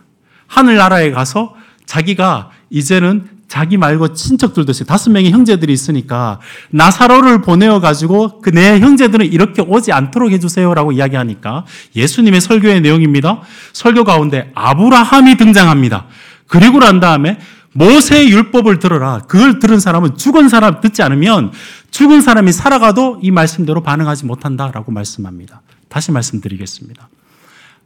하늘나라에 0.48 1.12
가서 1.12 1.56
자기가 1.86 2.52
이제는 2.70 3.37
자기 3.48 3.78
말고 3.78 4.14
친척들도 4.14 4.72
있어요. 4.72 4.86
다섯 4.86 5.10
명의 5.10 5.32
형제들이 5.32 5.72
있으니까 5.72 6.40
나사로를 6.72 7.42
보내어 7.42 7.80
가지고 7.80 8.42
그 8.42 8.52
내 8.58 8.80
형제들은 8.80 9.32
이렇게 9.32 9.62
오지 9.62 9.92
않도록 9.92 10.32
해주세요라고 10.32 10.94
이야기하니까 10.94 11.66
예수님의 11.96 12.42
설교의 12.42 12.82
내용입니다. 12.82 13.42
설교 13.74 14.04
가운데 14.04 14.52
아브라함이 14.56 15.38
등장합니다. 15.38 16.08
그리고 16.48 16.80
난 16.80 17.00
다음에 17.00 17.38
모세의 17.74 18.32
율법을 18.32 18.80
들어라. 18.80 19.20
그걸 19.28 19.60
들은 19.60 19.80
사람은 19.80 20.18
죽은 20.18 20.50
사람 20.50 20.82
듣지 20.82 21.04
않으면 21.04 21.52
죽은 21.92 22.22
사람이 22.22 22.52
살아가도 22.52 23.20
이 23.22 23.30
말씀대로 23.30 23.84
반응하지 23.84 24.26
못한다라고 24.26 24.92
말씀합니다. 24.92 25.62
다시 25.88 26.12
말씀드리겠습니다. 26.12 27.10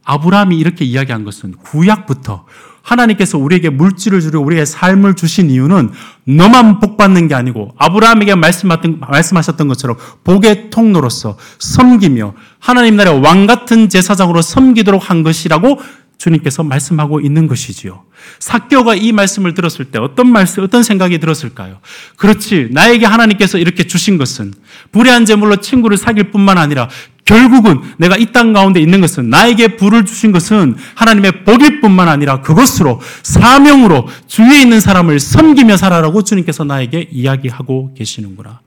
아브라함이 0.04 0.58
이렇게 0.58 0.86
이야기한 0.86 1.24
것은 1.24 1.52
구약부터 1.58 2.46
하나님께서 2.82 3.38
우리에게 3.38 3.70
물질을 3.70 4.20
주고 4.20 4.40
우리에게 4.40 4.64
삶을 4.64 5.14
주신 5.14 5.50
이유는 5.50 5.90
너만 6.24 6.80
복 6.80 6.96
받는 6.96 7.28
게 7.28 7.34
아니고 7.34 7.74
아브라함에게 7.78 8.34
말씀하셨던 8.34 9.68
것처럼 9.68 9.96
복의 10.24 10.70
통로로서 10.70 11.36
섬기며 11.58 12.34
하나님 12.58 12.96
나라의 12.96 13.20
왕 13.20 13.46
같은 13.46 13.88
제사장으로 13.88 14.42
섬기도록 14.42 15.10
한 15.10 15.22
것이라고 15.22 15.80
주님께서 16.22 16.62
말씀하고 16.62 17.20
있는 17.20 17.48
것이지요. 17.48 18.04
사교가 18.38 18.94
이 18.94 19.10
말씀을 19.10 19.54
들었을 19.54 19.86
때 19.86 19.98
어떤 19.98 20.30
말씀, 20.30 20.62
어떤 20.62 20.84
생각이 20.84 21.18
들었을까요? 21.18 21.78
그렇지. 22.16 22.68
나에게 22.70 23.06
하나님께서 23.06 23.58
이렇게 23.58 23.88
주신 23.88 24.18
것은 24.18 24.54
불의한 24.92 25.24
제물로 25.24 25.56
친구를 25.56 25.96
사귈 25.96 26.30
뿐만 26.30 26.58
아니라 26.58 26.88
결국은 27.24 27.80
내가 27.98 28.16
이 28.16 28.32
땅 28.32 28.52
가운데 28.52 28.80
있는 28.80 29.00
것은 29.00 29.30
나에게 29.30 29.76
불을 29.76 30.04
주신 30.04 30.32
것은 30.32 30.76
하나님의 30.94 31.44
복일 31.44 31.80
뿐만 31.80 32.08
아니라 32.08 32.40
그것으로 32.40 33.00
사명으로 33.22 34.08
주위에 34.26 34.62
있는 34.62 34.80
사람을 34.80 35.20
섬기며 35.20 35.76
살아라고 35.76 36.24
주님께서 36.24 36.64
나에게 36.64 37.08
이야기하고 37.12 37.94
계시는구나. 37.94 38.60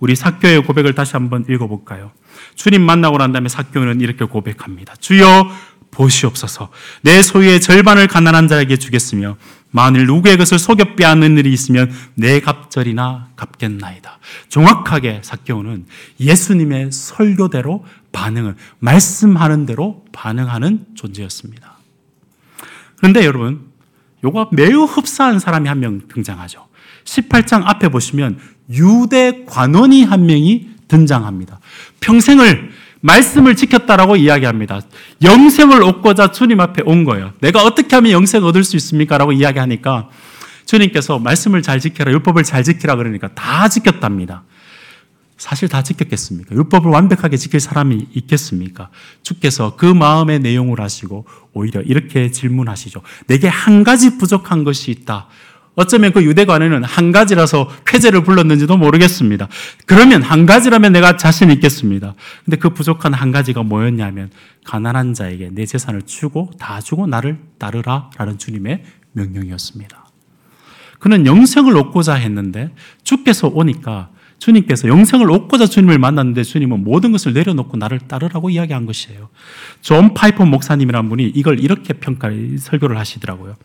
우리 0.00 0.16
사교의 0.16 0.64
고백을 0.64 0.94
다시 0.94 1.12
한번 1.12 1.44
읽어볼까요? 1.48 2.10
주님 2.56 2.82
만나고 2.82 3.18
난 3.18 3.32
다음에 3.32 3.48
사교는 3.48 4.00
이렇게 4.00 4.24
고백합니다. 4.24 4.94
주여 5.00 5.50
보시옵소서. 5.90 6.70
내 7.02 7.22
소유의 7.22 7.60
절반을 7.60 8.08
가난한 8.08 8.48
자에게 8.48 8.76
주겠으며 8.76 9.36
만일 9.74 10.06
누구의 10.06 10.36
것을 10.36 10.60
속여 10.60 10.94
빼앗는 10.94 11.36
일이 11.36 11.52
있으면 11.52 11.90
내 12.14 12.38
갑절이나 12.38 13.30
갚겠나이다. 13.34 14.20
정확하게 14.48 15.22
사개오는 15.24 15.86
예수님의 16.20 16.92
설교대로 16.92 17.84
반응을 18.12 18.54
말씀하는 18.78 19.66
대로 19.66 20.04
반응하는 20.12 20.86
존재였습니다. 20.94 21.78
그런데 22.98 23.24
여러분, 23.24 23.66
요거 24.22 24.50
매우 24.52 24.84
흡사한 24.84 25.40
사람이 25.40 25.68
한 25.68 25.80
명 25.80 26.02
등장하죠. 26.06 26.68
18장 27.02 27.62
앞에 27.64 27.88
보시면 27.88 28.38
유대 28.70 29.44
관원이 29.44 30.04
한 30.04 30.24
명이 30.26 30.68
등장합니다. 30.86 31.58
평생을 31.98 32.70
말씀을 33.04 33.54
지켰다라고 33.54 34.16
이야기합니다. 34.16 34.80
영생을 35.22 35.82
얻고자 35.82 36.32
주님 36.32 36.60
앞에 36.60 36.82
온 36.86 37.04
거예요. 37.04 37.32
내가 37.40 37.62
어떻게 37.62 37.94
하면 37.96 38.12
영생 38.12 38.42
얻을 38.44 38.64
수 38.64 38.76
있습니까? 38.76 39.18
라고 39.18 39.32
이야기하니까 39.32 40.08
주님께서 40.64 41.18
말씀을 41.18 41.60
잘 41.60 41.80
지켜라, 41.80 42.10
율법을 42.12 42.44
잘 42.44 42.64
지키라 42.64 42.96
그러니까 42.96 43.28
다 43.34 43.68
지켰답니다. 43.68 44.44
사실 45.36 45.68
다 45.68 45.82
지켰겠습니까? 45.82 46.54
율법을 46.54 46.90
완벽하게 46.90 47.36
지킬 47.36 47.60
사람이 47.60 48.06
있겠습니까? 48.14 48.88
주께서 49.22 49.76
그 49.76 49.84
마음의 49.84 50.38
내용을 50.38 50.80
하시고 50.80 51.26
오히려 51.52 51.82
이렇게 51.82 52.30
질문하시죠. 52.30 53.02
내게 53.26 53.48
한 53.48 53.84
가지 53.84 54.16
부족한 54.16 54.64
것이 54.64 54.90
있다. 54.90 55.28
어쩌면 55.76 56.12
그 56.12 56.22
유대 56.22 56.41
관원은 56.41 56.84
한 56.84 57.12
가지라서 57.12 57.68
쾌재를 57.84 58.22
불렀는지도 58.22 58.76
모르겠습니다. 58.76 59.48
그러면 59.86 60.22
한 60.22 60.46
가지라면 60.46 60.92
내가 60.92 61.16
자신 61.16 61.50
있겠습니다. 61.50 62.14
근데 62.44 62.56
그 62.56 62.70
부족한 62.70 63.12
한 63.12 63.32
가지가 63.32 63.62
뭐였냐면 63.64 64.30
가난한 64.64 65.14
자에게 65.14 65.50
내 65.52 65.66
재산을 65.66 66.02
주고 66.02 66.50
다 66.58 66.80
주고 66.80 67.06
나를 67.06 67.38
따르라 67.58 68.10
라는 68.16 68.38
주님의 68.38 68.84
명령이었습니다. 69.12 70.04
그는 71.00 71.26
영생을 71.26 71.76
얻고자 71.76 72.14
했는데 72.14 72.70
주께서 73.02 73.48
오니까 73.48 74.10
주님께서 74.38 74.88
영생을 74.88 75.30
얻고자 75.30 75.66
주님을 75.66 75.98
만났는데 75.98 76.42
주님은 76.42 76.84
모든 76.84 77.12
것을 77.12 77.32
내려놓고 77.32 77.76
나를 77.76 77.98
따르라고 78.00 78.50
이야기한 78.50 78.86
것이에요. 78.86 79.28
존 79.80 80.14
파이퍼 80.14 80.44
목사님이라는 80.44 81.08
분이 81.08 81.32
이걸 81.34 81.60
이렇게 81.60 81.94
평가, 81.94 82.30
설교를 82.58 82.98
하시더라고요. 82.98 83.56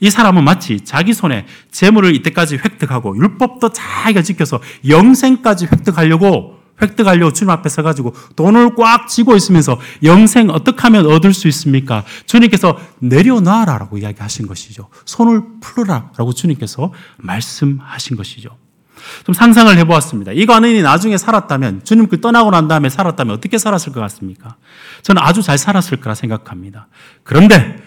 이 0.00 0.10
사람은 0.10 0.44
마치 0.44 0.80
자기 0.80 1.12
손에 1.12 1.46
재물을 1.70 2.14
이때까지 2.16 2.56
획득하고 2.56 3.16
율법도 3.16 3.72
자기가 3.72 4.22
지켜서 4.22 4.60
영생까지 4.88 5.66
획득하려고 5.66 6.58
획득하려고 6.82 7.32
주님 7.32 7.50
앞에 7.50 7.68
서가지고 7.68 8.14
돈을 8.36 8.74
꽉 8.74 9.06
쥐고 9.06 9.36
있으면서 9.36 9.78
영생 10.02 10.48
어떻게 10.50 10.80
하면 10.82 11.06
얻을 11.06 11.34
수 11.34 11.46
있습니까? 11.48 12.04
주님께서 12.26 12.78
내려놔라 13.00 13.78
라고 13.78 13.98
이야기하신 13.98 14.46
것이죠. 14.46 14.88
손을 15.04 15.42
풀어라 15.60 16.10
라고 16.16 16.32
주님께서 16.32 16.92
말씀하신 17.18 18.16
것이죠. 18.16 18.56
좀 19.24 19.34
상상을 19.34 19.76
해보았습니다. 19.78 20.32
이 20.32 20.46
관원이 20.46 20.82
나중에 20.82 21.16
살았다면, 21.16 21.84
주님 21.84 22.08
그 22.08 22.20
떠나고 22.20 22.50
난 22.50 22.68
다음에 22.68 22.88
살았다면 22.90 23.34
어떻게 23.34 23.56
살았을 23.58 23.92
것 23.92 24.00
같습니까? 24.00 24.56
저는 25.02 25.22
아주 25.22 25.42
잘 25.42 25.58
살았을 25.58 26.00
거라 26.00 26.14
생각합니다. 26.14 26.88
그런데 27.22 27.82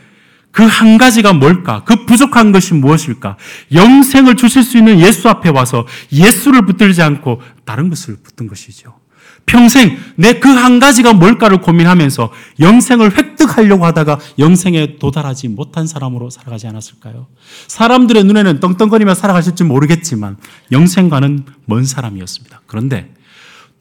그 0.53 0.63
한 0.63 0.97
가지가 0.97 1.33
뭘까? 1.33 1.83
그 1.83 2.05
부족한 2.05 2.51
것이 2.53 2.73
무엇일까? 2.75 3.37
영생을 3.73 4.35
주실 4.35 4.63
수 4.63 4.77
있는 4.77 4.99
예수 4.99 5.27
앞에 5.27 5.49
와서 5.49 5.85
예수를 6.11 6.65
붙들지 6.65 7.01
않고 7.01 7.41
다른 7.65 7.89
것을 7.89 8.17
붙든 8.23 8.47
것이죠. 8.47 8.93
평생 9.45 9.97
내 10.15 10.39
그 10.39 10.47
한 10.47 10.79
가지가 10.79 11.13
뭘까를 11.13 11.57
고민하면서 11.57 12.31
영생을 12.61 13.17
획득하려고 13.17 13.85
하다가 13.85 14.19
영생에 14.39 14.99
도달하지 14.99 15.49
못한 15.49 15.85
사람으로 15.87 16.29
살아가지 16.29 16.67
않았을까요? 16.67 17.27
사람들의 17.67 18.23
눈에는 18.23 18.59
떵떵거리며 18.61 19.15
살아가실지 19.15 19.63
모르겠지만 19.65 20.37
영생과는 20.71 21.45
먼 21.65 21.83
사람이었습니다. 21.83 22.61
그런데 22.67 23.11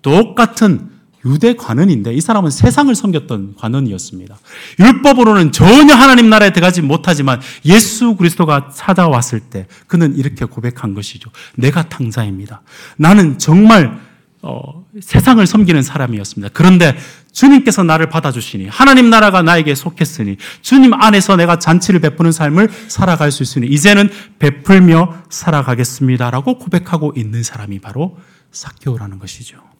똑같은 0.01 0.91
유대 1.25 1.55
관원인데 1.55 2.13
이 2.15 2.21
사람은 2.21 2.51
세상을 2.51 2.95
섬겼던 2.95 3.55
관원이었습니다. 3.59 4.37
율법으로는 4.79 5.53
전혀 5.53 5.95
하나님 5.95 6.29
나라에 6.31 6.53
들어가지 6.53 6.83
못하지만 6.83 7.41
예수 7.65 8.17
그리스도가 8.17 8.71
찾아왔을 8.75 9.41
때 9.41 9.67
그는 9.87 10.17
이렇게 10.17 10.45
고백한 10.45 10.95
것이죠. 10.95 11.31
내가 11.57 11.89
탕자입니다. 11.89 12.63
나는 12.97 13.39
정말 13.39 14.01
어, 14.45 14.85
세상을 15.01 15.47
섬기는 15.47 15.83
사람이었습니다. 15.83 16.51
그런데 16.53 16.97
주님께서 17.31 17.85
나를 17.85 18.09
받아주시니 18.09 18.67
하나님 18.67 19.09
나라가 19.09 19.41
나에게 19.41 19.77
속했으니 19.77 20.37
주님 20.63 20.93
안에서 20.95 21.37
내가 21.37 21.61
잔치를 21.61 22.01
베푸는 22.01 22.33
삶을 22.33 22.69
살아갈 22.89 23.31
수 23.31 23.45
있으니 23.45 23.69
이제는 23.69 24.11
베풀며 24.41 25.23
살아가겠습니다라고 25.31 26.59
고백하고 26.59 27.13
있는 27.17 27.45
사람이 27.45 27.79
바로 27.79 28.19
사개오라는 28.51 29.21
것이죠. 29.21 29.72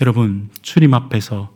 여러분 0.00 0.48
주님 0.62 0.94
앞에서 0.94 1.52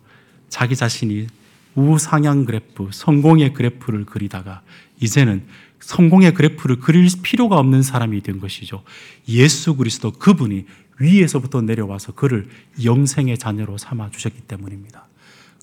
자기 0.49 0.77
자신이 0.77 1.27
우상향 1.75 2.45
그래프, 2.45 2.89
성공의 2.93 3.55
그래프를 3.55 4.05
그리다가 4.05 4.63
이제는 5.01 5.45
성공의 5.81 6.35
그래프를 6.35 6.81
그릴 6.81 7.09
필요가 7.23 7.57
없는 7.57 7.83
사람이 7.83 8.21
된 8.23 8.41
것이죠. 8.41 8.83
예수 9.29 9.75
그리스도 9.77 10.13
그분이 10.13 10.67
위에서부터 10.99 11.63
내려와서 11.63 12.13
그를 12.13 12.49
영생의 12.83 13.39
자녀로 13.39 13.79
삼아 13.79 14.11
주셨기 14.11 14.43
때문입니다. 14.43 15.07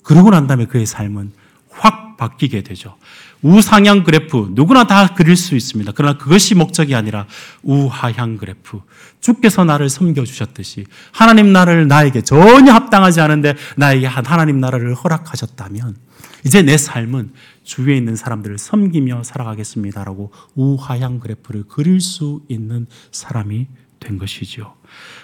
그러고 0.02 0.30
난 0.30 0.46
다음에 0.46 0.66
그의 0.66 0.86
삶은 0.86 1.32
확 1.70 2.16
바뀌게 2.16 2.62
되죠. 2.62 2.96
우상향 3.42 4.04
그래프 4.04 4.50
누구나 4.52 4.86
다 4.86 5.14
그릴 5.14 5.36
수 5.36 5.56
있습니다. 5.56 5.92
그러나 5.94 6.18
그것이 6.18 6.54
목적이 6.54 6.94
아니라 6.94 7.26
우하향 7.62 8.36
그래프 8.36 8.80
주께서 9.20 9.64
나를 9.64 9.88
섬겨 9.88 10.24
주셨듯이 10.24 10.84
하나님 11.12 11.52
나라를 11.52 11.88
나에게 11.88 12.22
전혀 12.22 12.72
합당하지 12.72 13.20
않은데 13.20 13.54
나에게 13.76 14.06
하나님 14.06 14.60
나라를 14.60 14.94
허락하셨다면 14.94 15.96
이제 16.44 16.62
내 16.62 16.76
삶은 16.76 17.32
주위에 17.64 17.96
있는 17.96 18.16
사람들을 18.16 18.58
섬기며 18.58 19.22
살아가겠습니다라고 19.24 20.32
우하향 20.54 21.20
그래프를 21.20 21.64
그릴 21.64 22.00
수 22.00 22.42
있는 22.48 22.86
사람이 23.12 23.66
된 24.00 24.18
것이죠. 24.18 24.74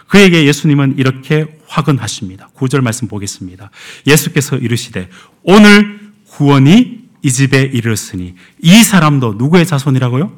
그에게 0.08 0.44
예수님은 0.46 0.98
이렇게 0.98 1.58
화근하십니다. 1.66 2.50
9절 2.54 2.82
말씀 2.82 3.08
보겠습니다. 3.08 3.70
예수께서 4.06 4.56
이르시되 4.56 5.08
오늘 5.42 6.12
구원이 6.28 7.05
이 7.26 7.32
집에 7.32 7.62
이르렀으니 7.62 8.36
이 8.62 8.84
사람도 8.84 9.34
누구의 9.36 9.66
자손이라고요? 9.66 10.30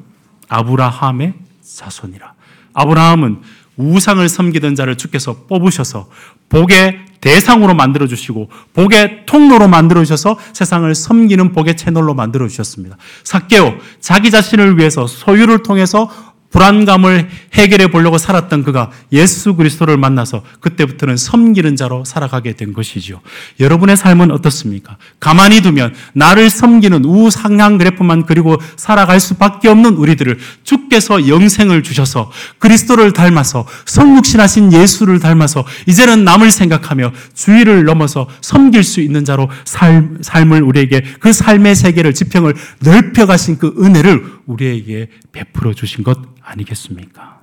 아브라함의 0.47 1.35
자손이라. 1.61 2.33
아브라함은 2.73 3.41
우상을 3.77 4.27
섬기던 4.27 4.73
자를 4.73 4.97
주께서 4.97 5.45
뽑으셔서 5.47 6.09
복의 6.49 7.05
대상으로 7.21 7.75
만들어 7.75 8.07
주시고 8.07 8.49
복의 8.73 9.27
통로로 9.27 9.67
만들어 9.67 10.03
주셔서 10.03 10.39
세상을 10.53 10.95
섬기는 10.95 11.51
복의 11.51 11.77
채널로 11.77 12.15
만들어 12.15 12.47
주셨습니다. 12.47 12.97
삭개오 13.23 13.75
자기 13.99 14.31
자신을 14.31 14.79
위해서 14.79 15.05
소유를 15.05 15.61
통해서 15.61 16.09
불안감을 16.51 17.29
해결해 17.53 17.87
보려고 17.87 18.17
살았던 18.17 18.63
그가 18.63 18.91
예수 19.11 19.55
그리스도를 19.55 19.97
만나서 19.97 20.43
그때부터는 20.61 21.15
섬기는 21.15 21.75
자로 21.75 22.05
살아가게 22.05 22.53
된 22.53 22.73
것이지요. 22.73 23.21
여러분의 23.59 23.97
삶은 23.97 24.31
어떻습니까? 24.31 24.97
가만히 25.19 25.61
두면 25.61 25.93
나를 26.13 26.49
섬기는 26.49 27.05
우상향 27.05 27.77
그래프만 27.77 28.25
그리고 28.25 28.57
살아갈 28.77 29.19
수밖에 29.19 29.67
없는 29.67 29.93
우리들을 29.95 30.39
주께서 30.63 31.27
영생을 31.27 31.83
주셔서 31.83 32.31
그리스도를 32.57 33.13
닮아서 33.13 33.67
성육신하신 33.85 34.73
예수를 34.73 35.19
닮아서 35.19 35.63
이제는 35.85 36.23
남을 36.23 36.51
생각하며 36.51 37.11
주의를 37.35 37.85
넘어서 37.85 38.27
섬길 38.41 38.83
수 38.83 39.01
있는 39.01 39.23
자로 39.23 39.49
삶, 39.65 40.17
삶을 40.21 40.63
우리에게 40.63 41.03
그 41.19 41.31
삶의 41.31 41.75
세계를 41.75 42.13
지평을 42.13 42.55
넓혀가신 42.79 43.59
그 43.59 43.75
은혜를 43.79 44.38
우리에게 44.49 45.09
베풀어 45.31 45.73
주신 45.73 46.03
것 46.03 46.17
아니겠습니까? 46.41 47.41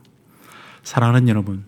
사랑하는 0.82 1.28
여러분, 1.28 1.64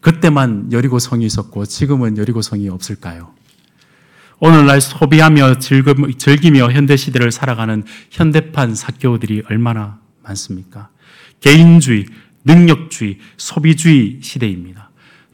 그때만 0.00 0.72
여리고 0.72 0.98
성이 0.98 1.24
있었고 1.24 1.64
지금은 1.64 2.18
여리고 2.18 2.42
성이 2.42 2.68
없을까요? 2.68 3.32
오늘날 4.40 4.80
소비하며 4.80 5.60
즐기며 5.60 6.72
현대 6.72 6.96
시대를 6.96 7.30
살아가는 7.30 7.84
현대판 8.10 8.74
사교들이 8.74 9.44
얼마나 9.48 10.00
많습니까? 10.24 10.90
개인주의, 11.40 12.06
능력주의, 12.44 13.18
소비주의 13.36 14.18
시대입니다. 14.20 14.81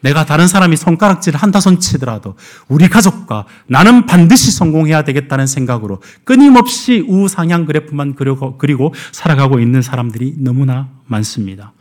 내가 0.01 0.25
다른 0.25 0.47
사람이 0.47 0.77
손가락질 0.77 1.37
한다손 1.37 1.81
치더라도 1.81 2.35
우리 2.69 2.89
가족과 2.89 3.47
나는 3.67 4.07
반드시 4.07 4.51
성공해야 4.51 5.03
되겠다는 5.03 5.47
생각으로 5.47 6.01
끊임없이 6.25 7.05
우상향 7.09 7.67
그래프만 7.67 8.15
그리고 8.59 8.95
살아가고 9.13 9.61
있는 9.61 9.83
사람들이 9.83 10.35
너무나 10.39 10.89
많습니다. 11.07 11.73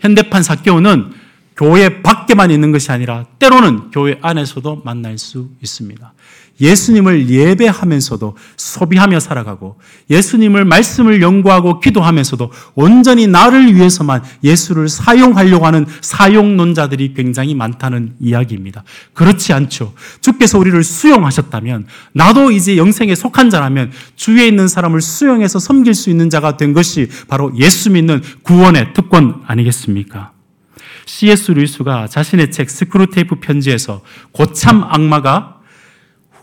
현대판 0.00 0.42
사교는 0.42 1.12
교회 1.56 2.02
밖에만 2.02 2.50
있는 2.50 2.70
것이 2.70 2.92
아니라 2.92 3.24
때로는 3.38 3.90
교회 3.90 4.18
안에서도 4.20 4.82
만날 4.84 5.16
수 5.16 5.48
있습니다. 5.62 6.12
예수님을 6.60 7.28
예배하면서도 7.28 8.36
소비하며 8.56 9.20
살아가고 9.20 9.78
예수님을 10.10 10.64
말씀을 10.64 11.20
연구하고 11.22 11.80
기도하면서도 11.80 12.50
온전히 12.74 13.26
나를 13.26 13.74
위해서만 13.74 14.22
예수를 14.42 14.88
사용하려고 14.88 15.66
하는 15.66 15.86
사용론자들이 16.00 17.14
굉장히 17.14 17.54
많다는 17.54 18.14
이야기입니다. 18.20 18.84
그렇지 19.12 19.52
않죠. 19.52 19.92
주께서 20.20 20.58
우리를 20.58 20.82
수용하셨다면 20.82 21.86
나도 22.12 22.50
이제 22.50 22.76
영생에 22.76 23.14
속한 23.14 23.50
자라면 23.50 23.92
주위에 24.16 24.46
있는 24.46 24.68
사람을 24.68 25.00
수용해서 25.00 25.58
섬길 25.58 25.94
수 25.94 26.10
있는 26.10 26.30
자가 26.30 26.56
된 26.56 26.72
것이 26.72 27.08
바로 27.28 27.52
예수 27.56 27.90
믿는 27.90 28.22
구원의 28.42 28.94
특권 28.94 29.42
아니겠습니까? 29.46 30.32
C.S. 31.06 31.52
루이스가 31.52 32.08
자신의 32.08 32.50
책 32.50 32.68
스크루테이프 32.68 33.36
편지에서 33.36 34.02
고참 34.32 34.82
악마가 34.84 35.55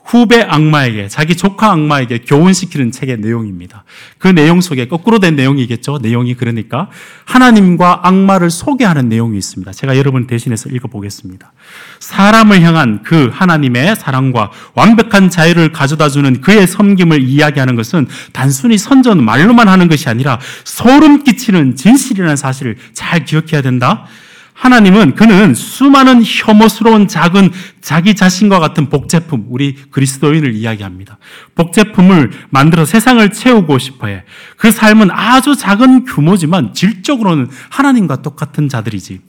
후배 0.06 0.42
악마에게, 0.42 1.08
자기 1.08 1.36
조카 1.36 1.72
악마에게 1.72 2.20
교훈시키는 2.20 2.92
책의 2.92 3.20
내용입니다. 3.20 3.86
그 4.18 4.28
내용 4.28 4.60
속에 4.60 4.88
거꾸로 4.88 5.20
된 5.20 5.36
내용이겠죠. 5.36 6.00
내용이 6.02 6.36
그러니까 6.36 6.90
하나님과 7.26 8.02
악마를 8.04 8.50
소개하는 8.50 9.08
내용이 9.08 9.38
있습니다. 9.38 9.72
제가 9.72 9.98
여러분 9.98 10.28
대신해서 10.28 10.70
읽어보겠습니다. 10.70 11.54
사람을 12.00 12.62
향한 12.62 13.02
그 13.04 13.30
하나님의 13.32 13.96
사랑과 13.96 14.52
완벽한 14.76 15.30
자유를 15.30 15.72
가져다 15.72 16.10
주는 16.10 16.42
그의 16.42 16.68
섬김을 16.68 17.24
이야기하는 17.24 17.76
것은 17.76 18.08
단순히 18.34 18.78
선전 18.78 19.24
말로만 19.24 19.70
하는 19.70 19.88
것이 19.88 20.10
아니라 20.10 20.40
소름 20.66 21.24
끼치는 21.24 21.76
진실이라는 21.76 22.36
사실을 22.36 22.78
잘 22.94 23.24
기억해야 23.24 23.62
된다. 23.62 24.06
하나님은 24.54 25.16
그는 25.16 25.54
수많은 25.54 26.24
혐오스러운 26.24 27.08
작은 27.08 27.52
자기 27.82 28.16
자신과 28.16 28.60
같은 28.60 28.90
복제품, 28.90 29.48
우리 29.50 29.76
그리스도인을 29.92 30.54
이야기합니다. 30.54 31.18
복제품을 31.56 32.32
만들어 32.50 32.86
세상을 32.86 33.30
채우고 33.32 33.78
싶어 33.80 34.08
해. 34.08 34.24
그 34.56 34.72
삶은 34.72 35.10
아주 35.12 35.56
작은 35.56 36.06
규모지만 36.06 36.74
질적으로는 36.74 37.50
하나님과 37.70 38.22
똑같은 38.22 38.70
자들이지. 38.70 39.22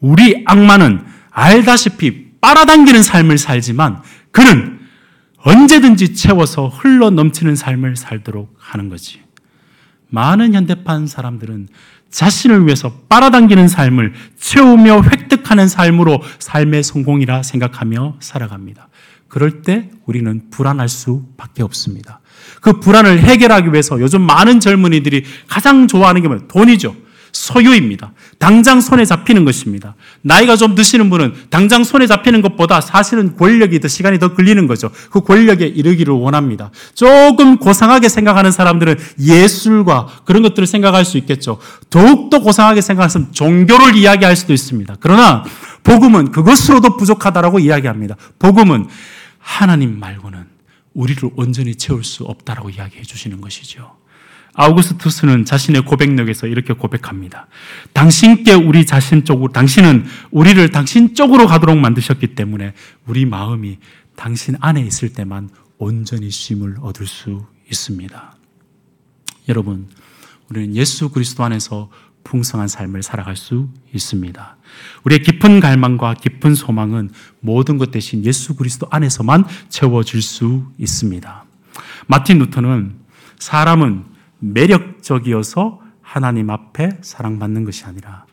우리 0.00 0.42
악마는 0.46 1.04
알다시피 1.30 2.28
빨아당기는 2.40 3.02
삶을 3.02 3.38
살지만 3.38 4.02
그는 4.30 4.78
언제든지 5.38 6.14
채워서 6.14 6.68
흘러 6.68 7.10
넘치는 7.10 7.56
삶을 7.56 7.96
살도록 7.96 8.54
하는 8.58 8.88
거지. 8.88 9.20
많은 10.10 10.54
현대판 10.54 11.06
사람들은 11.06 11.68
자신을 12.10 12.64
위해서 12.66 12.92
빨아당기는 13.08 13.68
삶을 13.68 14.14
채우며 14.38 15.02
획득하는 15.02 15.68
삶으로 15.68 16.22
삶의 16.38 16.82
성공이라 16.82 17.42
생각하며 17.42 18.16
살아갑니다. 18.20 18.88
그럴 19.28 19.62
때 19.62 19.90
우리는 20.06 20.42
불안할 20.50 20.88
수밖에 20.88 21.62
없습니다. 21.62 22.20
그 22.60 22.80
불안을 22.80 23.20
해결하기 23.20 23.72
위해서 23.72 24.00
요즘 24.00 24.22
많은 24.22 24.58
젊은이들이 24.60 25.24
가장 25.48 25.86
좋아하는 25.86 26.22
게 26.22 26.28
뭐예요? 26.28 26.48
돈이죠. 26.48 26.94
소유입니다. 27.38 28.12
당장 28.38 28.80
손에 28.80 29.04
잡히는 29.04 29.44
것입니다. 29.44 29.94
나이가 30.22 30.56
좀 30.56 30.74
드시는 30.74 31.08
분은 31.08 31.34
당장 31.50 31.84
손에 31.84 32.06
잡히는 32.06 32.42
것보다 32.42 32.80
사실은 32.80 33.36
권력이 33.36 33.78
더 33.78 33.86
시간이 33.86 34.18
더 34.18 34.34
걸리는 34.34 34.66
거죠. 34.66 34.90
그 35.10 35.20
권력에 35.20 35.66
이르기를 35.66 36.12
원합니다. 36.12 36.70
조금 36.94 37.58
고상하게 37.58 38.08
생각하는 38.08 38.50
사람들은 38.50 38.96
예술과 39.20 40.08
그런 40.24 40.42
것들을 40.42 40.66
생각할 40.66 41.04
수 41.04 41.16
있겠죠. 41.18 41.58
더욱더 41.90 42.40
고상하게 42.40 42.80
생각하면 42.80 43.32
종교를 43.32 43.94
이야기할 43.94 44.34
수도 44.34 44.52
있습니다. 44.52 44.96
그러나 44.98 45.44
복음은 45.84 46.32
그것으로도 46.32 46.96
부족하다라고 46.96 47.60
이야기합니다. 47.60 48.16
복음은 48.40 48.88
하나님 49.38 50.00
말고는 50.00 50.44
우리를 50.92 51.30
온전히 51.36 51.76
채울 51.76 52.02
수 52.02 52.24
없다라고 52.24 52.70
이야기해 52.70 53.04
주시는 53.04 53.40
것이죠. 53.40 53.97
아우구스투스는 54.58 55.44
자신의 55.44 55.82
고백력에서 55.82 56.48
이렇게 56.48 56.74
고백합니다. 56.74 57.46
당신께 57.92 58.54
우리 58.54 58.84
자신 58.84 59.24
쪽으로, 59.24 59.52
당신은 59.52 60.04
우리를 60.32 60.68
당신 60.70 61.14
쪽으로 61.14 61.46
가도록 61.46 61.78
만드셨기 61.78 62.34
때문에 62.34 62.74
우리 63.06 63.24
마음이 63.24 63.78
당신 64.16 64.56
안에 64.60 64.80
있을 64.82 65.12
때만 65.12 65.48
온전히 65.78 66.28
쉼을 66.28 66.78
얻을 66.80 67.06
수 67.06 67.46
있습니다. 67.70 68.36
여러분, 69.48 69.86
우리는 70.50 70.74
예수 70.74 71.10
그리스도 71.10 71.44
안에서 71.44 71.88
풍성한 72.24 72.66
삶을 72.66 73.04
살아갈 73.04 73.36
수 73.36 73.68
있습니다. 73.94 74.56
우리의 75.04 75.22
깊은 75.22 75.60
갈망과 75.60 76.14
깊은 76.14 76.56
소망은 76.56 77.10
모든 77.38 77.78
것 77.78 77.92
대신 77.92 78.24
예수 78.24 78.56
그리스도 78.56 78.88
안에서만 78.90 79.44
채워질 79.68 80.20
수 80.20 80.66
있습니다. 80.78 81.44
마틴 82.08 82.40
루터는 82.40 82.96
사람은 83.38 84.17
매력적이어서 84.38 85.80
하나님 86.02 86.50
앞에 86.50 86.98
사랑받는 87.02 87.64
것이 87.64 87.84
아니라 87.84 88.24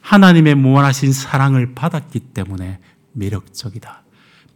하나님의 0.00 0.54
무한하신 0.54 1.12
사랑을 1.12 1.74
받았기 1.74 2.20
때문에 2.20 2.78
매력적이다. 3.12 4.02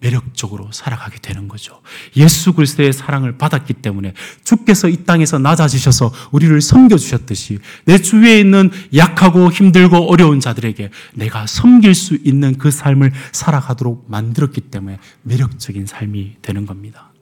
매력적으로 0.02 0.72
살아가게 0.72 1.18
되는 1.20 1.46
거죠. 1.46 1.82
예수 2.16 2.54
그리스도의 2.54 2.92
사랑을 2.92 3.36
받았기 3.36 3.74
때문에 3.74 4.14
주께서 4.44 4.88
이 4.88 5.04
땅에서 5.04 5.38
낮아지셔서 5.38 6.12
우리를 6.30 6.58
섬겨 6.60 6.96
주셨듯이 6.96 7.58
내 7.84 7.98
주위에 7.98 8.40
있는 8.40 8.70
약하고 8.94 9.50
힘들고 9.50 10.10
어려운 10.10 10.40
자들에게 10.40 10.90
내가 11.14 11.46
섬길 11.46 11.94
수 11.94 12.16
있는 12.24 12.56
그 12.56 12.70
삶을 12.70 13.12
살아가도록 13.32 14.06
만들었기 14.08 14.62
때문에 14.62 14.98
매력적인 15.22 15.84
삶이 15.86 16.36
되는 16.40 16.64
겁니다. 16.64 17.12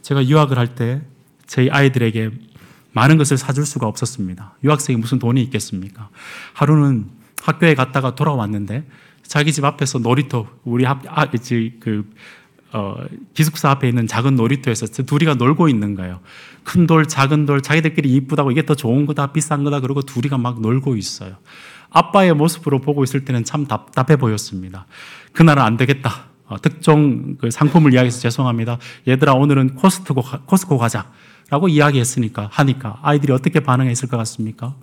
제가 0.00 0.26
유학을 0.26 0.58
할 0.58 0.74
때 0.74 1.02
저희 1.46 1.68
아이들에게 1.68 2.30
많은 2.92 3.16
것을 3.18 3.36
사줄 3.36 3.64
수가 3.66 3.86
없었습니다. 3.86 4.56
유학생이 4.64 4.98
무슨 4.98 5.18
돈이 5.18 5.42
있겠습니까? 5.44 6.08
하루는 6.52 7.06
학교에 7.42 7.74
갔다가 7.74 8.14
돌아왔는데 8.14 8.86
자기 9.22 9.52
집 9.52 9.64
앞에서 9.64 9.98
놀이터 9.98 10.46
우리 10.64 10.84
학, 10.84 11.02
아, 11.08 11.26
그 11.80 12.04
어, 12.74 12.96
기숙사 13.34 13.70
앞에 13.70 13.88
있는 13.88 14.06
작은 14.06 14.34
놀이터에서 14.34 14.86
둘이가 14.86 15.34
놀고 15.34 15.68
있는 15.68 15.94
거예요. 15.94 16.20
큰 16.64 16.86
돌, 16.86 17.06
작은 17.06 17.44
돌, 17.44 17.60
자기들끼리 17.60 18.10
이쁘다고 18.14 18.50
이게 18.50 18.64
더 18.64 18.74
좋은 18.74 19.04
거다, 19.04 19.32
비싼 19.32 19.62
거다, 19.62 19.80
그러고 19.80 20.00
둘이가 20.02 20.38
막 20.38 20.60
놀고 20.60 20.96
있어요. 20.96 21.36
아빠의 21.90 22.34
모습으로 22.34 22.80
보고 22.80 23.04
있을 23.04 23.24
때는 23.24 23.44
참 23.44 23.66
답답해 23.66 24.16
보였습니다. 24.16 24.86
그날은 25.34 25.62
안 25.62 25.76
되겠다. 25.76 26.26
어, 26.46 26.60
특정 26.60 27.36
그 27.36 27.50
상품을 27.50 27.92
이야기해서 27.92 28.20
죄송합니다. 28.20 28.78
얘들아, 29.06 29.34
오늘은 29.34 29.74
코스트코, 29.74 30.22
코스코 30.46 30.78
가자. 30.78 31.10
라고 31.52 31.68
이야기했으니까, 31.68 32.48
하니까 32.50 32.98
아이들이 33.02 33.30
어떻게 33.30 33.60
반응했을 33.60 34.08
것 34.08 34.16
같습니까? 34.16 34.74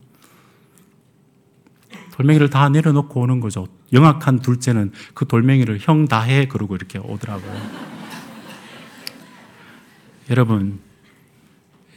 돌멩이를 2.11 2.51
다 2.51 2.70
내려놓고 2.70 3.22
오는 3.22 3.39
거죠. 3.39 3.67
영악한 3.91 4.41
둘째는 4.41 4.91
그 5.15 5.26
돌멩이를 5.26 5.80
형 5.82 6.05
다 6.05 6.22
해. 6.22 6.47
그러고 6.47 6.76
이렇게 6.76 6.99
오더라고요. 6.99 7.53
여러분, 10.30 10.80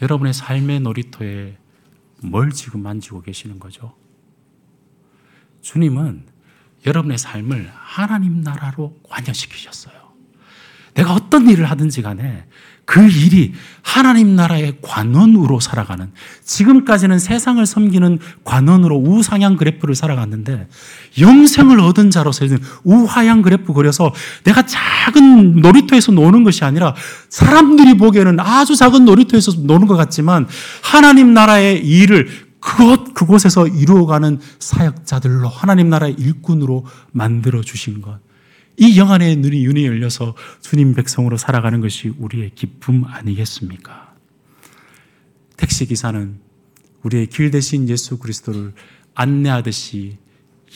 여러분의 0.01 0.33
삶의 0.33 0.81
놀이터에 0.81 1.59
뭘 2.23 2.51
지금 2.53 2.83
만지고 2.83 3.21
계시는 3.21 3.59
거죠? 3.59 3.95
주님은 5.61 6.25
여러분의 6.87 7.19
삶을 7.19 7.71
하나님 7.75 8.41
나라로 8.41 8.99
관여시키셨어요. 9.03 10.01
내가 10.95 11.13
어떤 11.13 11.51
일을 11.51 11.67
하든지 11.67 12.01
간에 12.01 12.47
그 12.93 13.09
일이 13.09 13.55
하나님 13.81 14.37
나라의 14.37 14.77
관원으로 14.83 15.61
살아가는 15.61 16.13
지금까지는 16.45 17.19
세상을 17.19 17.65
섬기는 17.65 18.19
관원으로 18.45 18.99
우상향 18.99 19.57
그래프를 19.57 19.95
살아갔는데 19.95 20.69
영생을 21.19 21.81
얻은 21.81 22.11
자로서는 22.11 22.59
우하향 22.85 23.41
그래프 23.41 23.73
그려서 23.73 24.13
내가 24.45 24.67
작은 24.67 25.63
놀이터에서 25.63 26.13
노는 26.13 26.45
것이 26.45 26.67
아니라 26.67 26.95
사람들이 27.31 27.97
보기에는 27.97 28.39
아주 28.41 28.77
작은 28.77 29.07
놀이터에서 29.07 29.53
노는 29.53 29.87
것 29.87 29.97
같지만 29.97 30.47
하나님 30.83 31.33
나라의 31.33 31.79
일을 31.79 32.29
그곳 32.61 33.15
그곳에서 33.15 33.69
이루어가는 33.69 34.39
사역자들로 34.59 35.49
하나님 35.49 35.89
나라의 35.89 36.17
일꾼으로 36.19 36.85
만들어 37.13 37.63
주신 37.63 38.03
것. 38.03 38.21
이 38.83 38.99
영안의 38.99 39.37
눈이 39.37 39.65
윤이 39.65 39.87
열려서 39.87 40.35
주님 40.61 40.93
백성으로 40.95 41.37
살아가는 41.37 41.81
것이 41.81 42.13
우리의 42.19 42.51
기쁨 42.57 43.05
아니겠습니까? 43.05 44.13
택시 45.57 45.87
기사는 45.87 46.41
우리의 47.05 47.29
길 47.29 47.53
대신 47.53 47.89
예수 47.89 48.19
그리스도를 48.19 48.73
안내하듯이 49.15 50.17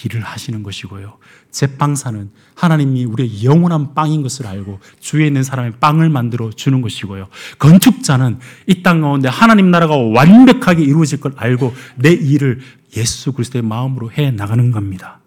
일을 0.04 0.20
하시는 0.20 0.62
것이고요. 0.62 1.18
제빵사는 1.50 2.30
하나님이 2.54 3.06
우리의 3.06 3.42
영원한 3.42 3.92
빵인 3.94 4.22
것을 4.22 4.46
알고 4.46 4.78
주위에 5.00 5.26
있는 5.26 5.42
사람의 5.42 5.72
빵을 5.80 6.08
만들어 6.08 6.50
주는 6.50 6.82
것이고요. 6.82 7.26
건축자는 7.58 8.38
이 8.68 8.84
땅 8.84 9.00
가운데 9.00 9.28
하나님 9.28 9.72
나라가 9.72 9.96
완벽하게 9.96 10.84
이루어질 10.84 11.18
걸 11.18 11.32
알고 11.34 11.74
내 11.96 12.12
일을 12.12 12.60
예수 12.96 13.32
그리스도의 13.32 13.62
마음으로 13.62 14.12
해 14.12 14.30
나가는 14.30 14.70
겁니다. 14.70 15.18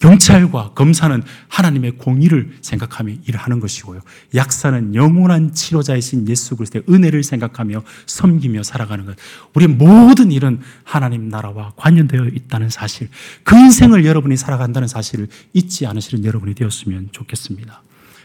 경찰과 0.00 0.72
검사는 0.74 1.22
하나님의 1.48 1.92
공의를 1.92 2.56
생각하며 2.62 3.12
일하는 3.26 3.60
것이고요. 3.60 4.00
약사는 4.34 4.94
영원한 4.94 5.54
치료자이신 5.54 6.28
예수 6.28 6.56
그리스도의 6.56 6.84
은혜를 6.88 7.22
생각하며 7.22 7.82
섬기며 8.06 8.62
살아가는 8.62 9.04
것. 9.04 9.16
우리의 9.54 9.68
모든 9.68 10.32
일은 10.32 10.60
하나님 10.84 11.28
나라와 11.28 11.72
관련되어 11.76 12.24
있다는 12.26 12.70
사실, 12.70 13.08
그 13.44 13.56
인생을 13.56 14.04
여러분이 14.04 14.36
살아간다는 14.36 14.88
사실을 14.88 15.28
잊지 15.52 15.86
않으시는 15.86 16.24
여러분이 16.24 16.54
되었으면 16.54 17.10
좋겠습니다. 17.12 17.82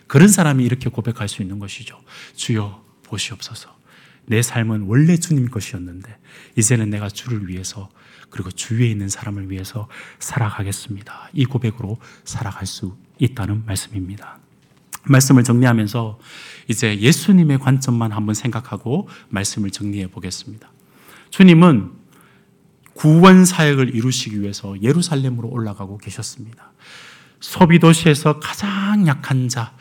그런 0.07 0.30
사람이 0.30 0.63
이렇게 0.63 0.89
고백할 0.89 1.28
수 1.28 1.41
있는 1.41 1.59
것이죠. 1.59 1.99
주여 2.36 2.84
보시옵소서. 3.03 3.76
내 4.28 4.41
삶은 4.41 4.84
원래 4.88 5.17
주님 5.17 5.49
것이었는데 5.49 6.17
이제는 6.55 6.89
내가 6.89 7.09
주를 7.09 7.47
위해서 7.47 7.89
그리고 8.36 8.51
주위에 8.51 8.88
있는 8.88 9.07
사람을 9.07 9.49
위해서 9.49 9.88
살아가겠습니다. 10.19 11.29
이 11.31 11.45
고백으로 11.45 11.97
살아갈 12.25 12.65
수 12.65 12.97
있다는 13.17 13.63
말씀입니다. 13.65 14.39
말씀을 15.05 15.45
정리하면서 15.45 16.19
이제 16.67 16.99
예수님의 16.99 17.59
관점만 17.59 18.11
한번 18.11 18.36
생각하고 18.36 19.07
말씀을 19.29 19.71
정리해 19.71 20.07
보겠습니다. 20.07 20.69
주님은 21.29 21.91
구원 22.93 23.45
사역을 23.45 23.95
이루시기 23.95 24.41
위해서 24.41 24.75
예루살렘으로 24.81 25.47
올라가고 25.47 25.97
계셨습니다. 25.97 26.73
소비 27.39 27.79
도시에서 27.79 28.41
가장 28.41 29.07
약한 29.07 29.47
자, 29.47 29.71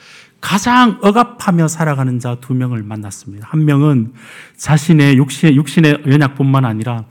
가장 0.41 1.01
억압하며 1.03 1.67
살아가는 1.67 2.21
자 2.21 2.37
두 2.37 2.55
명을 2.55 2.85
만났습니다. 2.85 3.49
한 3.51 3.65
명은 3.65 4.13
자신의 4.57 5.17
육신의, 5.17 6.05
연약뿐만 6.07 6.65
아니라 6.65 7.07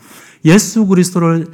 예수 0.45 0.85
그리스도를 0.85 1.47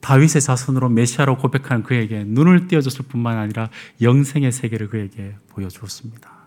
다윗의 0.00 0.40
자손으로 0.40 0.88
메시아로 0.88 1.36
고백한 1.38 1.82
그에게 1.82 2.24
눈을 2.24 2.68
띄워줬을 2.68 3.04
뿐만 3.06 3.36
아니라 3.36 3.68
영생의 4.00 4.50
세계를 4.50 4.88
그에게 4.88 5.36
보여주었습니다. 5.48 6.40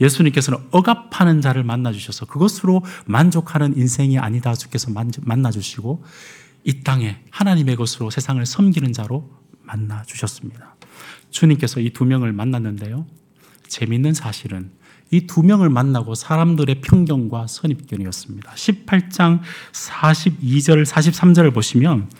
예수님께서는 0.00 0.58
억압하는 0.70 1.40
자를 1.40 1.64
만나주셔서 1.64 2.26
그것으로 2.26 2.84
만족하는 3.06 3.76
인생이 3.76 4.18
아니다 4.18 4.54
주께서 4.54 4.90
만나주시고 5.22 6.04
이 6.64 6.82
땅에 6.82 7.20
하나님의 7.30 7.76
것으로 7.76 8.10
세상을 8.10 8.44
섬기는 8.44 8.92
자로 8.92 9.30
만나주셨습니다. 9.62 10.76
주님께서 11.30 11.80
이 11.80 11.90
두 11.90 12.04
명을 12.04 12.32
만났는데요. 12.32 13.06
재밌는 13.68 14.14
사실은 14.14 14.72
이 15.14 15.26
두 15.26 15.42
명을 15.42 15.68
만나고 15.68 16.14
사람들의 16.14 16.80
편견과 16.80 17.46
선입견이었습니다. 17.46 18.52
18장 18.52 19.40
42절, 19.72 20.84
43절을 20.84 21.54
보시면 21.54 22.10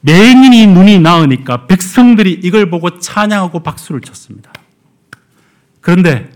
맹인이 0.00 0.68
눈이 0.68 1.00
나으니까 1.00 1.66
백성들이 1.66 2.40
이걸 2.42 2.70
보고 2.70 2.98
찬양하고 2.98 3.62
박수를 3.62 4.00
쳤습니다. 4.00 4.52
그런데 5.80 6.30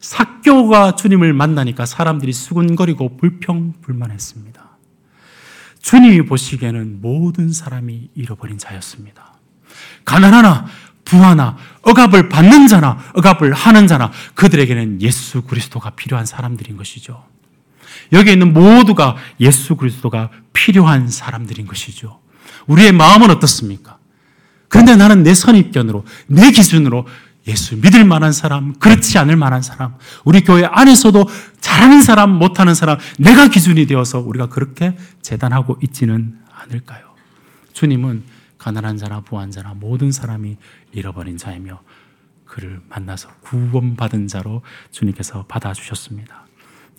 사교가 0.00 0.94
주님을 0.94 1.32
만나니까 1.32 1.84
사람들이 1.84 2.32
수군거리고 2.32 3.16
불평불만했습니다. 3.16 4.68
주님이 5.82 6.22
보시기에는 6.22 7.00
모든 7.02 7.52
사람이 7.52 8.10
잃어버린 8.14 8.58
자였습니다. 8.58 9.34
가난하나 10.04 10.66
부하나 11.08 11.56
억압을 11.82 12.28
받는 12.28 12.68
자나 12.68 12.98
억압을 13.14 13.54
하는 13.54 13.86
자나 13.86 14.12
그들에게는 14.34 15.00
예수 15.00 15.40
그리스도가 15.42 15.90
필요한 15.90 16.26
사람들인 16.26 16.76
것이죠. 16.76 17.24
여기 18.12 18.32
있는 18.32 18.52
모두가 18.52 19.16
예수 19.40 19.76
그리스도가 19.76 20.28
필요한 20.52 21.08
사람들인 21.08 21.66
것이죠. 21.66 22.20
우리의 22.66 22.92
마음은 22.92 23.30
어떻습니까? 23.30 23.96
그런데 24.68 24.96
나는 24.96 25.22
내 25.22 25.32
선입견으로, 25.32 26.04
내 26.26 26.50
기준으로 26.50 27.06
예수 27.46 27.76
믿을 27.76 28.04
만한 28.04 28.32
사람, 28.32 28.74
그렇지 28.74 29.16
않을 29.16 29.36
만한 29.36 29.62
사람, 29.62 29.94
우리 30.26 30.42
교회 30.42 30.66
안에서도 30.66 31.26
잘하는 31.60 32.02
사람, 32.02 32.32
못하는 32.32 32.74
사람, 32.74 32.98
내가 33.18 33.48
기준이 33.48 33.86
되어서 33.86 34.18
우리가 34.18 34.48
그렇게 34.50 34.94
재단하고 35.22 35.78
있지는 35.82 36.34
않을까요? 36.52 37.00
주님은 37.72 38.24
가난한 38.58 38.96
자나 38.96 39.20
부한 39.20 39.50
자나 39.50 39.74
모든 39.74 40.12
사람이 40.12 40.56
잃어버린 40.92 41.36
자이며 41.36 41.80
그를 42.44 42.80
만나서 42.88 43.28
구원받은 43.40 44.26
자로 44.26 44.62
주님께서 44.90 45.46
받아주셨습니다. 45.46 46.46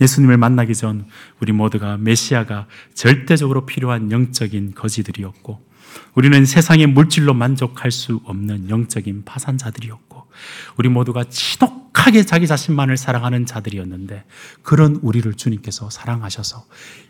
예수님을 0.02 0.38
만나기 0.38 0.74
전 0.74 1.08
우리 1.42 1.52
모두가 1.52 1.98
메시아가 1.98 2.68
절대적으로 2.94 3.66
필요한 3.66 4.12
영적인 4.12 4.74
거지들이었고 4.74 5.68
우리는 6.16 6.46
세상의 6.46 6.88
물질로 6.88 7.34
만족할 7.34 7.92
수 7.92 8.22
없는 8.24 8.70
영적인 8.70 9.26
파산자들이었고 9.26 10.30
우리 10.78 10.88
모두가 10.88 11.26
지독 11.26 11.89
하게 12.00 12.24
자기 12.24 12.48
자신만을 12.48 12.98
사랑하는 12.98 13.46
자들이었는데 13.46 14.24
그런 14.62 15.00
우리를 15.02 15.32
주님께서 15.34 15.90
사랑하셔서 15.90 16.66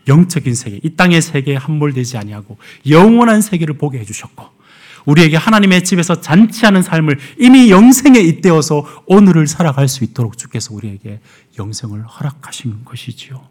영적인 0.08 0.56
세계, 0.56 0.80
이 0.84 0.96
땅의 0.96 1.22
세계에 1.22 1.56
함몰되지 1.56 2.18
아니하고 2.18 2.58
영원한 2.90 3.42
세계를 3.42 3.78
보게 3.78 4.00
해주셨고 4.00 4.60
우리에게 5.06 5.38
하나님의 5.38 5.84
집에서 5.84 6.22
잔치하는 6.22 6.82
삶을 6.82 7.20
이미 7.40 7.72
영생에 7.72 8.20
잇대어서 8.20 9.04
오늘을 9.06 9.48
살아갈 9.48 9.88
수 9.88 10.04
있도록 10.04 10.38
주께서 10.38 10.74
우리에게 10.74 11.20
영생을 11.58 12.06
허락하신 12.06 12.86
것이지요. 12.86 13.48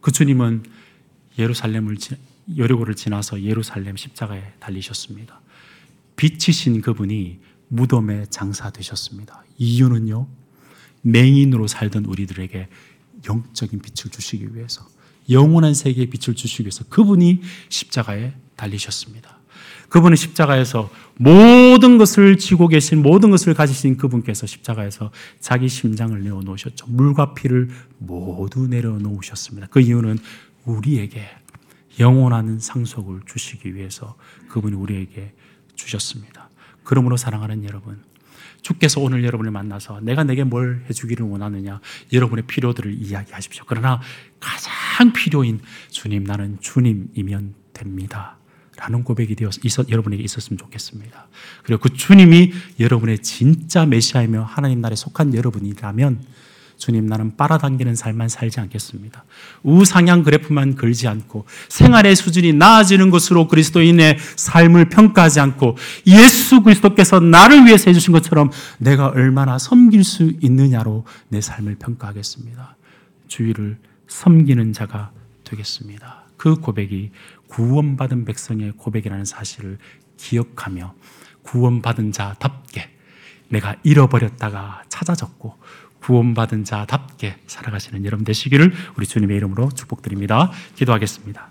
그 0.00 0.10
주님은 0.10 0.64
예루살렘을 1.38 1.96
여리고를 2.56 2.94
지나서 2.94 3.42
예루살렘 3.42 3.96
십자가에 3.96 4.42
달리셨습니다. 4.58 5.40
빛이신 6.16 6.80
그분이 6.80 7.38
무덤에 7.68 8.26
장사되셨습니다. 8.30 9.44
이유는요. 9.58 10.39
맹인으로 11.02 11.66
살던 11.66 12.04
우리들에게 12.04 12.68
영적인 13.28 13.80
빛을 13.80 14.10
주시기 14.10 14.54
위해서 14.54 14.86
영원한 15.28 15.74
세계의 15.74 16.08
빛을 16.10 16.34
주시기 16.34 16.64
위해서 16.64 16.84
그분이 16.88 17.40
십자가에 17.68 18.32
달리셨습니다. 18.56 19.38
그분은 19.88 20.16
십자가에서 20.16 20.90
모든 21.16 21.98
것을 21.98 22.38
지고 22.38 22.68
계신 22.68 23.02
모든 23.02 23.30
것을 23.30 23.54
가지신 23.54 23.96
그분께서 23.96 24.46
십자가에서 24.46 25.10
자기 25.40 25.68
심장을 25.68 26.22
내어 26.22 26.40
놓으셨죠. 26.40 26.86
물과 26.88 27.34
피를 27.34 27.70
모두 27.98 28.68
내려 28.68 28.90
놓으셨습니다. 28.90 29.66
그 29.70 29.80
이유는 29.80 30.18
우리에게 30.64 31.28
영원한 31.98 32.60
상속을 32.60 33.22
주시기 33.26 33.74
위해서 33.74 34.16
그분이 34.48 34.76
우리에게 34.76 35.32
주셨습니다. 35.74 36.50
그러므로 36.84 37.16
사랑하는 37.16 37.64
여러분, 37.64 38.00
주께서 38.62 39.00
오늘 39.00 39.24
여러분을 39.24 39.50
만나서 39.50 40.00
내가 40.00 40.24
내게 40.24 40.44
뭘 40.44 40.84
해주기를 40.88 41.26
원하느냐 41.26 41.80
여러분의 42.12 42.46
필요들을 42.46 42.94
이야기하십시오. 42.94 43.64
그러나 43.66 44.00
가장 44.38 45.12
필요인 45.12 45.60
주님 45.90 46.24
나는 46.24 46.58
주님이면 46.60 47.54
됩니다. 47.72 48.36
라는 48.76 49.04
고백이 49.04 49.34
되어 49.34 49.50
있었, 49.62 49.90
여러분에게 49.90 50.22
있었으면 50.22 50.56
좋겠습니다. 50.56 51.28
그리고 51.64 51.82
그 51.82 51.92
주님이 51.92 52.52
여러분의 52.78 53.18
진짜 53.18 53.84
메시아이며 53.84 54.42
하나님 54.42 54.80
나라에 54.80 54.96
속한 54.96 55.34
여러분이라면 55.34 56.24
주님 56.80 57.06
나는 57.06 57.36
빨아당기는 57.36 57.94
삶만 57.94 58.28
살지 58.30 58.58
않겠습니다. 58.58 59.24
우상향 59.62 60.22
그래프만 60.22 60.76
걸지 60.76 61.06
않고 61.08 61.44
생활의 61.68 62.16
수준이 62.16 62.54
나아지는 62.54 63.10
것으로 63.10 63.48
그리스도인의 63.48 64.16
삶을 64.36 64.88
평가하지 64.88 65.40
않고 65.40 65.76
예수 66.06 66.62
그리스도께서 66.62 67.20
나를 67.20 67.66
위해서 67.66 67.90
해주신 67.90 68.12
것처럼 68.12 68.50
내가 68.78 69.08
얼마나 69.08 69.58
섬길 69.58 70.02
수 70.02 70.32
있느냐로 70.40 71.04
내 71.28 71.42
삶을 71.42 71.76
평가하겠습니다. 71.76 72.76
주위를 73.28 73.78
섬기는 74.08 74.72
자가 74.72 75.12
되겠습니다. 75.44 76.24
그 76.38 76.56
고백이 76.56 77.10
구원받은 77.48 78.24
백성의 78.24 78.72
고백이라는 78.78 79.26
사실을 79.26 79.76
기억하며 80.16 80.94
구원받은 81.42 82.12
자답게 82.12 82.88
내가 83.48 83.76
잃어버렸다가 83.82 84.84
찾아졌고 84.88 85.58
구원받은 86.00 86.64
자답게 86.64 87.36
살아가시는 87.46 88.04
여러분 88.04 88.24
되시기를 88.24 88.72
우리 88.96 89.06
주님의 89.06 89.36
이름으로 89.36 89.70
축복드립니다. 89.70 90.50
기도하겠습니다. 90.76 91.48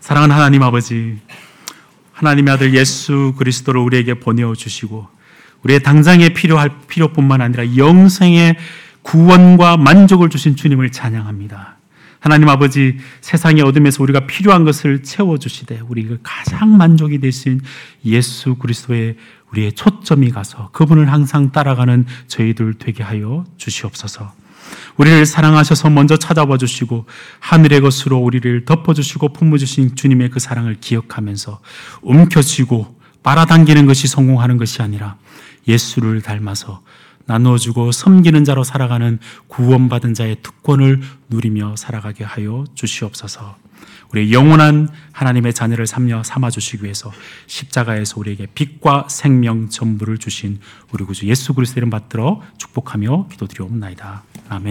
사랑하는 0.00 0.34
하나님 0.34 0.62
아버지, 0.62 1.18
하나님의 2.12 2.54
아들 2.54 2.74
예수 2.74 3.34
그리스도를 3.38 3.80
우리에게 3.80 4.14
보내어 4.14 4.54
주시고 4.54 5.06
우리의 5.62 5.82
당장에 5.82 6.30
필요할 6.30 6.70
필요뿐만 6.88 7.40
아니라 7.40 7.76
영생의 7.76 8.56
구원과 9.02 9.76
만족을 9.76 10.28
주신 10.28 10.56
주님을 10.56 10.92
찬양합니다. 10.92 11.76
하나님 12.20 12.48
아버지 12.48 12.98
세상의 13.20 13.62
어둠에서 13.62 14.02
우리가 14.02 14.26
필요한 14.26 14.64
것을 14.64 15.02
채워 15.02 15.38
주시되 15.38 15.80
우리가 15.88 16.16
가장 16.22 16.76
만족이 16.76 17.18
되신 17.20 17.60
예수 18.04 18.56
그리스도의 18.56 19.16
우리의 19.52 19.72
초점이 19.72 20.30
가서 20.30 20.70
그분을 20.72 21.10
항상 21.10 21.52
따라가는 21.52 22.06
저희들 22.26 22.74
되게 22.74 23.02
하여 23.02 23.44
주시옵소서. 23.56 24.32
우리를 24.96 25.24
사랑하셔서 25.24 25.90
먼저 25.90 26.16
찾아봐 26.16 26.58
주시고 26.58 27.06
하늘의 27.40 27.80
것으로 27.80 28.18
우리를 28.18 28.64
덮어 28.64 28.92
주시고 28.94 29.32
품어 29.32 29.56
주신 29.56 29.94
주님의 29.94 30.30
그 30.30 30.40
사랑을 30.40 30.76
기억하면서 30.80 31.60
움켜쥐고 32.02 32.98
빨아당기는 33.22 33.86
것이 33.86 34.08
성공하는 34.08 34.56
것이 34.56 34.82
아니라 34.82 35.16
예수를 35.66 36.22
닮아서 36.22 36.82
나누어 37.26 37.58
주고 37.58 37.92
섬기는 37.92 38.42
자로 38.44 38.64
살아가는 38.64 39.18
구원받은 39.48 40.14
자의 40.14 40.36
특권을 40.42 41.02
누리며 41.28 41.76
살아가게 41.76 42.24
하여 42.24 42.64
주시옵소서. 42.74 43.56
우리 44.12 44.32
영원한 44.32 44.88
하나님의 45.12 45.52
자녀를 45.52 45.86
삼려 45.86 46.22
삼아 46.22 46.50
주시기 46.50 46.84
위해서 46.84 47.12
십자가에서 47.46 48.18
우리에게 48.18 48.46
빛과 48.54 49.08
생명 49.10 49.68
전부를 49.68 50.18
주신 50.18 50.60
우리 50.92 51.04
구주 51.04 51.26
예수 51.26 51.54
그리스도를 51.54 51.90
받들어 51.90 52.40
축복하며 52.56 53.28
기도드리옵나이다. 53.30 54.24